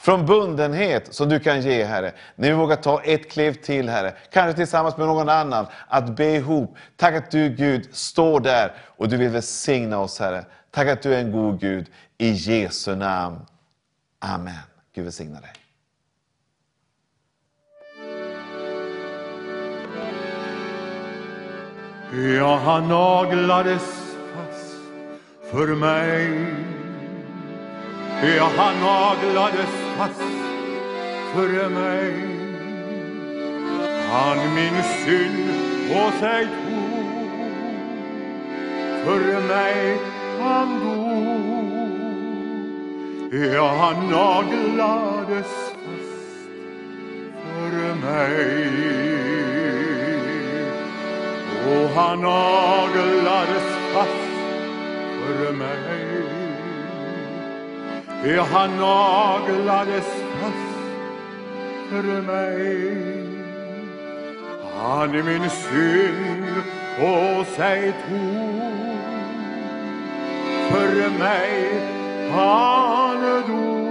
[0.00, 2.12] från bundenhet som du kan ge, Herre.
[2.34, 4.14] När vi vågar ta ett kliv till, Herre.
[4.32, 5.66] Kanske tillsammans med någon annan.
[5.88, 6.76] Att be ihop.
[6.96, 10.44] Tack att du, Gud, står där och du vill välsigna oss, Herre.
[10.70, 11.86] Tack att du är en god Gud.
[12.18, 13.46] I Jesu namn.
[14.18, 14.54] Amen.
[14.94, 15.52] Gud välsigna dig.
[22.38, 23.82] Ja, han naglades
[24.34, 24.74] fast
[25.50, 26.79] för mig.
[28.22, 30.20] Ja, han naglades fast
[31.34, 32.14] för mig.
[34.12, 35.48] Han min synd
[35.88, 37.30] på sig tog.
[39.04, 39.98] För mig
[40.40, 41.20] han dog.
[43.54, 46.36] Ja, han naglades fast
[47.44, 48.70] för mig.
[51.66, 54.30] Och han naglades fast
[55.26, 56.09] för mig.
[58.24, 60.04] Ja, han naglades
[60.40, 60.76] fast
[61.90, 63.26] för mig.
[64.76, 66.62] Han min synd
[66.98, 68.60] på sig tog.
[70.70, 71.80] För mig
[72.32, 73.90] han dog.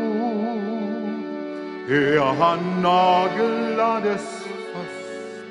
[2.16, 5.44] Ja, han naglades fast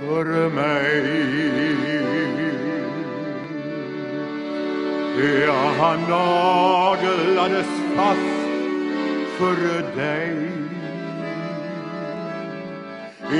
[0.00, 2.25] för mig.
[5.18, 7.66] Ja, han naglades
[7.96, 8.36] fast
[9.38, 10.50] för dig.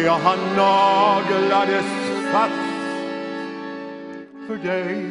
[0.05, 1.87] Ja, han naglades
[2.33, 2.53] fast
[4.47, 5.07] för dig.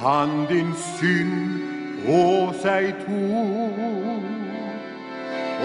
[0.00, 1.60] Han din synd
[2.06, 4.22] på sig tog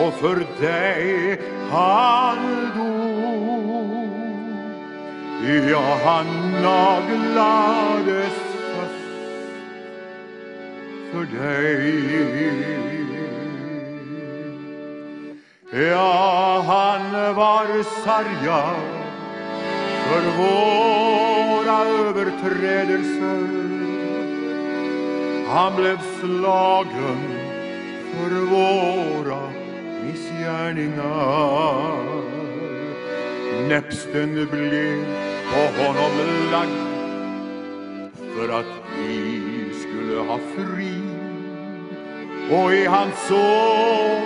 [0.06, 1.40] och för dig
[1.72, 2.38] han
[2.76, 3.20] dog.
[5.43, 8.34] Ja, han naglades
[8.73, 9.11] fast
[11.11, 12.11] för dig.
[15.91, 18.76] Ja, han var sargad
[20.07, 21.11] för våra
[21.61, 23.47] våra överträdelser.
[25.47, 27.19] Han blev slagen
[28.13, 29.49] för våra
[30.05, 31.41] missgärningar.
[33.68, 36.11] Näpsten blev på honom
[36.52, 36.91] lagd
[38.36, 38.65] för att
[38.98, 41.02] vi skulle ha frid.
[42.52, 44.22] Och i hans sår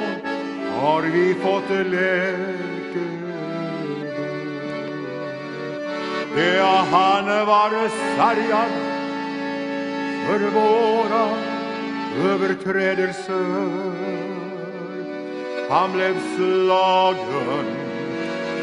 [0.79, 2.65] har vi fått läkedom.
[6.57, 8.71] Ja, han var sargad
[10.27, 11.29] för våra
[12.31, 13.69] överträdelser.
[15.69, 17.65] Han blev slagen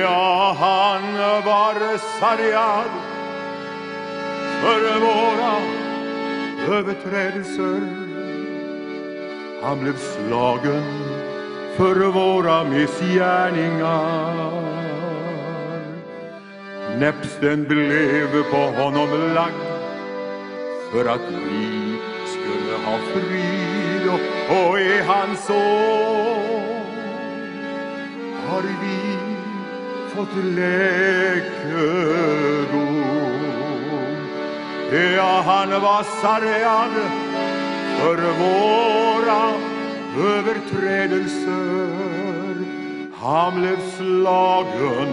[0.00, 1.12] Ja, han
[1.44, 2.90] var sargad
[4.62, 5.54] för våra
[6.78, 7.99] överträdelser.
[9.62, 10.82] Han blev slagen
[11.76, 14.60] för våra missgärningar.
[16.98, 19.54] Näpsten blev på honom lagd
[20.92, 24.08] för att vi skulle ha frid
[24.50, 26.60] och, i hans sår
[28.46, 29.16] har vi
[30.14, 31.80] fått läkedom.
[35.16, 37.19] Ja, han var sargad
[38.00, 39.42] för våra
[40.36, 41.90] överträdelser.
[43.20, 45.08] Han blev slagen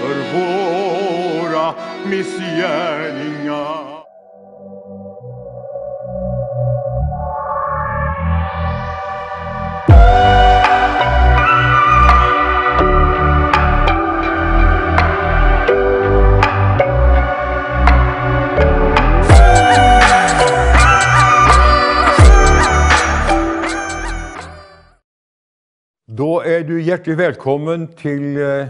[0.00, 1.74] för våra
[2.06, 3.97] missgärningar.
[26.18, 28.66] Då är du hjärtligt välkommen till eh,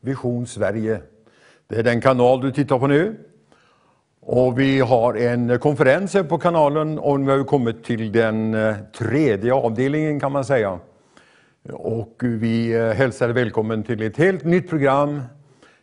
[0.00, 1.00] Vision Sverige.
[1.68, 3.16] Det är den kanal du tittar på nu.
[4.20, 8.54] Och vi har en konferens här på kanalen och nu har vi kommit till den
[8.54, 10.78] eh, tredje avdelningen kan man säga.
[11.72, 15.22] Och vi eh, hälsar dig välkommen till ett helt nytt program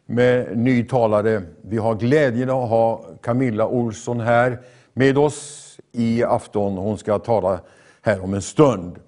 [0.05, 1.41] med ny talare.
[1.61, 4.59] Vi har glädjen att ha Camilla Olsson här
[4.93, 6.77] med oss i afton.
[6.77, 7.59] Hon ska tala
[8.01, 8.99] här om en stund.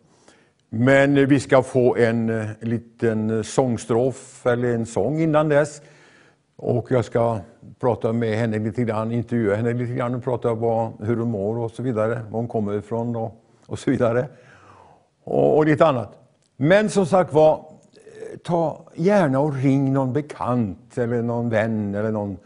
[0.76, 5.82] Men vi ska få en eh, liten eh, sångstrof eller en sång innan dess.
[6.56, 7.40] Och jag ska
[7.80, 11.58] prata med henne lite grann, intervjua henne lite grann och prata om hur hon mår
[11.58, 14.28] och så vidare, var hon kommer ifrån och, och så vidare.
[15.24, 16.20] Och, och lite annat.
[16.58, 22.12] Men som sagt var, eh, ta gärna och ring någon bekant eller någon vän eller,
[22.12, 22.38] någon,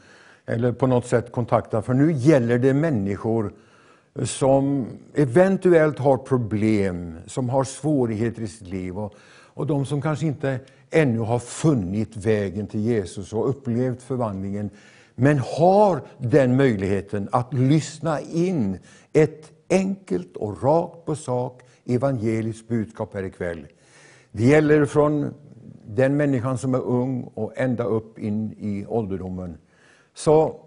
[0.45, 3.53] eller på något sätt kontakta, för nu gäller det människor
[4.23, 9.14] som eventuellt har problem, som har svårigheter i sitt liv och,
[9.53, 14.69] och de som kanske inte ännu har funnit vägen till Jesus och upplevt förvandlingen,
[15.15, 18.77] men har den möjligheten att lyssna in
[19.14, 23.68] ett enkelt och rakt på sak evangeliskt budskap här ikväll.
[24.31, 25.34] Det gäller från
[25.88, 29.57] den människan som är ung och ända upp in i ålderdomen.
[30.14, 30.61] Så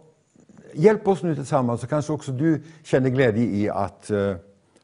[0.74, 4.34] hjälp oss nu tillsammans så kanske också du känner glädje i att eh,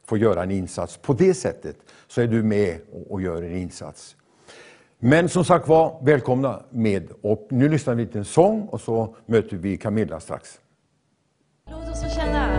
[0.05, 0.97] få göra en insats.
[0.97, 1.77] På det sättet
[2.09, 4.17] så är du med och, och gör en insats.
[4.99, 7.09] Men som sagt var, välkomna med.
[7.23, 10.61] Och nu lyssnar vi till en sång och så möter vi Camilla strax.
[11.71, 12.56] Låt oss få känna.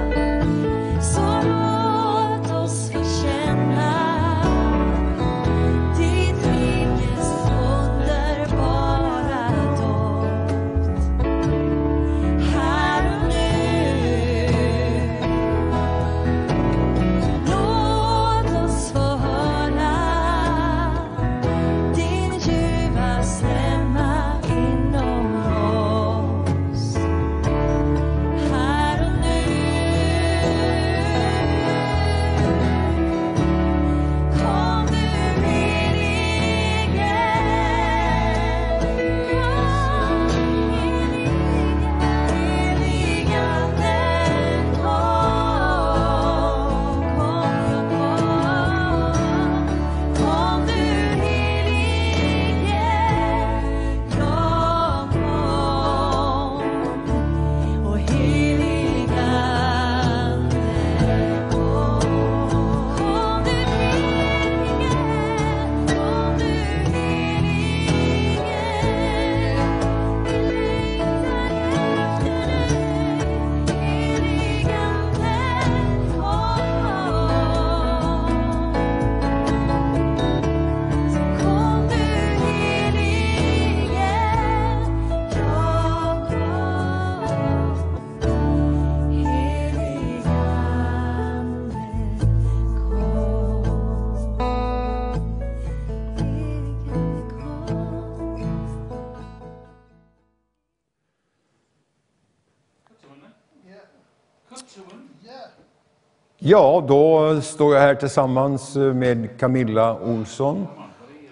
[106.49, 110.67] Ja, då står jag här tillsammans med Camilla Olsson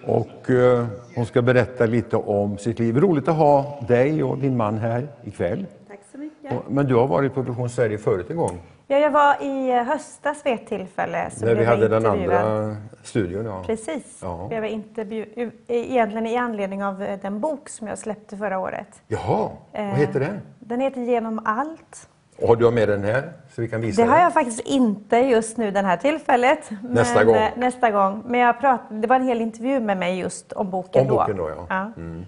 [0.06, 2.96] och eh, hon ska berätta lite om sitt liv.
[3.00, 5.66] Roligt att ha dig och din man här ikväll.
[5.88, 6.52] Tack så mycket.
[6.68, 10.36] Men du har varit på Vision Sverige förut en gång, Ja, jag var i höstas
[10.44, 11.30] vid ett tillfälle.
[11.30, 13.44] Så när vi hade den andra studion.
[13.46, 13.62] Ja.
[13.66, 14.18] Precis.
[14.22, 14.48] Ja.
[14.50, 15.50] Jag var intervju...
[15.68, 19.02] Egentligen i anledning av eh, den bok som jag släppte förra året.
[19.08, 20.40] Jaha, vad Eh, heter den?
[20.58, 22.08] Den heter Genom allt.
[22.38, 24.22] Och har du med den här så vi kan visa Det har den?
[24.24, 26.70] jag faktiskt inte just nu, det här tillfället.
[26.90, 27.34] Nästa gång.
[27.36, 28.22] eh, Nästa gång.
[28.26, 28.80] Men jag prat...
[28.90, 31.14] det var en hel intervju med mig just om boken Om då.
[31.16, 31.92] boken då, ja.
[31.96, 32.24] Mm.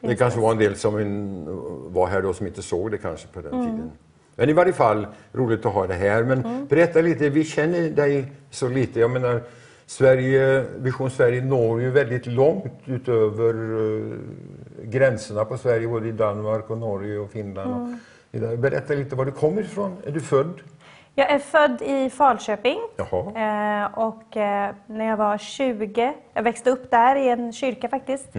[0.00, 0.92] Det kanske var en del som
[1.94, 3.66] var här då som inte såg det kanske på den Mm.
[3.66, 3.90] tiden.
[4.36, 6.22] Men i varje fall roligt att ha det här.
[6.24, 9.00] Men berätta lite, vi känner dig så lite.
[9.00, 9.40] Jag menar,
[9.86, 14.12] Sverige, Vision Sverige når ju väldigt långt utöver eh,
[14.84, 17.74] gränserna på Sverige, både i Danmark och Norge och Finland.
[17.74, 17.98] Mm.
[18.30, 18.56] Vidare.
[18.56, 19.96] Berätta lite var du kommer ifrån.
[20.06, 20.60] Är du född?
[21.14, 22.78] Jag är född i Falköping.
[22.96, 23.20] Jaha.
[23.20, 28.34] Eh, och eh, när jag var 20, jag växte upp där i en kyrka faktiskt.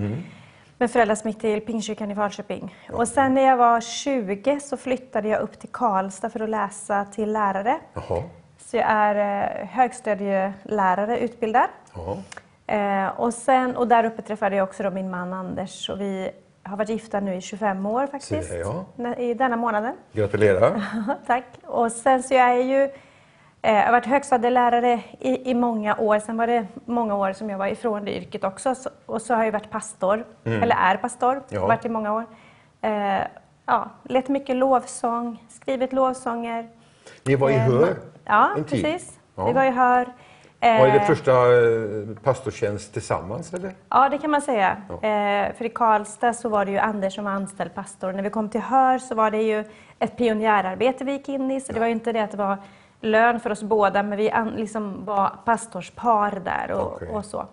[0.77, 2.75] Med föräldrar som gick till Pingstkyrkan i Falköping.
[2.91, 7.05] Och sen när jag var 20 så flyttade jag upp till Karlstad för att läsa
[7.05, 7.79] till lärare.
[7.93, 8.23] Jaha.
[8.57, 11.69] Så jag är eh, högstadielärare utbildad.
[11.93, 13.11] Jaha.
[13.11, 16.31] Och, sen, och där uppe träffade jag också min man Anders och vi
[16.69, 18.51] har varit gifta nu i 25 år faktiskt.
[18.97, 19.15] Ja.
[19.17, 19.95] I denna månaden.
[20.11, 20.81] Gratulerar.
[21.27, 21.43] Tack.
[21.65, 22.83] Och sen så jag är ju,
[23.61, 26.19] eh, jag har varit högstadielärare i, i många år.
[26.19, 28.75] Sen var det många år som jag var ifrån det yrket också.
[28.75, 31.43] Så, och så har jag varit pastor, eller är pastor, Mm.
[31.49, 31.67] Ja.
[31.67, 32.25] varit i många år.
[32.81, 33.19] Eh,
[33.65, 36.69] ja, lett mycket lovsång, skrivit lovsånger.
[37.23, 39.19] Ni var i Eh, Hör Ja, precis.
[39.35, 39.45] Ja.
[39.47, 40.13] Vi var i Hör.
[40.61, 43.71] Var det Eh, första eh, pastortjänst tillsammans eller?
[43.89, 44.77] Ja, det kan man säga.
[44.89, 48.11] Eh, för i Karlstad så var det ju Anders som var anställd pastor.
[48.11, 49.63] När vi kom till Hör så var det ju
[49.99, 51.61] ett pionjärarbete vi gick in i.
[51.61, 52.57] Så det var ju inte det att det var
[53.01, 57.07] lön för oss båda, men vi liksom var pastorspar där och, Okej.
[57.07, 57.45] och så.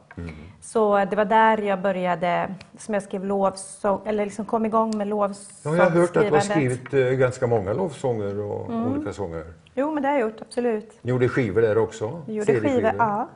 [0.60, 5.08] Så det var där jag började, som jag skrev lovsång, eller liksom kom igång med
[5.08, 5.30] Ja,
[5.64, 6.86] jag har hört att du har lovsångsskrivandet.
[6.88, 8.92] skrivit ganska många lovsånger och Mm.
[8.92, 9.44] olika sånger.
[9.78, 10.98] Jo, men det har jag gjort, absolut.
[11.02, 12.22] Ni gjorde skivor där också?
[12.26, 13.28] Vi gjorde skivor, ja.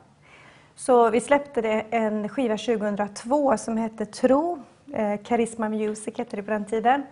[0.75, 4.59] Så vi släppte det en skiva 2002 som hette Tro.
[4.93, 7.03] Eh, Charisma Music hette det på den tiden.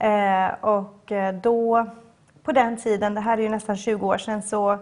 [0.00, 1.86] Eh, och eh, då,
[2.42, 4.78] på den tiden, det här är ju nästan 20 år sedan, så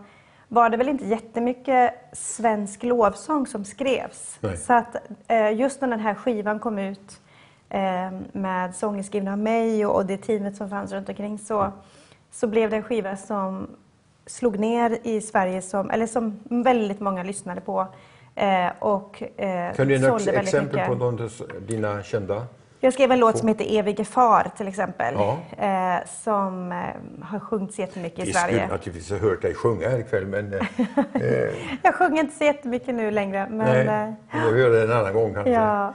[0.49, 4.39] var det väl inte jättemycket svensk lovsång som skrevs.
[4.41, 4.57] Nej.
[4.57, 4.97] Så att
[5.29, 7.21] eh, just när den här skivan kom ut
[8.33, 11.73] med sånger skrivna av mig och, och det teamet som fanns runt omkring så,
[12.31, 13.69] så blev det en skiva som
[14.27, 17.87] slog ner i Sverige, som, eller som väldigt många lyssnade på.
[18.35, 20.89] Eh, och eh, Kan du ge väldigt exempel mycket.
[20.89, 21.29] på de,
[21.67, 22.47] dina kända?
[22.81, 25.15] Jag skrev en låt som heter Evige far till exempel.
[25.15, 25.39] Ja.
[25.59, 26.79] Eh, som eh,
[27.23, 28.69] har sjungits jättemycket i Vi skulle Sverige.
[28.69, 30.61] naturligtvis ha hört dig sjunga här ikväll men eh,
[31.83, 33.47] Jag sjunger inte så jättemycket nu längre.
[33.51, 35.51] Men, nej, vi får göra det en annan gång kanske.
[35.53, 35.95] ja.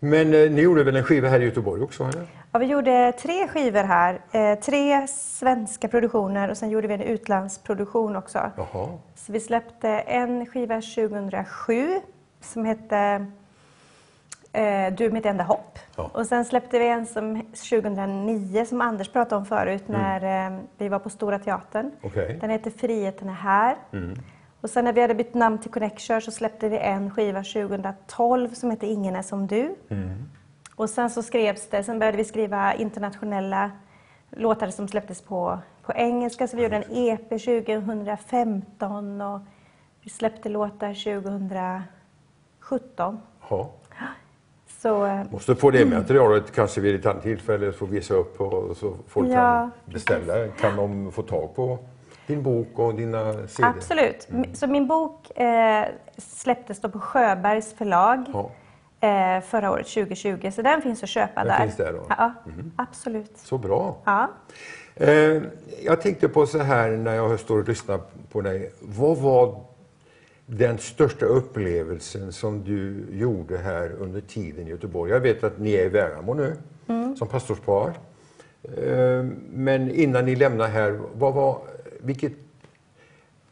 [0.00, 2.04] Men eh, ni gjorde väl en skiva här i Göteborg också?
[2.04, 2.26] Eller?
[2.52, 4.20] Ja, vi gjorde tre skivor här.
[4.32, 8.50] Eh, tre svenska produktioner och sen gjorde vi en utlandsproduktion också.
[8.56, 8.88] Jaha.
[9.14, 12.00] Så vi släppte en skiva 2007
[12.40, 13.26] som hette
[14.52, 15.78] eh, Du är mitt enda hopp.
[15.96, 16.10] Ja.
[16.14, 20.88] Och sen släppte vi en som 2009 som Anders pratade om förut när eh, vi
[20.88, 21.86] var på Stora Teatern.
[21.86, 21.96] Mm.
[22.02, 22.38] Okej.
[22.40, 23.76] Den heter Friheten är här.
[24.66, 28.48] Och sen när vi hade bytt namn till Connecture så släppte vi en skiva 2012
[28.48, 29.74] som heter Ingen är som du.
[30.74, 33.70] Och sen så skrevs det, sen började vi skriva internationella
[34.30, 36.48] låtar som släpptes på, på engelska.
[36.48, 39.40] Så vi gjorde en EP 2015 och
[40.00, 43.20] vi släppte låtar 2017.
[43.48, 43.70] Ja.
[44.82, 48.76] Så eh, Måste få det materialet kanske vid ett annat tillfälle få visa upp och
[48.76, 50.48] så folk Ja, kan beställa.
[50.48, 51.78] Kan de få tag på
[52.26, 53.68] din bok och dina sidor?
[53.68, 54.28] absolut.
[54.30, 55.84] M- Så min bok eh,
[56.18, 58.50] släpptes då på Sjöbergs förlag Ja.
[59.08, 60.50] eh, förra året 2020.
[60.54, 61.58] Så den finns att köpa Den där.
[61.60, 62.06] finns där då?
[62.08, 62.32] Ja,
[62.76, 63.38] absolut.
[63.38, 63.96] Så bra.
[64.04, 64.30] Ja.
[64.94, 65.42] Eh,
[65.84, 68.00] jag tänkte på så här när jag står och lyssnar
[68.32, 68.72] på dig.
[68.80, 69.60] Vad var
[70.46, 75.12] den största upplevelsen som du gjorde här under tiden i Göteborg?
[75.12, 76.56] Jag vet att ni är i Värnamo nu
[77.18, 77.92] som pastorspar.
[78.62, 81.58] Eh, men innan ni lämnar här, vad var,
[82.06, 82.32] vilket,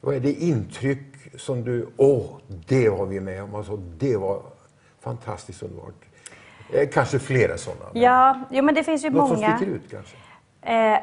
[0.01, 1.01] vad är det intryck
[1.39, 4.43] som du, åh, det var vi med om, alltså, det var
[5.01, 5.95] fantastiskt underbart.
[6.73, 7.85] Eh, kanske flera sådana.
[7.93, 9.57] Ja, jo, men det finns ju Något som många.
[9.57, 10.17] sticker ut kanske?
[10.63, 10.99] Eh,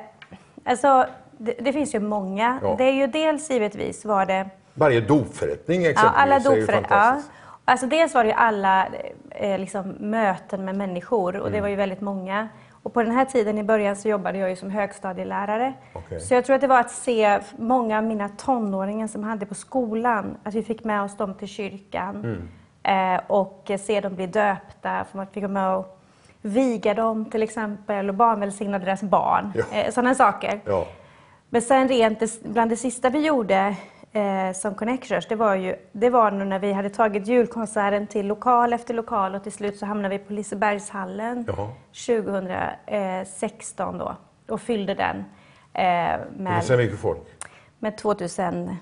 [0.63, 1.05] alltså,
[1.37, 2.59] det, det finns ju många.
[2.61, 2.75] Ja.
[2.77, 6.85] Det är ju dels givetvis var det Varje dopförrättning ja, exempelvis alla är ju dopförrätt-
[6.89, 7.21] ja.
[7.65, 8.87] Alltså dels var det ju alla
[9.29, 12.49] eh, liksom, möten med människor och det var ju väldigt många.
[12.83, 15.73] Och på den här tiden i början så jobbade jag ju som högstadielärare.
[15.93, 16.19] Okej.
[16.19, 19.55] Så jag tror att det var att se många av mina tonåringar som hade på
[19.55, 22.49] skolan, att vi fick med oss dem till kyrkan
[22.83, 26.01] eh, och se dem bli döpta, för man fick vara med och
[26.41, 29.53] viga dem till exempel och barnvälsignade deras barn.
[29.55, 29.77] Ja.
[29.77, 30.61] Eh, sådana saker.
[30.65, 30.87] Ja.
[31.49, 33.75] Men sen rent bland det sista vi gjorde
[34.13, 38.27] eh, som Connectors, det var ju det var nu när vi hade tagit julkonserten till
[38.27, 41.69] lokal efter lokal och till slut så hamnade vi på Lisebergshallen Jaha.
[42.05, 44.15] 2016 då
[44.47, 45.17] och fyllde den
[45.73, 47.21] eh, med, så mycket folk.
[47.79, 48.75] med 2000,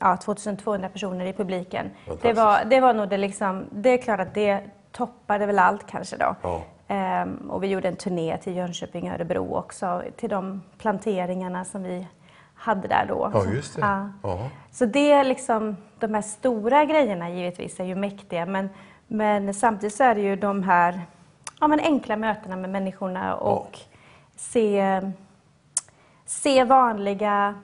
[0.00, 1.90] ja, 2200 personer i publiken.
[2.22, 4.60] Det var, det var nog det liksom, det är klart att det
[4.92, 6.36] toppade väl allt kanske då.
[6.42, 6.62] Ja.
[6.88, 11.82] Ehm, och vi gjorde en turné till Jönköping och Örebro också, till de planteringarna som
[11.82, 12.06] vi
[12.56, 13.30] hade där då.
[13.34, 13.80] Ja, just det.
[13.80, 14.08] Ja.
[14.22, 14.48] Ja.
[14.70, 18.68] Så det är liksom, de här stora grejerna givetvis är ju mäktiga, men,
[19.06, 21.00] men samtidigt så är det ju de här
[21.60, 23.78] ja, men enkla mötena med människorna och
[24.36, 25.00] se,
[26.24, 27.54] se vanliga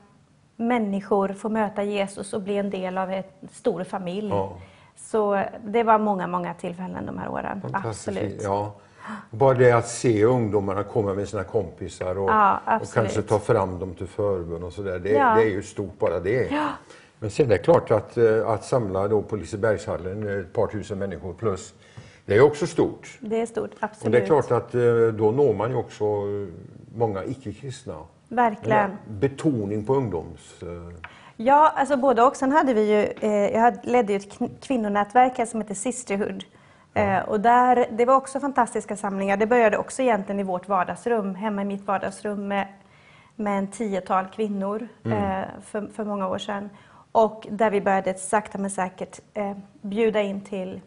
[0.56, 4.28] människor få möta Jesus och bli en del av en stor familj.
[4.28, 4.52] Ja.
[4.96, 7.62] Så det var många, många tillfällen de här åren.
[7.72, 8.42] Absolut.
[8.42, 8.72] Ja.
[9.30, 13.78] Bara det att se ungdomarna komma med sina kompisar och, Ja, och kanske ta fram
[13.78, 14.98] dem till förbön och sådär.
[14.98, 15.34] Det, Ja.
[15.36, 16.52] det är ju stort bara det.
[17.18, 20.66] Men sen är det klart att, eh, att samla då på Lisebergshallen eh, ett par
[20.66, 21.74] tusen människor plus,
[22.26, 23.18] det är också stort.
[23.20, 24.04] Det är stort, absolut.
[24.04, 24.80] Och det är klart att eh,
[25.18, 26.04] då når man ju också
[26.94, 27.94] många icke-kristna.
[28.28, 28.90] Verkligen.
[29.08, 30.62] Betoning på ungdoms...
[31.36, 32.36] Ja, alltså både och.
[32.36, 36.44] Sen hade vi ju, jag ledde ju ett kvinnonätverk här som heter Sisterhood.
[36.94, 39.36] Eh, och där, det var också fantastiska samlingar.
[39.36, 42.66] Det började också egentligen i vårt vardagsrum, hemma i mitt vardagsrum med,
[43.36, 46.70] med en tiotal kvinnor eh, för, för många år sedan.
[47.12, 50.80] Och där vi började sakta men säkert eh, bjuda in till,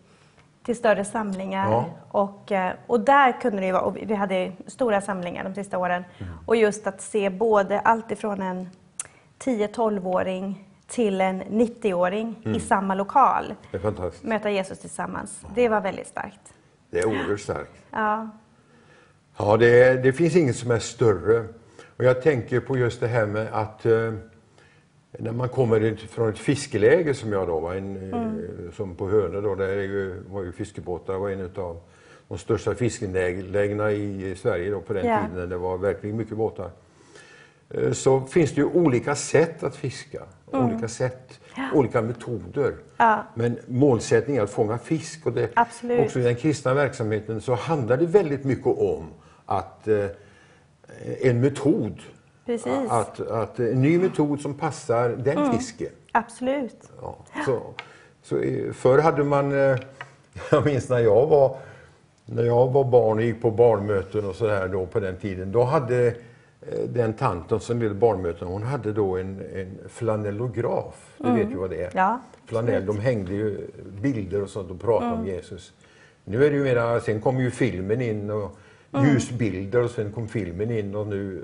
[0.64, 1.72] till större samlingar.
[1.72, 1.86] Ja.
[2.12, 6.04] Och, eh, och där kunde det vara, och vi hade stora samlingar de sista åren.
[6.46, 8.70] Och just att se både allt ifrån en
[9.40, 14.24] 10-12-åring till en 90-åring i samma lokal Det är fantastiskt.
[14.24, 15.42] möta Jesus tillsammans.
[15.56, 16.54] Det var väldigt starkt.
[16.90, 17.72] Det är oerhört starkt.
[17.92, 18.30] Ja,
[19.38, 21.46] Ja, det, det finns inget som är större.
[21.98, 24.14] Och jag tänker på just det här med att eh,
[25.20, 29.10] när man kommer ut från ett fiskeläge som jag då var, en, eh, som på
[29.10, 31.82] Hönö då, där är ju, var ju fiskebåtar, var en av
[32.28, 35.20] de största fiskelägena i Sverige då på den Ja.
[35.34, 35.50] tiden.
[35.50, 36.70] Det var verkligen mycket båtar.
[37.70, 41.40] Eh, Så finns det ju olika sätt att fiska, olika sätt,
[41.74, 42.74] olika metoder.
[42.98, 43.24] Ja.
[43.34, 45.26] Men målsättningen är att fånga fisk.
[45.26, 46.06] Och det, Absolut.
[46.06, 49.08] Också i den kristna verksamheten så handlar det väldigt mycket om
[49.46, 50.06] att eh,
[51.22, 52.00] en metod,
[52.46, 52.90] precis.
[52.90, 55.58] att, att en ny metod som passar den Mm.
[55.58, 55.90] fisken.
[56.12, 56.90] Absolut.
[57.02, 57.62] Ja, så,
[58.24, 58.36] så
[58.74, 59.78] förr hade man, eh,
[60.52, 61.58] jag minns när jag var,
[62.26, 65.64] när jag var barn och gick på barnmöten och sådär då på den tiden, då
[65.64, 66.14] hade
[66.88, 71.16] den tanten som ledde barnmöten, hon hade då en, en flanellograf.
[71.18, 71.80] Du vet ju vad det är.
[71.82, 71.92] Mm.
[71.96, 73.68] Ja, Flanell, de hängde ju
[74.02, 75.20] bilder och sånt och pratade Mm.
[75.20, 75.74] om Jesus.
[76.24, 78.58] Nu är det ju mera, sen kom ju filmen in och
[78.94, 79.08] Mm.
[79.10, 81.44] ljusbilder och sen kom filmen in och nu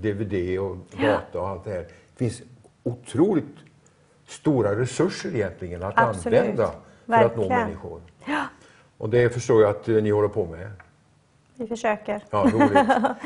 [0.00, 1.80] DVD och data och allt det här.
[1.80, 2.42] Det finns
[2.82, 3.44] otroligt
[4.26, 6.40] stora resurser egentligen att Absolut.
[6.40, 6.66] använda
[7.06, 7.48] för att nå Verkligen.
[7.66, 8.00] människor.
[8.98, 10.70] Och det förstår jag att eh, ni håller på med.
[11.54, 12.24] Vi försöker.
[12.30, 12.88] Ja, roligt.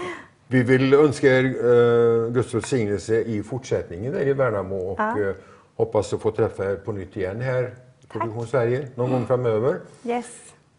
[0.49, 5.21] Vi vill önska er uh, Guds välsignelse i fortsättningen där i Värnamo och Ja.
[5.21, 5.35] eh,
[5.77, 7.75] hoppas att få träffa er på nytt igen här
[8.09, 9.77] på Vision Sverige någon gång framöver.
[10.05, 10.27] Yes.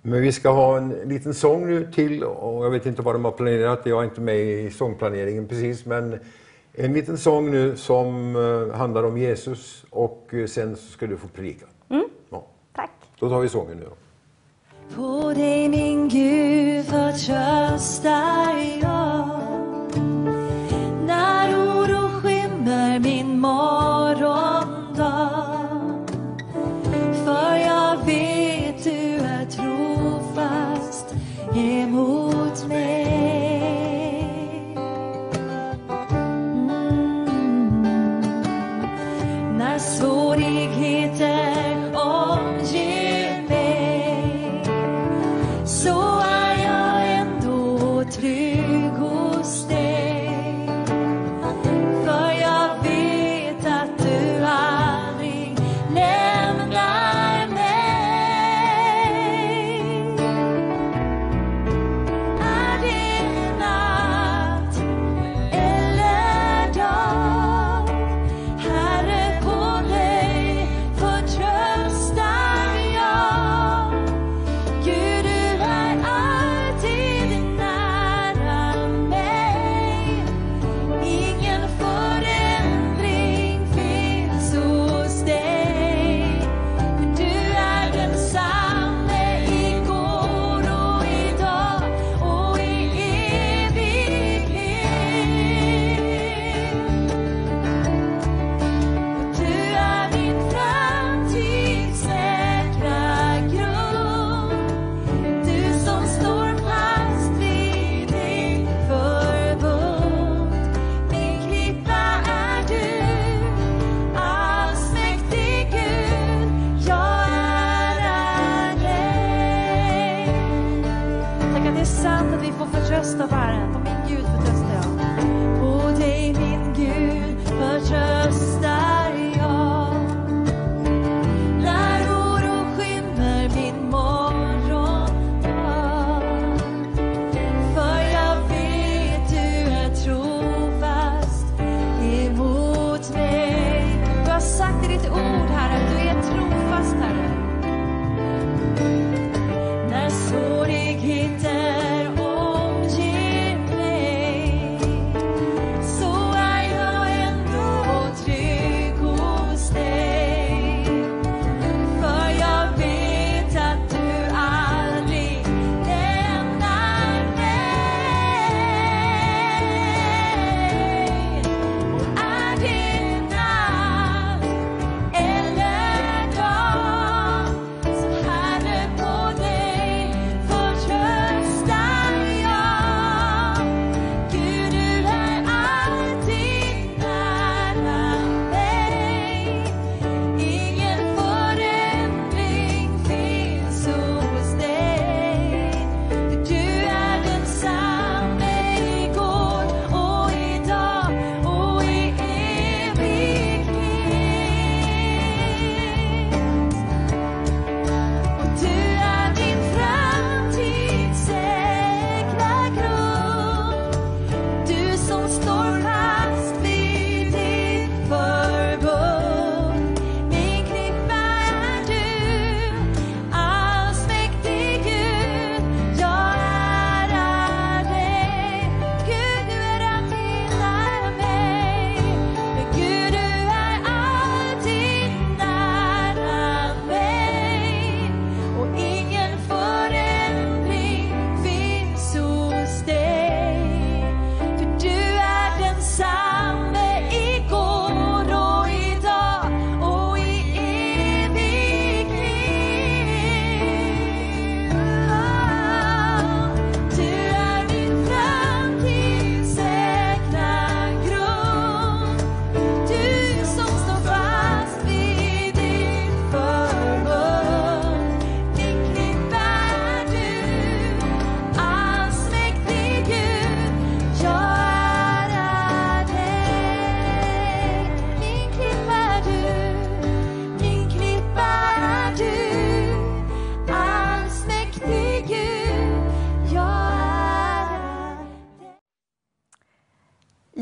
[0.01, 3.25] Men vi ska ha en liten sång nu till och jag vet inte vad de
[3.25, 3.81] har planerat.
[3.83, 6.19] Jag är inte med i sångplaneringen precis men
[6.73, 11.27] en liten sång nu som eh, handlar om Jesus och eh, sen ska du få
[11.27, 11.65] predika.
[12.29, 12.45] Ja,
[12.75, 12.91] Tack.
[13.19, 13.91] då tar vi sången nu då.
[14.95, 19.29] På dig min Gud förtröstar jag.
[21.05, 24.47] När oro skymmer min morgondag.
[27.25, 31.15] För jag vet du är trofast
[31.55, 33.16] emot mig.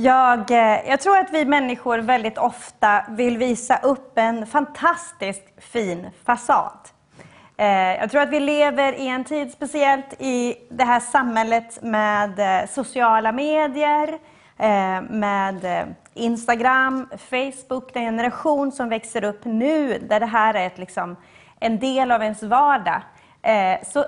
[0.06, 6.10] Jag, eh, jag tror att vi människor väldigt ofta vill visa upp en fantastiskt fin
[6.26, 6.78] fasad.
[7.58, 12.40] Eh, jag tror att vi lever i en tid, speciellt i det här samhället med
[12.40, 14.20] eh, sociala medier,
[15.10, 21.16] med Instagram, Facebook, den generation som växer upp nu, där det här är ett, liksom,
[21.60, 23.02] en del av ens vardag.
[23.84, 24.06] Så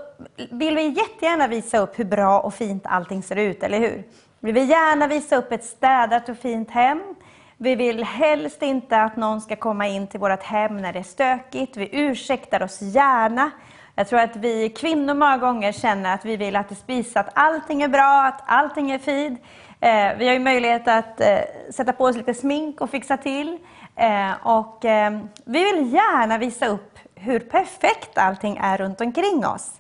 [0.52, 4.04] vill vi jättegärna visa upp hur bra och fint allting ser ut, eller hur?
[4.40, 7.16] Vi vill gärna visa upp ett städat och fint hem.
[7.58, 11.04] Vi vill helst inte att någon ska komma in till vårt hem när det är
[11.04, 11.78] stökigt.
[11.78, 13.52] Vi ursäktar oss gärna.
[13.96, 17.30] Jag tror att vi kvinnor många gånger känner att vi vill att det spisar att
[17.34, 19.42] allting är bra, att allting är fint.
[19.80, 21.40] Eh, vi har ju möjlighet att eh,
[21.72, 23.58] sätta på oss lite smink och fixa till.
[23.96, 29.72] Eh, och eh, vi vill gärna visa upp hur perfekt allting är runt omkring oss.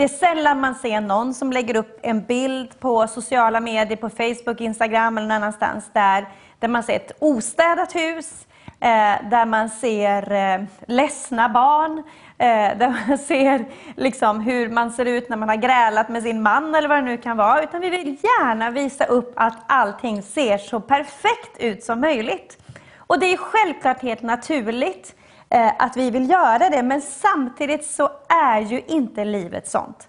[0.00, 4.10] Det är sällan man ser någon som lägger upp en bild på sociala medier, på
[4.10, 6.28] Facebook, Instagram eller någon annanstans där,
[6.58, 8.46] där man ser ett ostädat hus,
[8.80, 11.98] eh, där man ser eh, ledsna barn,
[12.38, 13.64] eh, där man ser
[13.96, 17.02] liksom hur man ser ut när man har grälat med sin man eller vad det
[17.02, 17.62] nu kan vara.
[17.62, 22.58] Utan vi vill gärna visa upp att allting ser så perfekt ut som möjligt.
[22.96, 25.14] Och det är självklart helt naturligt
[25.50, 30.08] Eh, att vi vill göra det, men samtidigt så är ju inte livet sånt.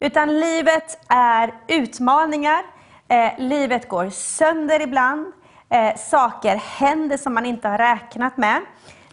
[0.00, 2.62] Utan livet är utmaningar,
[3.08, 5.32] eh, livet går sönder ibland,
[5.70, 8.60] eh, saker händer som man inte har räknat med.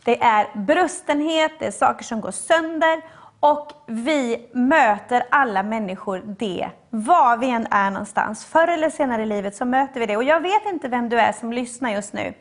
[0.03, 3.01] Det är brustenhet, det är saker som går sönder
[3.39, 8.45] och vi möter alla människor det, var vi än är någonstans.
[8.45, 10.17] Förr eller senare i livet så möter vi det.
[10.17, 12.33] Och jag vet inte vem du är som lyssnar just nu.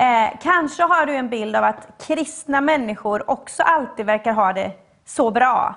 [0.00, 4.72] Eh, kanske har du en bild av att kristna människor också alltid verkar ha det
[5.04, 5.74] så bra.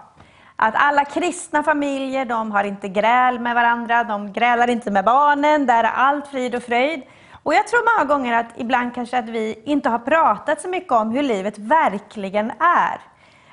[0.56, 5.66] Att alla kristna familjer, de har inte gräl med varandra, de grälar inte med barnen,
[5.66, 7.04] där är allt frid och fröjd.
[7.44, 10.92] Och jag tror många gånger att ibland kanske att vi inte har pratat så mycket
[10.92, 13.00] om hur livet verkligen är.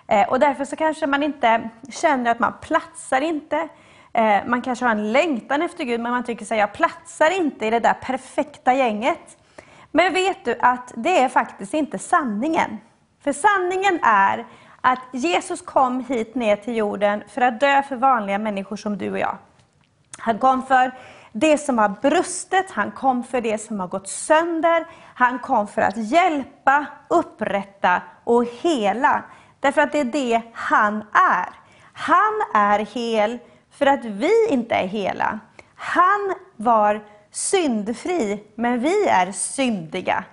[0.09, 3.69] Eh, och därför så kanske man inte känner att man platsar inte.
[4.13, 7.67] Eh, man kanske har en längtan efter Gud, men man tycker sig jag platsar inte
[7.67, 9.37] i det där perfekta gänget.
[9.91, 12.79] Men vet du att det är faktiskt inte sanningen.
[13.25, 14.47] För sanningen är
[14.81, 19.11] att Jesus kom hit ner till jorden för att dö för vanliga människor som du
[19.11, 19.39] och jag.
[20.19, 20.93] Han kom för
[21.33, 24.87] det som har brustit, han kom för det som har gått sönder.
[25.15, 29.23] Han kom för att hjälpa, upprätta och hela.
[29.61, 31.49] Därför att det är det han är.
[31.93, 33.39] Han är hel
[33.71, 35.39] för att vi inte är hela.
[35.75, 40.24] Han var syndfri, men vi är syndiga.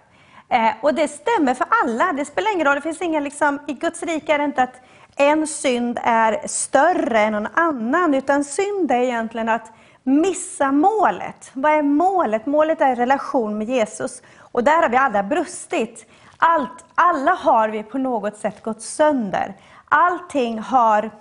[0.49, 2.13] Eh, och det stämmer för alla.
[2.13, 2.75] Det spelar ingen roll.
[2.75, 4.81] Det finns inga, liksom, I Guds rike är det inte att
[5.15, 9.71] en synd är större än någon annan, utan synd är egentligen att
[10.03, 11.51] missa målet.
[11.53, 12.45] Vad är målet?
[12.45, 14.21] Målet är relation med Jesus.
[14.39, 16.05] Och där har vi alla brustit.
[16.37, 19.55] Allt, alla har vi på något sätt gått sönder.
[19.85, 21.11] Allting har,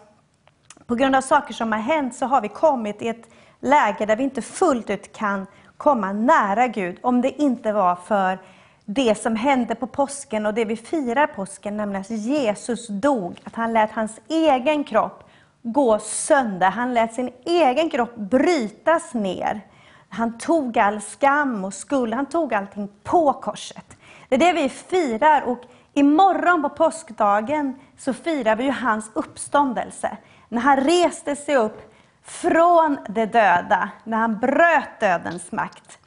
[0.86, 3.28] på grund av saker som har hänt, så har vi kommit i ett
[3.60, 5.46] läge där vi inte fullt ut kan
[5.76, 8.38] komma nära Gud, om det inte var för
[8.84, 13.40] det som hände på påsken och det vi firar påsken, nämligen att Jesus dog.
[13.44, 15.30] Att han lät hans egen kropp
[15.62, 16.70] gå sönder.
[16.70, 19.60] Han lät sin egen kropp brytas ner.
[20.08, 23.96] Han tog all skam och skuld, han tog allting på korset.
[24.28, 25.58] Det är det vi firar och
[25.94, 30.16] imorgon på påskdagen så firar vi ju hans uppståndelse.
[30.48, 31.95] När han reste sig upp
[32.26, 35.98] från de döda, när han bröt dödens makt.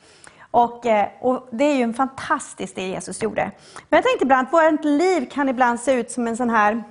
[0.51, 3.51] Och, eh, och, Det är ju en fantastiskt det Jesus gjorde.
[3.89, 6.83] Men jag tänkte ibland att vårt liv kan ibland se ut som en sån här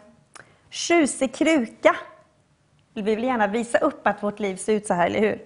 [0.71, 1.97] tjusig kruka.
[2.95, 5.43] Vi vill gärna visa upp att vårt liv ser ut så här, eller hur?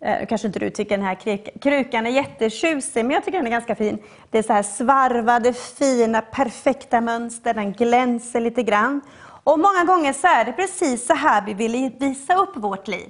[0.00, 3.50] Eh, kanske inte du tycker den här krukan är jättetjusig, men jag tycker den är
[3.50, 3.98] ganska fin.
[4.30, 9.00] Det är så här svarvade, fina, perfekta mönster, den glänser lite grann.
[9.44, 13.08] Och många gånger så är det precis så här vi vill visa upp vårt liv.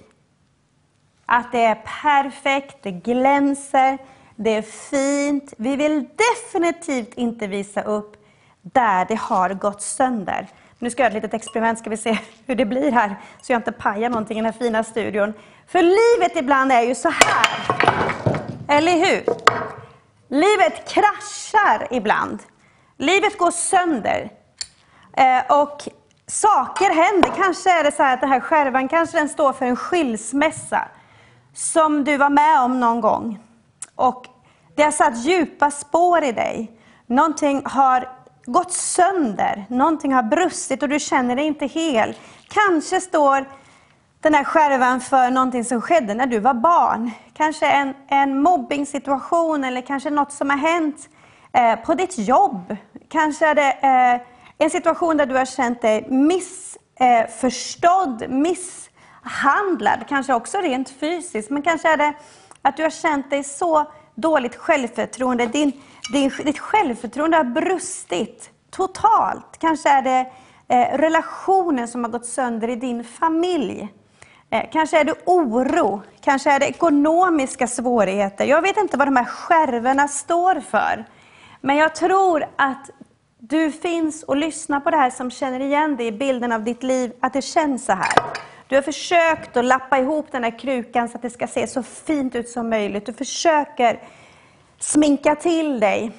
[1.32, 3.98] Att det är perfekt, det glänser,
[4.36, 5.54] det är fint.
[5.56, 8.16] Vi vill definitivt inte visa upp
[8.62, 10.48] där det har gått sönder.
[10.78, 13.52] Nu ska jag göra ett litet experiment, ska vi se hur det blir här, så
[13.52, 15.34] jag inte pajar någonting i den här fina studion.
[15.66, 17.76] För livet ibland är ju så här,
[18.68, 19.24] eller hur?
[20.28, 22.38] Livet kraschar ibland.
[22.96, 24.30] Livet går sönder.
[25.12, 25.88] Eh, och
[26.26, 27.32] saker händer.
[27.36, 30.88] Kanske är det så här att den här skärvan kanske den står för en skilsmässa
[31.54, 33.38] som du var med om någon gång.
[33.94, 34.26] Och
[34.74, 36.72] det har satt djupa spår i dig.
[37.06, 38.08] Någonting har
[38.44, 42.14] gått sönder, någonting har brustit och du känner dig inte hel.
[42.48, 43.46] Kanske står
[44.20, 47.10] den här skärvan för någonting som skedde när du var barn.
[47.34, 51.08] Kanske en, en mobbing eller kanske något som har hänt
[51.52, 52.76] eh, på ditt jobb.
[53.08, 54.20] Kanske är det eh,
[54.58, 58.28] en situation där du har känt dig missförstådd, eh,
[59.22, 61.50] handlad, kanske också rent fysiskt.
[61.50, 62.14] Men kanske är det
[62.62, 65.46] att du har känt dig så dåligt självförtroende.
[65.46, 65.72] Din,
[66.12, 69.58] din, ditt självförtroende har brustit totalt.
[69.58, 70.26] Kanske är det
[70.68, 73.88] eh, relationen som har gått sönder i din familj.
[74.50, 78.44] Eh, kanske är det oro, kanske är det ekonomiska svårigheter.
[78.44, 81.04] Jag vet inte vad de här skärvorna står för.
[81.60, 82.90] Men jag tror att
[83.38, 86.82] du finns och lyssnar på det här som känner igen dig i bilden av ditt
[86.82, 88.12] liv, att det känns så här.
[88.70, 91.82] Du har försökt att lappa ihop den här krukan så att det ska se så
[91.82, 93.06] fint ut som möjligt.
[93.06, 94.02] Du försöker
[94.78, 96.12] sminka till dig.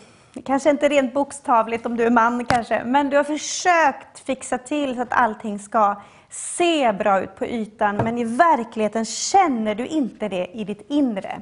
[0.45, 4.95] Kanske inte rent bokstavligt om du är man kanske, men du har försökt fixa till
[4.95, 10.29] så att allting ska se bra ut på ytan, men i verkligheten känner du inte
[10.29, 11.41] det i ditt inre.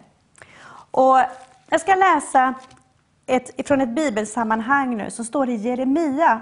[0.92, 1.18] Och
[1.70, 2.54] jag ska läsa
[3.26, 6.42] ett, från ett bibelsammanhang nu som står i Jeremia,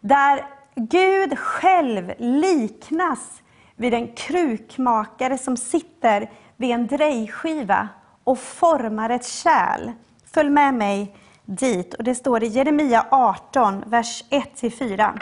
[0.00, 0.44] där
[0.74, 3.40] Gud själv liknas
[3.76, 7.88] vid en krukmakare som sitter vid en drejskiva
[8.24, 9.92] och formar ett kärl.
[10.32, 11.94] Följ med mig dit.
[11.94, 15.20] Och det står i Jeremia 18, vers 1-4.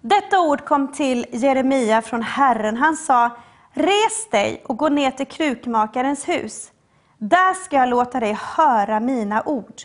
[0.00, 2.76] Detta ord kom till Jeremia från Herren.
[2.76, 3.30] Han sa,
[3.72, 6.72] res dig och gå ner till krukmakarens hus.
[7.18, 9.82] Där ska jag låta dig höra mina ord.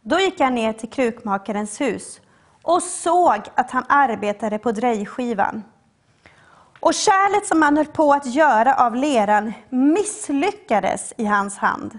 [0.00, 2.20] Då gick jag ner till krukmakarens hus
[2.62, 5.62] och såg att han arbetade på drejskivan.
[6.82, 11.98] Och kärlet som han höll på att göra av leran misslyckades i hans hand.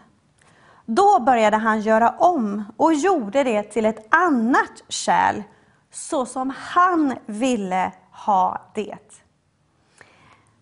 [0.86, 5.44] Då började han göra om och gjorde det till ett annat kärl,
[5.92, 8.98] så som han ville ha det.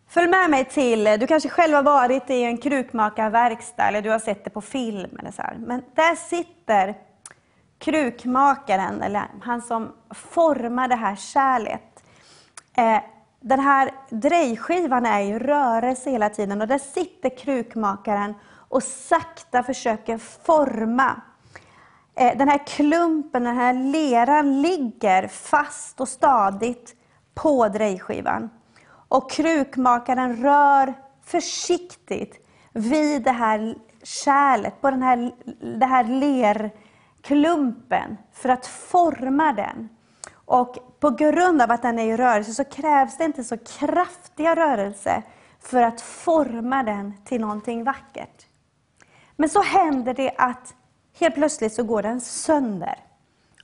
[0.08, 4.20] Följ med mig till, du kanske själv har varit i en krukmakarverkstad eller du har
[4.20, 5.18] sett det på film.
[5.20, 5.56] Eller så här.
[5.60, 6.96] Men där sitter
[7.80, 12.04] krukmakaren, eller han som formar det här kärlet.
[12.78, 13.00] Eh,
[13.44, 18.34] den här drejskivan är i rörelse hela tiden och där sitter krukmakaren
[18.70, 21.22] och sakta försöker forma.
[22.16, 26.96] Eh, den här klumpen, den här leran ligger fast och stadigt
[27.34, 28.50] på drejskivan.
[29.08, 35.32] Och krukmakaren rör försiktigt vid det här kärlet, på den här,
[35.80, 39.90] det här lerklumpen för att forma den.
[40.52, 44.56] Och på grund av att den är i rörelse så krävs det inte så kraftiga
[44.56, 45.24] rörelser
[45.60, 48.46] för att forma den till någonting vackert.
[49.36, 50.74] Men så händer det att
[51.20, 52.96] helt plötsligt så går den sönder.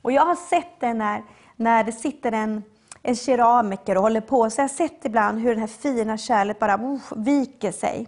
[0.02, 1.24] Och jag har sett det när,
[1.56, 2.64] när det sitter en,
[3.02, 4.50] en keramiker och håller på.
[4.50, 8.08] Så jag har sett ibland hur det här fina kärlet bara uh, viker sig.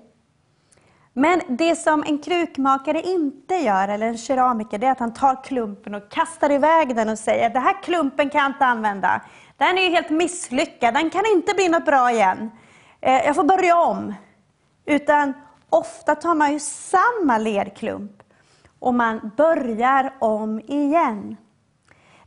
[1.19, 5.43] Men det som en krukmakare inte gör, eller en keramiker, det är att han tar
[5.43, 9.21] klumpen och kastar iväg den och säger den här klumpen kan jag inte använda.
[9.57, 12.51] Den är ju helt misslyckad, den kan inte bli något bra igen.
[13.01, 14.13] Eh, jag får börja om.
[14.85, 15.33] Utan
[15.69, 18.23] ofta tar man ju samma lerklump
[18.79, 21.37] och man börjar om igen.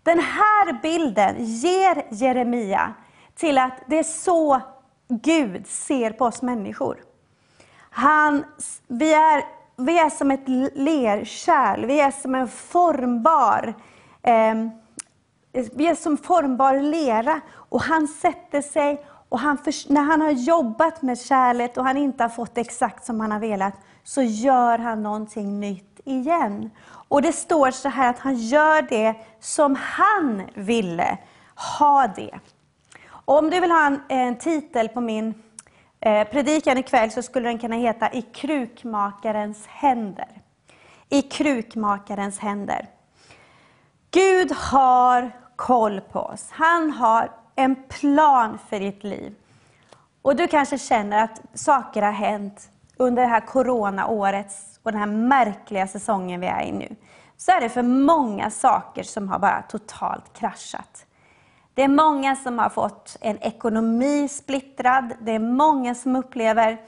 [0.02, 2.94] Den här bilden ger Jeremia
[3.34, 4.60] till att det är så
[5.08, 7.11] Gud ser på oss människor.
[7.92, 8.44] Han,
[8.86, 9.44] vi, är,
[9.76, 13.74] vi är som ett lerkärl, vi är som en formbar
[14.22, 14.54] eh,
[15.52, 20.30] vi är som formbar lera och han sätter sig och han för, när han har
[20.30, 24.78] jobbat med kärlet och han inte har fått exakt som han har velat så gör
[24.78, 26.70] han någonting nytt igen.
[27.08, 31.18] Och det står så här att han gör det som han ville
[31.78, 32.38] ha det.
[33.08, 35.34] Och om du vill ha en, en titel på min
[36.02, 40.28] eh, predikan ikväll så skulle den kunna heta I krukmakarens händer.
[41.08, 42.88] I krukmakarens händer.
[44.10, 46.46] Gud har koll på oss.
[46.50, 49.34] Han har en plan för ditt liv.
[50.22, 55.06] Och du kanske känner att saker har hänt under det här coronaåret och den här
[55.06, 56.96] märkliga säsongen vi är i nu.
[57.36, 61.06] Så är det för många saker som har bara totalt kraschat.
[61.74, 65.12] Det är många som har fått en ekonomi splittrad.
[65.20, 66.80] Det är många som upplever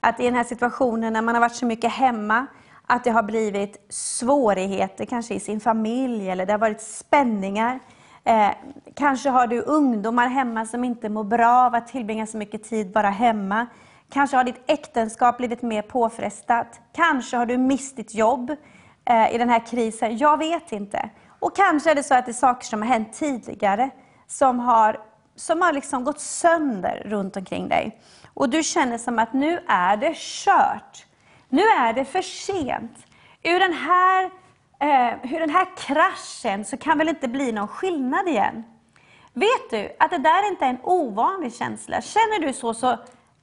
[0.00, 2.46] att i den här situationen när man har varit så mycket hemma,
[2.86, 7.80] att det har blivit svårigheter kanske i sin familj eller det har varit spänningar.
[8.24, 8.50] Eh,
[8.94, 12.92] kanske har du ungdomar hemma som inte mår bra av att tillbringa så mycket tid
[12.92, 13.66] bara hemma.
[14.10, 16.80] Kanske har ditt äktenskap blivit mer påfrestat.
[16.92, 18.50] Kanske har du mist ditt jobb
[19.04, 20.18] eh, i den här krisen.
[20.18, 21.10] Jag vet inte.
[21.38, 23.90] Och kanske är det så att det är saker som har hänt tidigare
[24.34, 25.00] som har,
[25.36, 28.00] som har liksom gått sönder runt omkring dig.
[28.34, 31.06] Och du känner som att nu är det kört.
[31.48, 33.06] Nu är det för sent.
[33.42, 34.24] Ur den här,
[34.80, 38.64] eh, ur den här kraschen så kan väl inte bli någon skillnad igen.
[39.32, 42.00] Vet du att det där inte är en ovanlig känsla?
[42.00, 42.96] Känner du så, så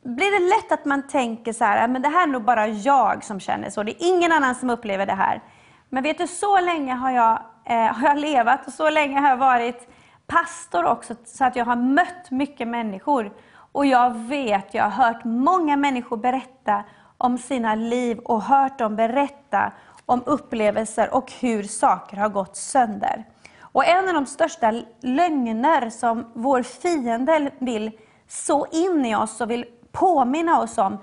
[0.04, 3.24] blir det lätt att man tänker så här, men det här är nog bara jag
[3.24, 3.84] som känner så.
[3.84, 5.42] Det är ingen annan som upplever det här.
[5.90, 9.30] Men vet du, så länge har jag, eh, har jag levat och så länge har
[9.30, 9.91] jag varit
[10.32, 13.32] pastor också, så att jag har mött mycket människor.
[13.72, 16.84] Och jag vet, jag har hört många människor berätta
[17.18, 19.72] om sina liv och hört dem berätta
[20.06, 23.26] om upplevelser och hur saker har gått sönder.
[23.62, 27.92] Och en av de största lögner som vår fiende vill
[28.28, 30.98] så in i oss och vill påminna oss om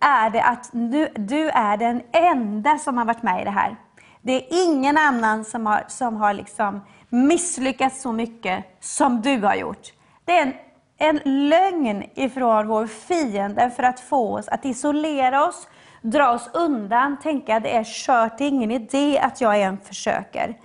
[0.00, 3.76] är det att du, du är den enda som har varit med i det här.
[4.22, 9.54] Det är ingen annan som har, som har liksom misslyckats så mycket som du har
[9.54, 9.92] gjort.
[10.24, 10.54] Det är en,
[10.98, 15.68] en lögn ifrån vår fiende för att få oss att isolera oss,
[16.02, 19.78] dra oss undan, tänka att det är kört, det är ingen idé att jag än
[19.78, 20.58] försöker.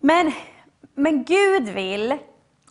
[0.00, 0.32] Men,
[0.94, 2.18] men Gud vill,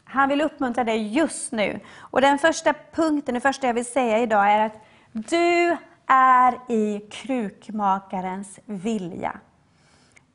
[0.04, 1.80] han vill uppmuntra dig just nu.
[1.98, 4.82] Och den första punkten, det första jag vill säga idag är att
[5.14, 9.40] du är i krukmakarens vilja.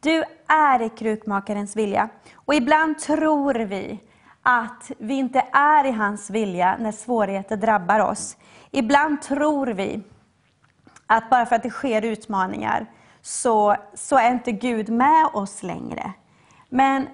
[0.00, 2.08] Du är i krukmakarens vilja.
[2.34, 4.00] Och ibland tror vi
[4.42, 8.36] att vi inte är i hans vilja när svårigheter drabbar oss.
[8.70, 10.02] Ibland tror vi
[11.06, 12.86] att bara för att det sker utmaningar
[13.22, 16.12] så, så är inte Gud med oss längre.
[16.68, 17.08] Men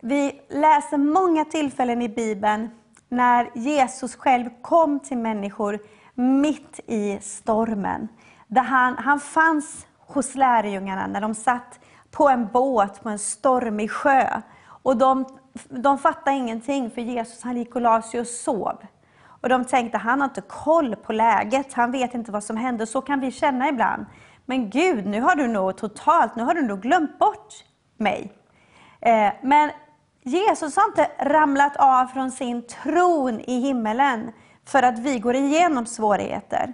[0.00, 2.70] vi läser många tillfällen i Bibeln
[3.08, 5.78] när Jesus själv kom till människor
[6.14, 8.08] mitt i stormen.
[8.46, 11.80] Där han, han fanns hos lärjungarna när de satt
[12.12, 14.40] på en båt på en stormig sjö.
[14.82, 15.26] Och de,
[15.68, 18.78] de fattade ingenting för Jesus han gick och la sig och sov.
[19.42, 22.86] Och de tänkte han har inte koll på läget, han vet inte vad som händer.
[22.86, 24.06] Så kan vi känna ibland.
[24.46, 27.54] Men Gud, nu har du nog totalt, nu har du nog glömt bort
[27.96, 28.32] mig.
[29.00, 29.70] Eh, men
[30.22, 34.32] Jesus har inte ramlat av från sin tron i himmelen
[34.64, 36.72] för att vi går igenom svårigheter.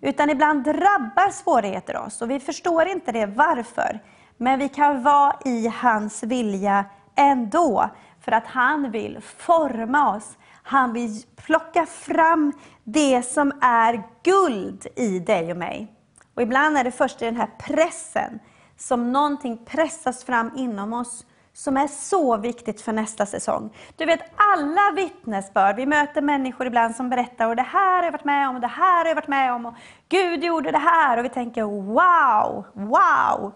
[0.00, 4.00] Utan ibland drabbar svårigheter oss och vi förstår inte det varför.
[4.42, 6.84] Men vi kan vara i hans vilja
[7.16, 7.90] ändå.
[8.20, 10.38] För att han vill forma oss.
[10.62, 12.52] Han vill plocka fram
[12.84, 15.92] det som är guld i dig och mig.
[16.34, 18.38] Och ibland är det först i den här pressen
[18.76, 23.76] som någonting pressas fram inom oss som är så viktigt för nästa säsong.
[23.96, 28.12] Du vet alla vittnesbörd, vi möter människor ibland som berättar och det här har jag
[28.12, 29.74] varit med om och det här har jag varit med om och
[30.08, 33.52] Gud gjorde det här och vi tänker wow, wow.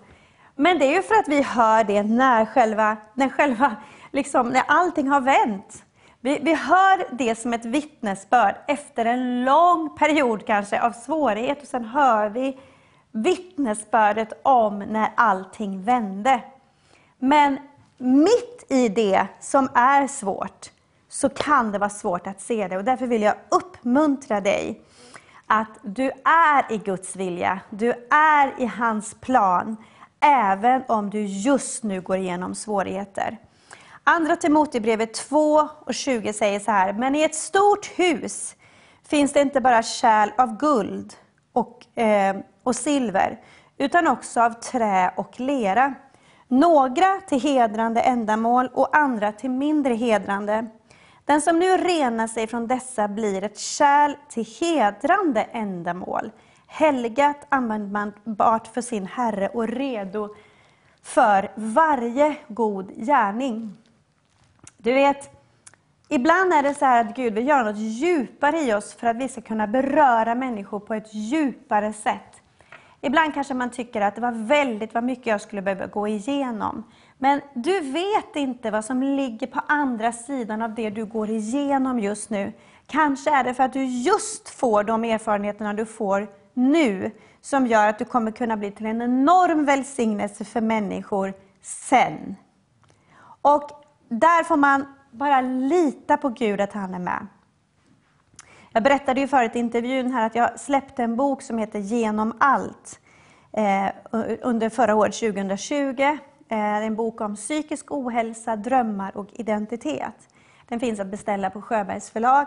[0.56, 3.76] Men det är ju för att vi hör det när själva, när själva
[4.10, 5.84] liksom, när allting har vänt.
[6.20, 11.68] Vi, vi hör det som ett vittnesbörd efter en lång period kanske av svårighet och
[11.68, 12.58] sen hör vi
[13.12, 16.40] vittnesbördet om när allting vände.
[17.18, 17.58] Men
[17.98, 20.70] mitt i det som är svårt
[21.08, 24.80] så kan det vara svårt att se det och därför vill jag uppmuntra dig
[25.46, 29.76] att du är i Guds vilja, du är i hans plan,
[30.24, 33.38] även om du just nu går igenom svårigheter.
[34.04, 38.56] Andra Timoteusbrevet 2 och 20 säger så här, men i ett stort hus
[39.08, 41.14] finns det inte bara kärl av guld
[41.52, 43.40] och, eh, och silver,
[43.78, 45.94] utan också av trä och lera.
[46.48, 50.66] Några till hedrande ändamål och andra till mindre hedrande.
[51.24, 56.30] Den som nu renar sig från dessa blir ett kärl till hedrande ändamål,
[56.74, 60.34] helgat, användbart för sin Herre och redo
[61.02, 63.76] för varje god gärning.
[64.76, 65.30] Du vet,
[66.08, 69.16] ibland är det så här att Gud vill göra något djupare i oss för att
[69.16, 72.42] vi ska kunna beröra människor på ett djupare sätt.
[73.00, 76.84] Ibland kanske man tycker att det var väldigt vad mycket jag skulle behöva gå igenom.
[77.18, 82.00] Men du vet inte vad som ligger på andra sidan av det du går igenom
[82.00, 82.52] just nu.
[82.86, 87.10] Kanske är det för att du just får de erfarenheterna du får nu,
[87.40, 92.36] som gör att du kommer kunna bli till en enorm välsignelse för människor sen.
[93.42, 93.70] Och
[94.08, 97.26] där får man bara lita på Gud att han är med.
[98.72, 102.36] Jag berättade ju förut i intervjun här att jag släppte en bok som heter Genom
[102.40, 103.00] allt
[103.52, 103.88] eh,
[104.42, 106.02] under förra året, 2020.
[106.48, 110.28] Eh, en bok om psykisk ohälsa, drömmar och identitet.
[110.68, 112.46] Den finns att beställa på Sjöbergs förlag.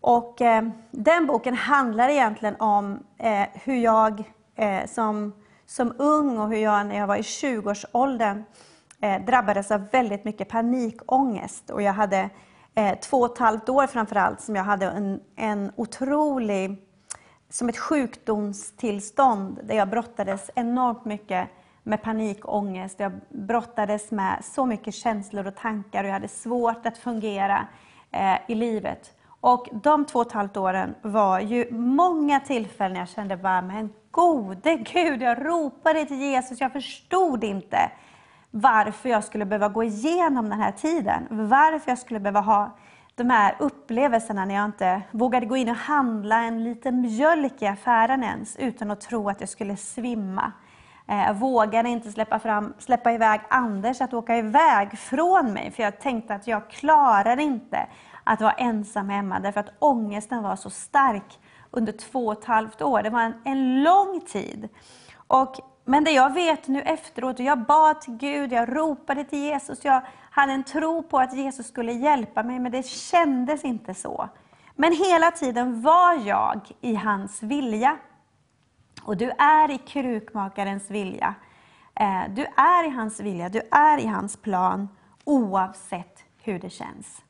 [0.00, 5.34] Och, eh, den boken handlar egentligen om eh, hur jag eh, som,
[5.66, 8.44] som ung och hur jag när jag var i 20-årsåldern
[9.00, 11.70] eh, drabbades av väldigt mycket panikångest.
[11.70, 12.30] Och jag hade
[12.74, 16.76] eh, två och ett halvt år framförallt som jag hade en, en otrolig,
[17.50, 21.48] som ett sjukdomstillstånd där jag brottades enormt mycket
[21.82, 23.00] med panikångest.
[23.00, 27.66] Jag brottades med så mycket känslor och tankar och jag hade svårt att fungera
[28.10, 29.17] eh, i livet.
[29.40, 33.90] Och de två och ett halvt åren var ju många tillfällen jag kände bara, men
[34.10, 37.90] gode Gud, jag ropade till Jesus, jag förstod inte
[38.50, 41.26] varför jag skulle behöva gå igenom den här tiden.
[41.30, 42.76] Varför jag skulle behöva ha
[43.14, 47.66] de här upplevelserna när jag inte vågade gå in och handla en liten mjölk i
[47.66, 50.52] affären ens utan att tro att jag skulle svimma.
[51.08, 55.82] Eh, jag vågade inte släppa, fram, släppa iväg Anders att åka iväg från mig för
[55.82, 57.86] jag tänkte att jag klarar inte
[58.28, 61.38] att vara ensam hemma därför att ångesten var så stark
[61.70, 63.02] under två och ett halvt år.
[63.02, 64.68] Det var en, en lång tid.
[65.26, 69.84] Och men det jag vet nu efteråt, jag bad till Gud, jag ropade till Jesus,
[69.84, 74.28] jag hade en tro på att Jesus skulle hjälpa mig, men det kändes inte så.
[74.74, 77.96] Men hela tiden var jag i hans vilja.
[79.02, 81.34] Och du är i krukmakarens vilja.
[81.94, 84.88] Eh, du är i hans vilja, du är i hans plan,
[85.24, 87.22] oavsett hur det känns.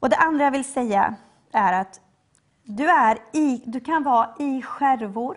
[0.00, 1.14] Och Det andra jag vill säga
[1.52, 2.00] är att
[2.62, 5.36] du, är i, du kan vara i skärvor,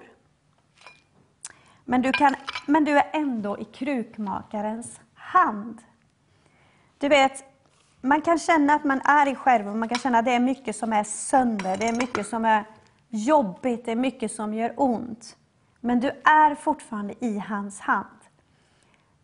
[1.86, 5.82] men du, kan, men du är ändå i krukmakarens hand.
[6.98, 7.44] Du vet,
[8.02, 10.76] man kan känna att man är i skärvor, man kan känna att det är mycket
[10.76, 12.64] som är sönder, det är mycket som är
[13.10, 15.38] jobbigt, det är mycket som gör ont.
[15.80, 18.20] Men du är fortfarande i hans hand.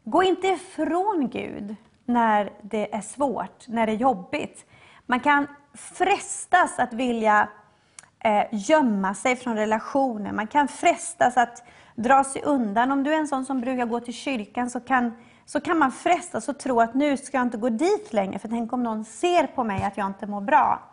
[0.04, 1.76] Gå inte ifrån Gud
[2.06, 4.66] när det är svårt, när det är jobbigt.
[5.10, 7.50] Man kan frestas att vilja
[8.20, 10.32] eh, gömma sig från relationer.
[10.32, 11.64] Man kan frestas att
[11.96, 12.92] dra sig undan.
[12.92, 15.14] Om du är en sån som brukar gå till kyrkan så kan,
[15.46, 18.48] så kan man frestas att tro att nu ska jag inte gå dit längre, för
[18.48, 20.84] tänk om någon ser på mig att jag inte mår bra.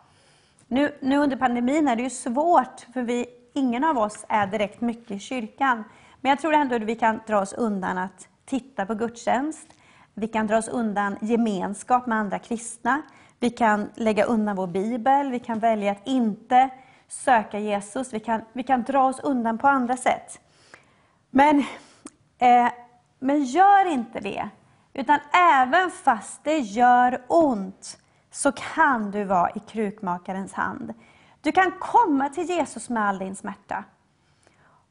[0.67, 4.81] Nu, nu under pandemin är det ju svårt, för vi, ingen av oss är direkt
[4.81, 5.83] mycket i kyrkan.
[6.21, 9.67] Men jag tror ändå att vi kan dra oss undan att titta på gudstjänst.
[10.13, 13.01] Vi kan dra oss undan gemenskap med andra kristna.
[13.39, 16.69] Vi kan lägga undan vår bibel, vi kan välja att inte
[17.07, 20.39] söka Jesus, vi kan, vi kan dra oss undan på andra sätt.
[21.29, 21.59] Men,
[22.37, 22.67] eh,
[23.19, 24.49] men gör inte det.
[24.93, 27.97] Utan även fast det gör ont
[28.31, 30.93] så kan du vara i krukmakarens hand.
[31.41, 33.83] Du kan komma till Jesus med all din smärta.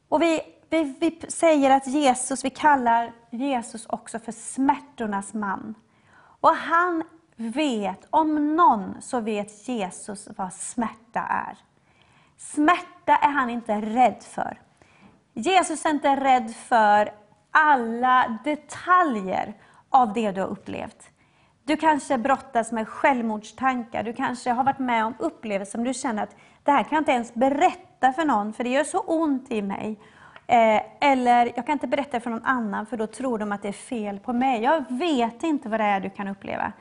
[0.09, 5.75] Och vi, vi, vi säger att Jesus, vi kallar Jesus också för smärtornas man.
[6.17, 7.03] Och han
[7.35, 11.57] vet, om någon så vet Jesus vad smärta är.
[12.37, 14.61] Smärta är han inte rädd för.
[15.33, 17.11] Jesus är inte rädd för
[17.51, 19.53] alla detaljer
[19.89, 21.09] av det du har upplevt.
[21.63, 26.23] Du kanske brottas med självmordstankar, du kanske har varit med om upplevelser som du känner
[26.23, 29.51] att det här kan jag inte ens berätta för någon för det gör så ont
[29.51, 29.99] i mig.
[30.47, 33.67] Eh, eller jag kan inte berätta för någon annan för då tror de att det
[33.67, 34.61] är fel på mig.
[34.61, 36.73] Jag vet inte vad det är du kan uppleva.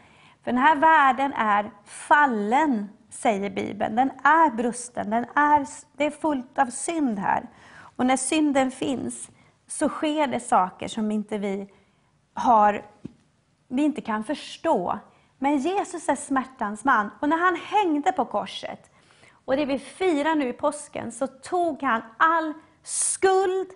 [0.44, 3.96] För den här världen är fallen, säger Bibeln.
[3.96, 5.66] Den är brusten, den är,
[5.96, 7.48] det är fullt av synd här.
[7.96, 9.30] Och när synden finns
[9.66, 11.70] så sker det saker som inte vi,
[12.34, 12.86] har,
[13.68, 14.98] vi inte kan förstå.
[15.38, 17.10] Men Jesus är smärtans man.
[17.20, 18.90] Och när han hängde på korset,
[19.44, 23.68] och det vi firar nu i påsken, så tog han all skuld,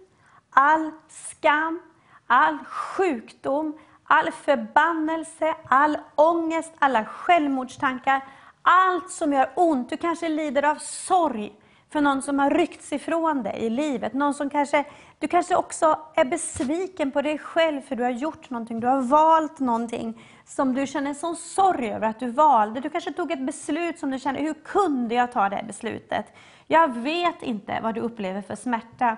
[0.51, 1.81] all skam,
[2.27, 8.25] all sjukdom, all förbannelse, all ångest, alla självmordstankar,
[8.63, 9.91] allt som gör ont.
[9.91, 11.53] Du kanske lider av sorg
[11.91, 14.13] för någon som har ryckts ifrån dig i livet.
[14.13, 14.85] Någon som kanske,
[15.19, 19.03] du kanske också är besviken på dig själv för du har gjort någonting, du har
[19.03, 22.81] valt någonting som du känner sån sorg över att du valde.
[22.81, 26.27] Du kanske tog ett beslut som du känner, hur kunde jag ta det här beslutet?
[26.67, 29.17] Jag vet inte vad du upplever för smärta.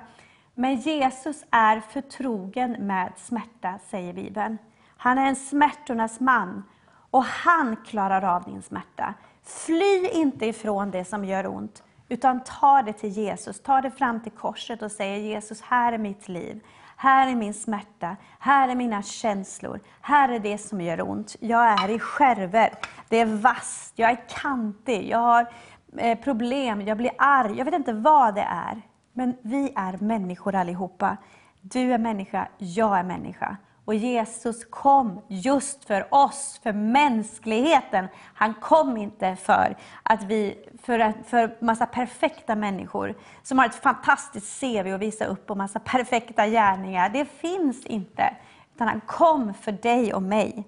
[0.55, 4.59] Men Jesus är förtrogen med smärta, säger Bibeln.
[5.03, 6.65] Han är en smärtornas man
[7.11, 9.15] och han klarar av din smärta.
[9.43, 13.63] Fly inte ifrån det som gör ont, utan ta det till Jesus.
[13.63, 16.61] Ta det fram till korset och säg Jesus, här är mitt liv.
[16.97, 21.37] Här är min smärta, här är mina känslor, här är det som gör ont.
[21.41, 22.75] Jag är i skärver,
[23.09, 25.53] det är vasst, jag är kantig, jag har
[25.97, 27.59] eh, problem, jag blir arg.
[27.59, 28.83] Jag vet inte vad det är.
[29.13, 31.17] Men vi är människor allihopa.
[31.61, 33.57] Du är människa, jag är människa.
[33.91, 38.09] Och Jesus kom just för oss, för mänskligheten.
[38.35, 44.61] Han kom inte för att vi, för, för massa perfekta människor som har ett fantastiskt
[44.61, 47.09] CV att visa upp och massa perfekta gärningar.
[47.09, 48.37] Det finns inte.
[48.75, 50.65] Utan han kom för dig och mig.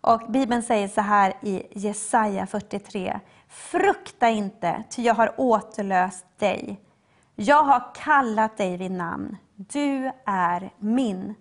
[0.00, 3.20] Och Bibeln säger så här i Jesaja 43.
[3.48, 6.80] Frukta inte, ty jag har återlöst dig.
[7.34, 9.36] Jag har kallat dig vid namn.
[9.54, 11.34] Du är min.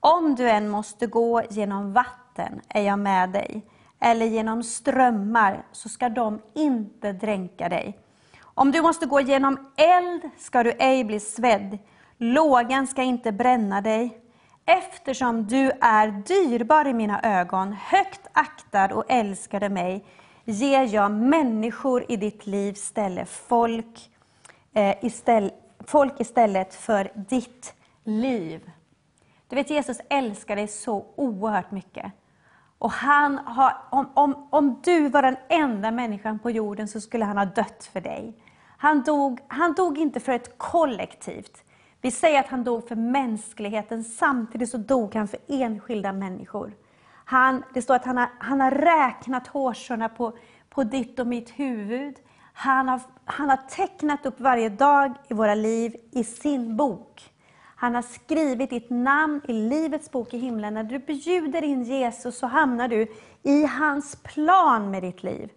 [0.00, 3.62] Om du än måste gå genom vatten är jag med dig,
[4.00, 7.98] eller genom strömmar så ska de inte dränka dig.
[8.42, 11.78] Om du måste gå genom eld ska du ej bli svedd,
[12.18, 14.20] lågan ska inte bränna dig.
[14.66, 20.04] Eftersom du är dyrbar i mina ögon, högt aktad och älskade mig,
[20.44, 24.10] ger jag människor i ditt liv ställe, folk,
[24.72, 25.54] eh, istället,
[25.86, 28.70] folk istället för ditt liv.
[29.48, 32.12] Du vet, Jesus älskar dig så oerhört mycket.
[32.78, 37.24] Och han har, om, om, om du var den enda människan på jorden så skulle
[37.24, 38.34] han ha dött för dig.
[38.78, 41.64] Han dog, han dog inte för ett kollektivt.
[42.00, 46.72] Vi säger att han dog för mänskligheten, samtidigt så dog han för enskilda människor.
[47.24, 50.38] Han, det står att han har, han har räknat hårstråna på,
[50.70, 52.14] på ditt och mitt huvud.
[52.52, 57.32] Han har, han har tecknat upp varje dag i våra liv i sin bok.
[57.80, 60.74] Han har skrivit ditt namn i Livets bok i himlen.
[60.74, 63.06] När du bjuder in Jesus så hamnar du
[63.42, 65.50] i hans plan med ditt liv.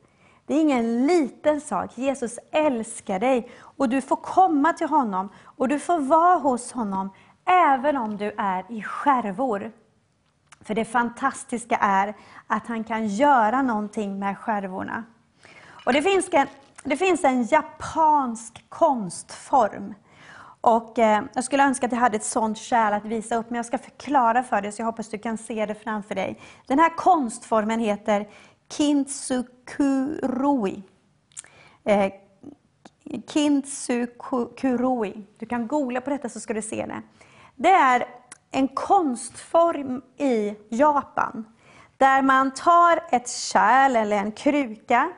[0.46, 1.98] Det är ingen liten sak.
[1.98, 7.10] Jesus älskar dig och du får komma till honom och du får vara hos honom
[7.46, 9.72] även om du är i skärvor.
[10.62, 12.14] För det fantastiska är
[12.48, 15.04] att han kan göra någonting med skärvorna.
[15.86, 16.48] Och det finns en,
[16.84, 19.94] det finns en japansk konstform
[20.62, 23.56] och eh, jag skulle önska att jag hade ett sånt kärl att visa upp, men
[23.56, 26.40] jag ska förklara för dig, så jag hoppas du kan se det framför dig.
[26.68, 28.30] Den här konstformen heter
[28.70, 30.84] Kintsukuroi.
[31.84, 32.12] Eh,
[33.28, 35.24] Kintsukuroi.
[35.38, 37.02] Du kan googla på detta så ska du se det.
[37.56, 38.06] Det är
[38.52, 41.46] en konstform i Japan,
[41.98, 45.12] där man tar ett kärl eller en kruka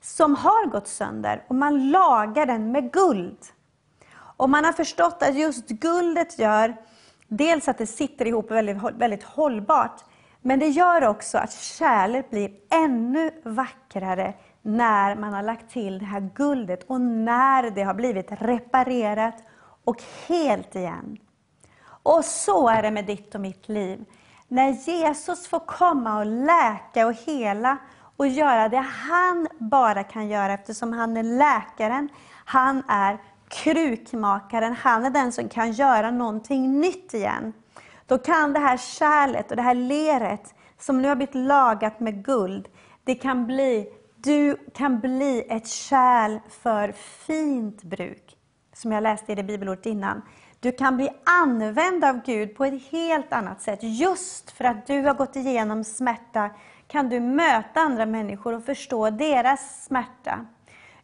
[0.00, 3.38] som har gått sönder och man lagar den med guld.
[4.40, 6.76] Och man har förstått att just guldet gör
[7.28, 10.04] dels att det sitter ihop väldigt, väldigt hållbart,
[10.42, 16.04] Men det gör också att kärlet blir ännu vackrare när man har lagt till det
[16.04, 19.34] här guldet och när det har blivit reparerat
[19.84, 21.18] och helt igen.
[22.02, 24.04] Och så är det med ditt och mitt liv.
[24.48, 27.78] När Jesus får komma och läka och hela
[28.16, 32.08] och göra det han bara kan göra eftersom han är läkaren,
[32.44, 33.18] han är
[33.50, 37.52] krukmakaren, han är den som kan göra någonting nytt igen.
[38.06, 42.24] Då kan det här kärlet och det här leret som nu har blivit lagat med
[42.24, 42.68] guld,
[43.04, 46.92] det kan bli, du kan bli ett kärl för
[47.26, 48.36] fint bruk.
[48.74, 50.22] Som jag läste i det bibelordet innan.
[50.60, 51.08] Du kan bli
[51.42, 53.78] använd av Gud på ett helt annat sätt.
[53.82, 56.50] Just för att du har gått igenom smärta
[56.86, 60.46] kan du möta andra människor och förstå deras smärta.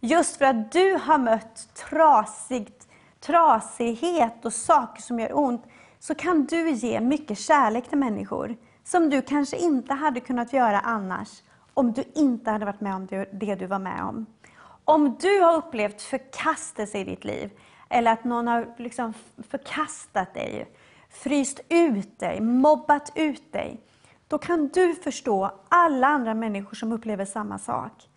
[0.00, 2.89] Just för att du har mött trasigt,
[3.20, 5.65] trasighet och saker som gör ont,
[5.99, 8.57] så kan du ge mycket kärlek till människor.
[8.84, 11.42] Som du kanske inte hade kunnat göra annars,
[11.75, 14.26] om du inte hade varit med om det du var med om.
[14.84, 17.50] Om du har upplevt förkastelse i ditt liv,
[17.89, 19.15] eller att någon har liksom
[19.49, 20.68] förkastat dig,
[21.10, 23.81] fryst ut dig, mobbat ut dig,
[24.28, 28.08] då kan du förstå alla andra människor som upplever samma sak.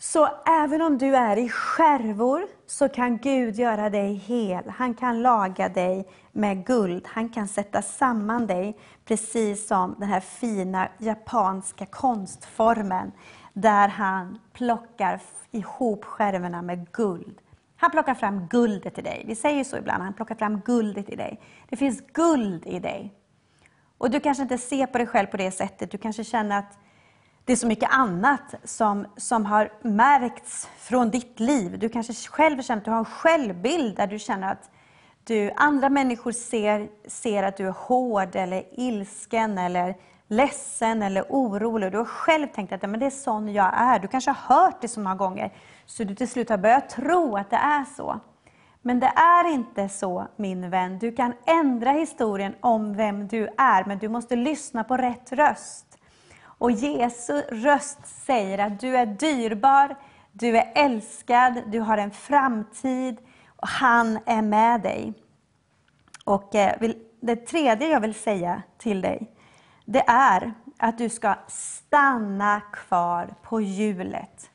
[0.00, 4.68] Så även om du är i skärvor så kan Gud göra dig hel.
[4.68, 7.06] Han kan laga dig med guld.
[7.06, 13.12] Han kan sätta samman dig precis som den här fina japanska konstformen
[13.52, 15.20] där han plockar
[15.50, 17.38] ihop skärvorna med guld.
[17.76, 19.24] Han plockar fram guldet i dig.
[19.26, 21.40] Vi säger så ibland, han plockar fram guldet i dig.
[21.68, 23.14] Det finns guld i dig.
[23.98, 25.90] Och du kanske inte ser på dig själv på det sättet.
[25.90, 26.78] Du kanske känner att
[27.48, 31.78] det är så mycket annat som, som har märkts från ditt liv.
[31.78, 34.70] Du kanske själv känner att du har en självbild där du känner att
[35.24, 39.96] du, andra människor ser, ser att du är hård eller ilsken eller
[40.26, 41.92] ledsen eller orolig.
[41.92, 43.98] Du har själv tänkt att men det är sån jag är.
[43.98, 45.52] Du kanske har hört det så många gånger
[45.86, 48.20] så du till slut har börjat tro att det är så.
[48.82, 50.98] Men det är inte så min vän.
[50.98, 55.87] Du kan ändra historien om vem du är, men du måste lyssna på rätt röst.
[56.58, 59.96] Och Jesu röst säger att du är dyrbar,
[60.32, 63.18] du är älskad, du har en framtid
[63.56, 65.14] och han är med dig.
[66.24, 69.30] Och eh, det tredje jag vill säga till dig,
[69.84, 74.50] det är att du ska stanna kvar på hjulet.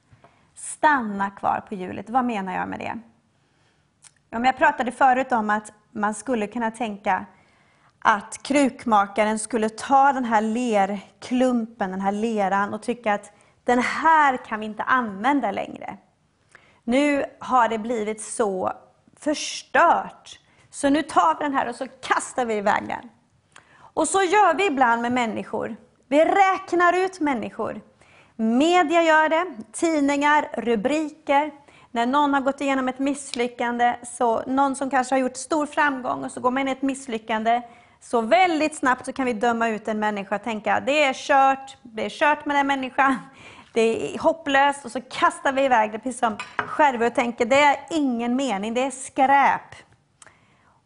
[0.55, 2.09] Stanna kvar på hjulet.
[2.09, 2.99] Vad menar jag med det?
[4.29, 7.25] Jag pratade förut om att man skulle kunna tänka
[8.05, 13.31] att krukmakaren skulle ta den här lerklumpen, den här leran och tycka att
[13.63, 15.97] den här kan vi inte använda längre.
[16.83, 18.73] Nu har det blivit så
[19.19, 23.09] förstört, så nu tar vi den här och så kastar vi iväg den.
[23.75, 25.75] Och så gör vi ibland med människor.
[26.07, 27.81] Vi räknar ut människor.
[28.35, 31.51] Media gör det, tidningar, rubriker.
[31.91, 36.23] När någon har gått igenom ett misslyckande, så någon som kanske har gjort stor framgång
[36.23, 37.61] och så går man in i ett misslyckande,
[38.03, 41.77] så väldigt snabbt så kan vi döma ut en människa och tänka det är kört,
[41.81, 43.15] det är kört med den människan,
[43.73, 47.59] det är hopplöst och så kastar vi iväg det precis som skärvor och tänker det
[47.59, 49.75] är ingen mening, det är skräp.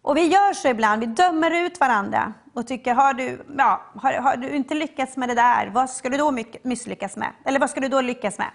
[0.02, 4.14] Och vi gör så ibland, vi dömer ut varandra och tycker har du, ja, har,
[4.14, 7.30] har du inte lyckats med det där, vad ska du då misslyckas med?
[7.46, 8.50] Eller vad ska du då lyckas med?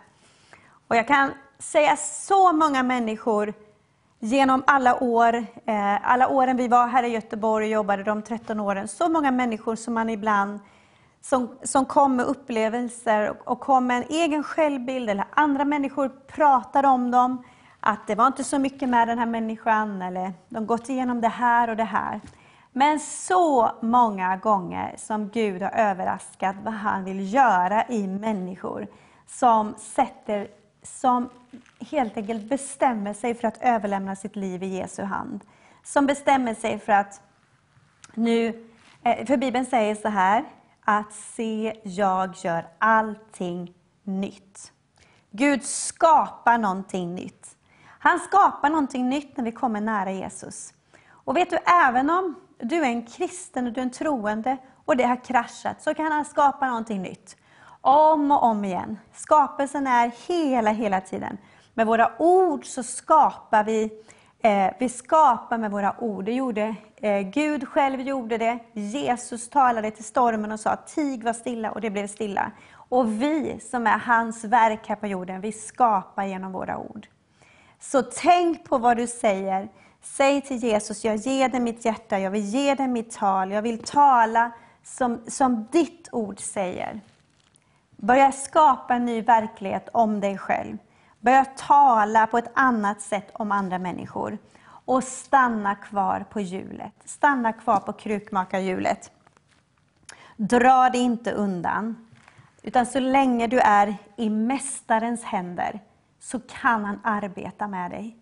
[0.88, 3.54] Och jag kan säga så många människor
[4.24, 5.34] genom alla år,
[5.66, 9.30] eh, alla åren vi var här i Göteborg och jobbade, de 13 åren, så många
[9.30, 10.60] människor som man ibland
[11.20, 16.08] som, som kom med upplevelser och, och kom med en egen självbild, eller andra människor
[16.08, 17.44] pratade om dem,
[17.80, 21.28] att det var inte så mycket med den här människan, eller de gått igenom det
[21.28, 22.20] här och det här.
[22.72, 28.86] Men så många gånger som Gud har överraskat vad han vill göra i människor,
[29.26, 30.48] som sätter
[30.82, 31.28] som
[31.90, 35.40] helt enkelt bestämmer sig för att överlämna sitt liv i Jesu hand.
[35.84, 37.20] Som bestämmer sig för att
[38.14, 38.66] nu,
[39.02, 40.44] eh, för Bibeln säger så här,
[40.84, 44.72] att se, jag gör allting nytt.
[45.30, 47.56] Gud skapar någonting nytt.
[47.98, 50.74] Han skapar någonting nytt när vi kommer nära Jesus.
[51.08, 54.96] Och vet du, även om du är en kristen och du är en troende och
[54.96, 57.36] det har kraschat, så kan han skapa någonting nytt.
[57.84, 58.98] Om och om igen.
[59.12, 61.38] Skapelsen är hela, hela tiden.
[61.74, 63.90] Med våra ord så skapar vi,
[64.42, 66.24] eh, vi skapar med våra ord.
[66.24, 68.58] Det gjorde eh, Gud själv gjorde det.
[68.72, 72.52] Jesus talade till stormen och sa tig var stilla och det blev stilla.
[72.74, 77.06] Och vi som är hans verk här på jorden, vi skapar genom våra ord.
[77.80, 79.68] Så tänk på vad du säger.
[80.02, 83.62] Säg till Jesus, jag ger dig mitt hjärta, jag vill ge dig mitt tal, jag
[83.62, 84.52] vill tala
[84.84, 87.00] som, som ditt ord säger.
[88.02, 90.78] Börja skapa en ny verklighet om dig själv.
[91.20, 94.38] Börja tala på ett annat sätt om andra människor.
[94.64, 96.92] Och stanna kvar på hjulet.
[97.04, 99.10] Stanna kvar på krukmakarhjulet.
[100.36, 102.08] Dra dig inte undan.
[102.62, 105.80] Utan så länge du är i Mästarens händer
[106.20, 108.16] så kan han arbeta med dig.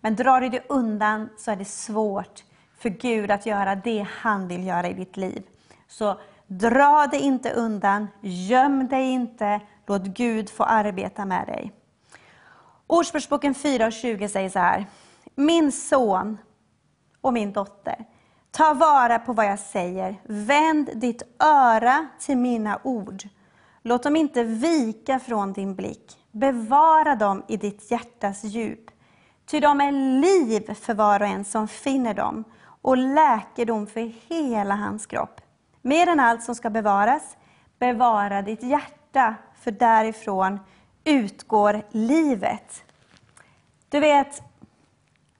[0.00, 2.44] Men drar du dig undan så är det svårt
[2.78, 5.42] för Gud att göra det han vill göra i ditt liv.
[5.88, 6.18] Så
[6.58, 11.72] dra dig inte undan, göm dig inte, låt Gud få arbeta med dig.
[12.86, 14.86] Ordspråksboken 4.20 säger så här.
[15.34, 16.38] Min son
[17.20, 18.04] och min dotter,
[18.50, 20.16] ta vara på vad jag säger.
[20.24, 23.22] Vänd ditt öra till mina ord.
[23.82, 26.18] Låt dem inte vika från din blick.
[26.32, 28.90] Bevara dem i ditt hjärtas djup.
[29.46, 32.44] Ty de är liv för var och en som finner dem
[32.82, 35.40] och läkedom för hela hans kropp.
[35.86, 37.36] Mer än allt som ska bevaras,
[37.78, 40.60] bevara ditt hjärta, för därifrån
[41.04, 42.84] utgår livet.
[43.88, 44.42] Du vet,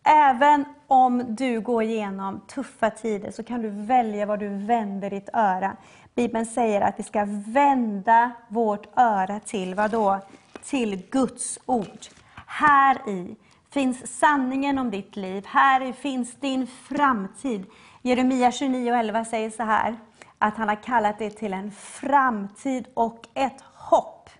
[0.02, 5.28] även om du går igenom tuffa tider så kan du välja vad du vänder ditt
[5.32, 5.76] öra.
[6.14, 10.20] Bibeln säger att vi ska vända vårt öra till vad då?
[10.64, 12.06] Till Guds ord.
[12.46, 13.36] Här i
[13.70, 15.44] finns sanningen om ditt liv.
[15.46, 17.66] Här finns din framtid.
[18.02, 19.96] Jeremia 29 och 11 säger så här,
[20.38, 24.30] att han har kallat dig till en framtid och ett hopp.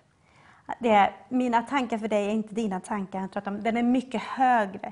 [0.79, 4.91] Det är, mina tankar för dig är inte dina tankar, De den är mycket högre.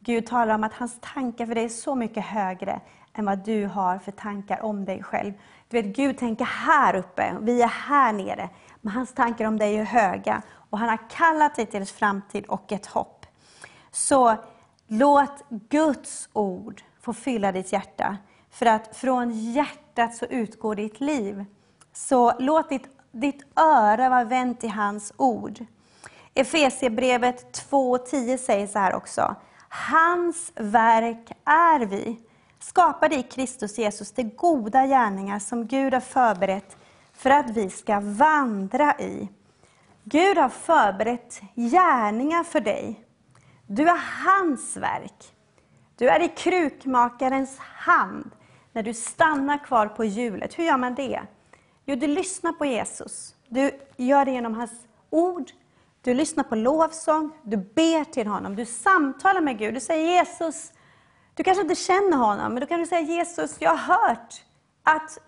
[0.00, 2.80] Gud talar om att hans tankar för dig är så mycket högre
[3.14, 5.32] än vad du har för tankar om dig själv.
[5.68, 8.48] Du vet, Gud tänker här uppe, vi är här nere.
[8.80, 10.42] Men hans tankar om dig är höga.
[10.70, 13.26] Och han har kallat dig till en framtid och ett hopp.
[13.90, 14.36] Så
[14.86, 18.16] låt Guds ord få fylla ditt hjärta.
[18.50, 21.44] För att från hjärtat så utgår ditt liv.
[21.92, 25.64] Så låt ditt, ditt öra vara vänt till hans ord.
[26.34, 29.34] Efesierbrevet 2.10 säger så här också.
[29.68, 32.18] Hans verk är vi,
[32.60, 36.76] skapade i Kristus Jesus de goda gärningar som Gud har förberett
[37.12, 39.28] för att vi ska vandra i.
[40.04, 43.04] Gud har förberett gärningar för dig.
[43.66, 45.34] Du är hans verk.
[45.96, 48.30] Du är i krukmakarens hand
[48.78, 50.58] när du stannar kvar på hjulet.
[50.58, 51.20] Hur gör man det?
[51.86, 53.34] Jo, du lyssnar på Jesus.
[53.48, 54.72] Du gör det genom hans
[55.10, 55.50] ord.
[56.02, 59.74] Du lyssnar på lovsång, du ber till honom, du samtalar med Gud.
[59.74, 60.72] Du säger Jesus,
[61.34, 64.44] du kanske inte känner honom, men du kan säga Jesus, jag har hört
[64.82, 65.18] att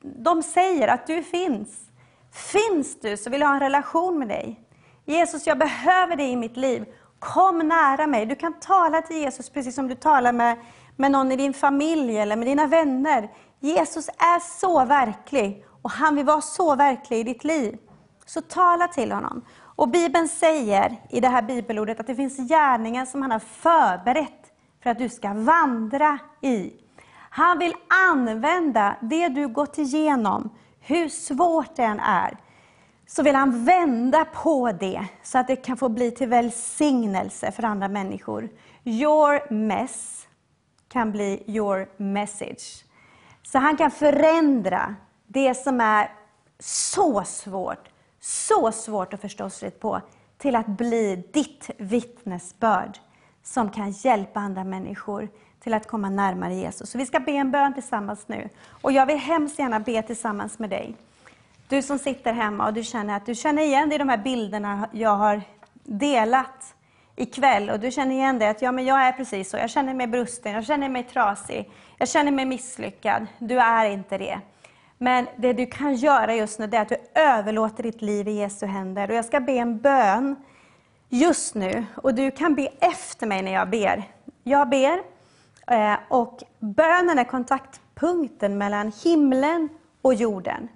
[0.00, 1.90] de säger att du finns.
[2.32, 4.60] Finns du så vill jag ha en relation med dig.
[5.04, 6.84] Jesus, jag behöver dig i mitt liv.
[7.18, 8.26] Kom nära mig.
[8.26, 10.58] Du kan tala till Jesus precis som du talar med,
[10.96, 13.30] med någon i din familj eller med dina vänner.
[13.60, 17.78] Jesus är så verklig och han vill vara så verklig i ditt liv.
[18.26, 19.44] Så tala till honom.
[19.76, 24.52] Och Bibeln säger i det här bibelordet att det finns gärningar som han har förberett
[24.82, 26.72] för att du ska vandra i.
[27.30, 27.74] Han vill
[28.10, 30.50] använda det du gått igenom,
[30.80, 32.36] hur svårt det än är,
[33.06, 37.62] så vill han vända på det så att det kan få bli till välsignelse för
[37.62, 38.48] andra människor.
[38.84, 40.23] Your mess
[40.94, 42.84] kan bli your message.
[43.42, 44.94] Så han kan förändra
[45.26, 46.10] det som är
[46.58, 47.88] så svårt,
[48.20, 50.00] så svårt att förstå sig på,
[50.38, 52.98] till att bli ditt vittnesbörd
[53.42, 55.28] som kan hjälpa andra människor
[55.60, 56.90] till att komma närmare Jesus.
[56.90, 58.48] Så vi ska be en bön tillsammans nu.
[58.82, 60.96] Och jag vill hemskt gärna be tillsammans med dig.
[61.68, 64.18] Du som sitter hemma och du känner att du känner igen dig i de här
[64.18, 65.42] bilderna jag har
[65.84, 66.74] delat
[67.16, 67.70] ikväll.
[67.70, 69.56] Och du känner igen dig att ja, men jag är precis så.
[69.56, 73.26] Jag känner mig brusten, jag känner mig trasig, jag känner mig misslyckad.
[73.38, 74.40] Du är inte det.
[74.98, 78.66] Men det du kan göra just nu är att du överlåter ditt liv i Jesu
[78.66, 79.08] händer.
[79.10, 80.36] Och jag ska be en bön
[81.08, 81.84] just nu.
[81.96, 84.02] Och du kan be efter mig när jag ber.
[84.42, 85.00] Jag ber
[85.66, 89.68] eh, och bönen är kontaktpunkten mellan himlen
[90.02, 90.68] och jorden.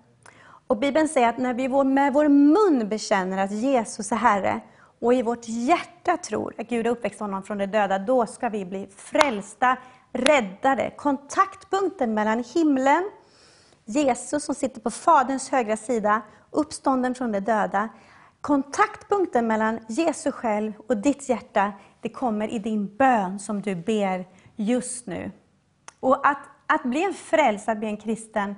[0.66, 4.60] Och Bibeln säger att när vi med vår mun bekänner att Jesus är Herre
[5.00, 8.48] och i vårt hjärta tror att Gud har uppväxt honom från de döda, då ska
[8.48, 9.76] vi bli frälsta,
[10.12, 10.92] räddade.
[10.96, 13.10] Kontaktpunkten mellan himlen,
[13.84, 17.88] Jesus som sitter på Faderns högra sida, uppstånden från de döda.
[18.40, 24.26] Kontaktpunkten mellan Jesus själv och ditt hjärta, det kommer i din bön som du ber
[24.56, 25.30] just nu.
[26.00, 28.54] Och att, att bli en frälst, att bli en kristen,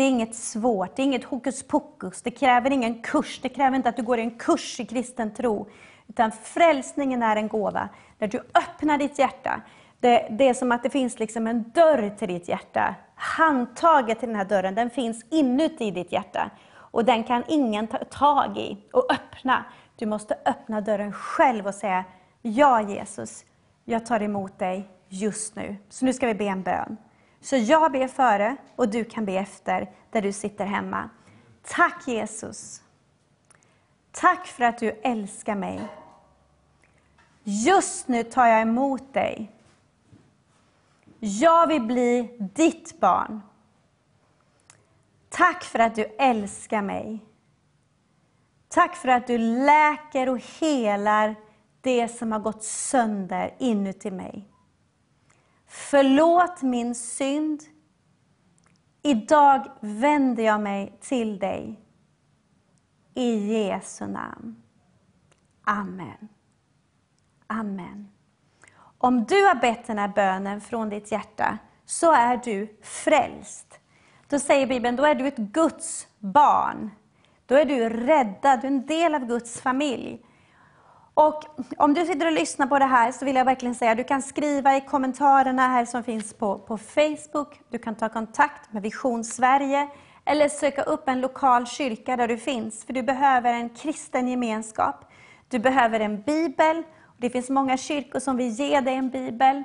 [0.00, 3.76] det är inget svårt, det är inget hokus pokus, det kräver ingen kurs, det kräver
[3.76, 5.68] inte att du går en kurs i kristen tro.
[6.08, 7.88] Utan frälsningen är en gåva,
[8.18, 9.62] där du öppnar ditt hjärta.
[9.98, 12.94] Det, det är som att det finns liksom en dörr till ditt hjärta.
[13.14, 16.50] handtaget till den här dörren, den finns inuti ditt hjärta.
[16.72, 19.64] Och den kan ingen ta tag i och öppna.
[19.96, 22.04] Du måste öppna dörren själv och säga,
[22.42, 23.44] ja Jesus,
[23.84, 25.76] jag tar emot dig just nu.
[25.88, 26.96] Så nu ska vi be en bön.
[27.40, 31.10] Så jag ber före och du kan be efter där du sitter hemma.
[31.62, 32.82] Tack Jesus.
[34.12, 35.80] Tack för att du älskar mig.
[37.42, 39.52] Just nu tar jag emot dig.
[41.18, 43.40] Jag vill bli ditt barn.
[45.28, 47.24] Tack för att du älskar mig.
[48.68, 51.34] Tack för att du läker och helar
[51.80, 54.49] det som har gått sönder inuti mig.
[55.72, 57.62] Förlåt min synd.
[59.02, 61.80] Idag vänder jag mig till dig.
[63.14, 64.62] I Jesu namn.
[65.64, 66.28] Amen.
[67.46, 68.08] Amen.
[68.98, 73.80] Om du har bett den här bönen från ditt hjärta så är du frälst.
[74.28, 76.90] Då säger Bibeln, då är du ett Guds barn.
[77.46, 80.24] Då är du räddad, du är en del av Guds familj.
[81.14, 81.44] Och
[81.76, 84.22] om du sitter och lyssnar på det här så vill jag verkligen säga, du kan
[84.22, 89.24] skriva i kommentarerna här som finns på, på Facebook, du kan ta kontakt med Vision
[89.24, 89.88] Sverige
[90.24, 95.10] eller söka upp en lokal kyrka där du finns, för du behöver en kristen gemenskap.
[95.48, 96.82] Du behöver en bibel,
[97.16, 99.62] det finns många kyrkor som vill ge dig en bibel.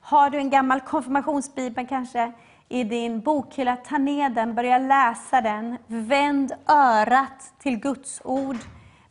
[0.00, 2.32] Har du en gammal konfirmationsbibel kanske
[2.68, 5.78] i din bokhylla, ta ner den, börja läsa den.
[5.86, 8.56] Vänd örat till Guds ord.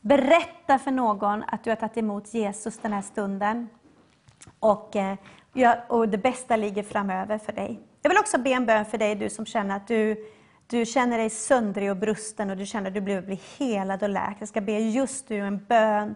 [0.03, 3.69] Berätta för någon att du har tagit emot Jesus den här stunden.
[4.59, 5.17] Och, eh,
[5.88, 7.80] och det bästa ligger framöver för dig.
[8.01, 10.25] Jag vill också be en bön för dig, du som känner att du,
[10.67, 14.09] du känner dig söndrig och brusten och du känner att du behöver bli helad och
[14.09, 14.35] läkt.
[14.40, 16.15] Jag ska be just du en bön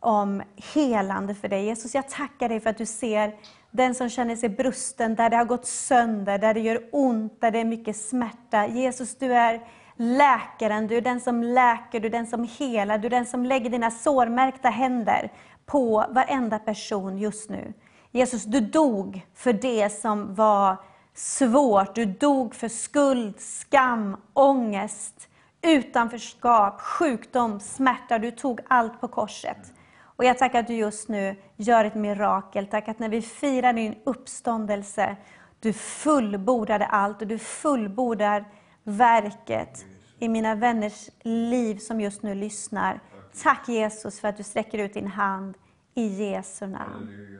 [0.00, 0.42] om
[0.74, 1.64] helande för dig.
[1.64, 3.34] Jesus, jag tackar dig för att du ser
[3.70, 7.50] den som känner sig brusten, där det har gått sönder, där det gör ont, där
[7.50, 8.66] det är mycket smärta.
[8.66, 9.60] Jesus, du är
[10.00, 13.44] läkaren, du är den som läker, du är den som helar, du är den som
[13.44, 15.32] lägger dina sårmärkta händer
[15.66, 17.72] på varenda person just nu.
[18.10, 20.76] Jesus, du dog för det som var
[21.14, 21.94] svårt.
[21.94, 25.28] Du dog för skuld, skam, ångest,
[25.62, 28.18] utanförskap, sjukdom, smärta.
[28.18, 29.72] Du tog allt på korset.
[30.02, 32.66] Och jag tackar att du just nu gör ett mirakel.
[32.66, 35.16] Tack att när vi firar din uppståndelse,
[35.60, 38.44] du fullbordade allt och du fullbordar
[38.84, 39.84] verket
[40.18, 43.00] i mina vänners liv som just nu lyssnar.
[43.42, 45.54] Tack Jesus för att du sträcker ut din hand
[45.94, 47.38] i Jesu namn.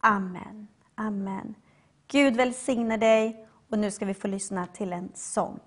[0.00, 0.68] Amen.
[0.94, 1.54] Amen.
[2.08, 5.60] Gud välsigne dig och nu ska vi få lyssna till en sång.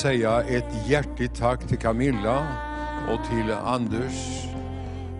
[0.00, 2.46] Säga ett hjärtligt tack till Camilla
[3.08, 4.46] och till Anders,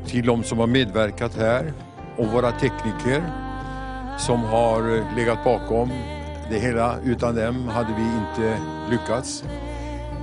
[0.06, 1.72] till de som har medverkat här
[2.16, 3.22] och våra tekniker
[4.18, 5.90] som har eh, legat bakom
[6.50, 6.96] det hela.
[7.04, 8.60] Utan dem hade vi inte
[8.90, 9.44] lyckats.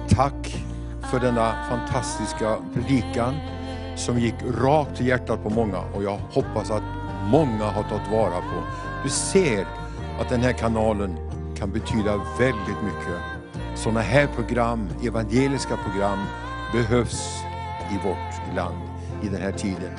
[0.10, 0.64] Tack
[1.12, 3.36] för denna fantastiska predikan
[3.96, 6.84] som gick rakt till hjärtat på många och jag hoppas att
[7.32, 8.64] många har tagit vara på.
[9.04, 9.68] Du ser
[10.20, 11.18] att den här kanalen
[11.58, 13.37] kan betyda väldigt mycket.
[13.78, 16.20] Sådana här program, evangeliska program,
[16.74, 17.44] behövs
[17.92, 18.78] i vårt land
[19.24, 19.92] i den här tiden.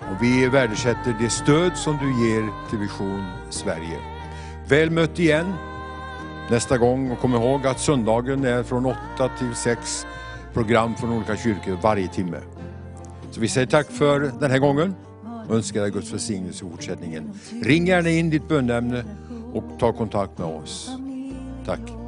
[0.00, 3.98] Och vi värdesätter det stöd som du ger till Vision Sverige.
[4.68, 5.54] Väl mött igen
[6.50, 8.96] nästa gång och kom ihåg att söndagen är från 8
[9.38, 10.06] till 6
[10.52, 12.38] program från olika kyrkor varje timme.
[13.30, 14.94] Så vi säger tack för den här gången
[15.48, 17.32] och önskar dig Guds välsignelse i fortsättningen.
[17.62, 19.04] Ring gärna in ditt bönämne
[19.52, 20.90] och ta kontakt med oss.
[21.66, 22.07] Tack.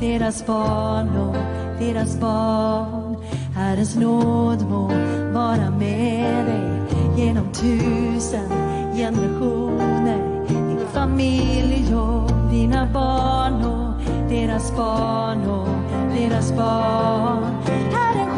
[0.00, 1.36] Deras barn och
[1.78, 3.16] deras barn.
[3.54, 4.88] Herrens nåd må
[5.32, 6.82] vara med dig
[7.16, 8.48] genom tusen
[8.96, 10.46] generationer.
[10.48, 13.94] Din familj och dina barn och
[14.28, 15.68] deras barn och
[16.16, 17.44] deras barn.
[17.92, 18.36] Herren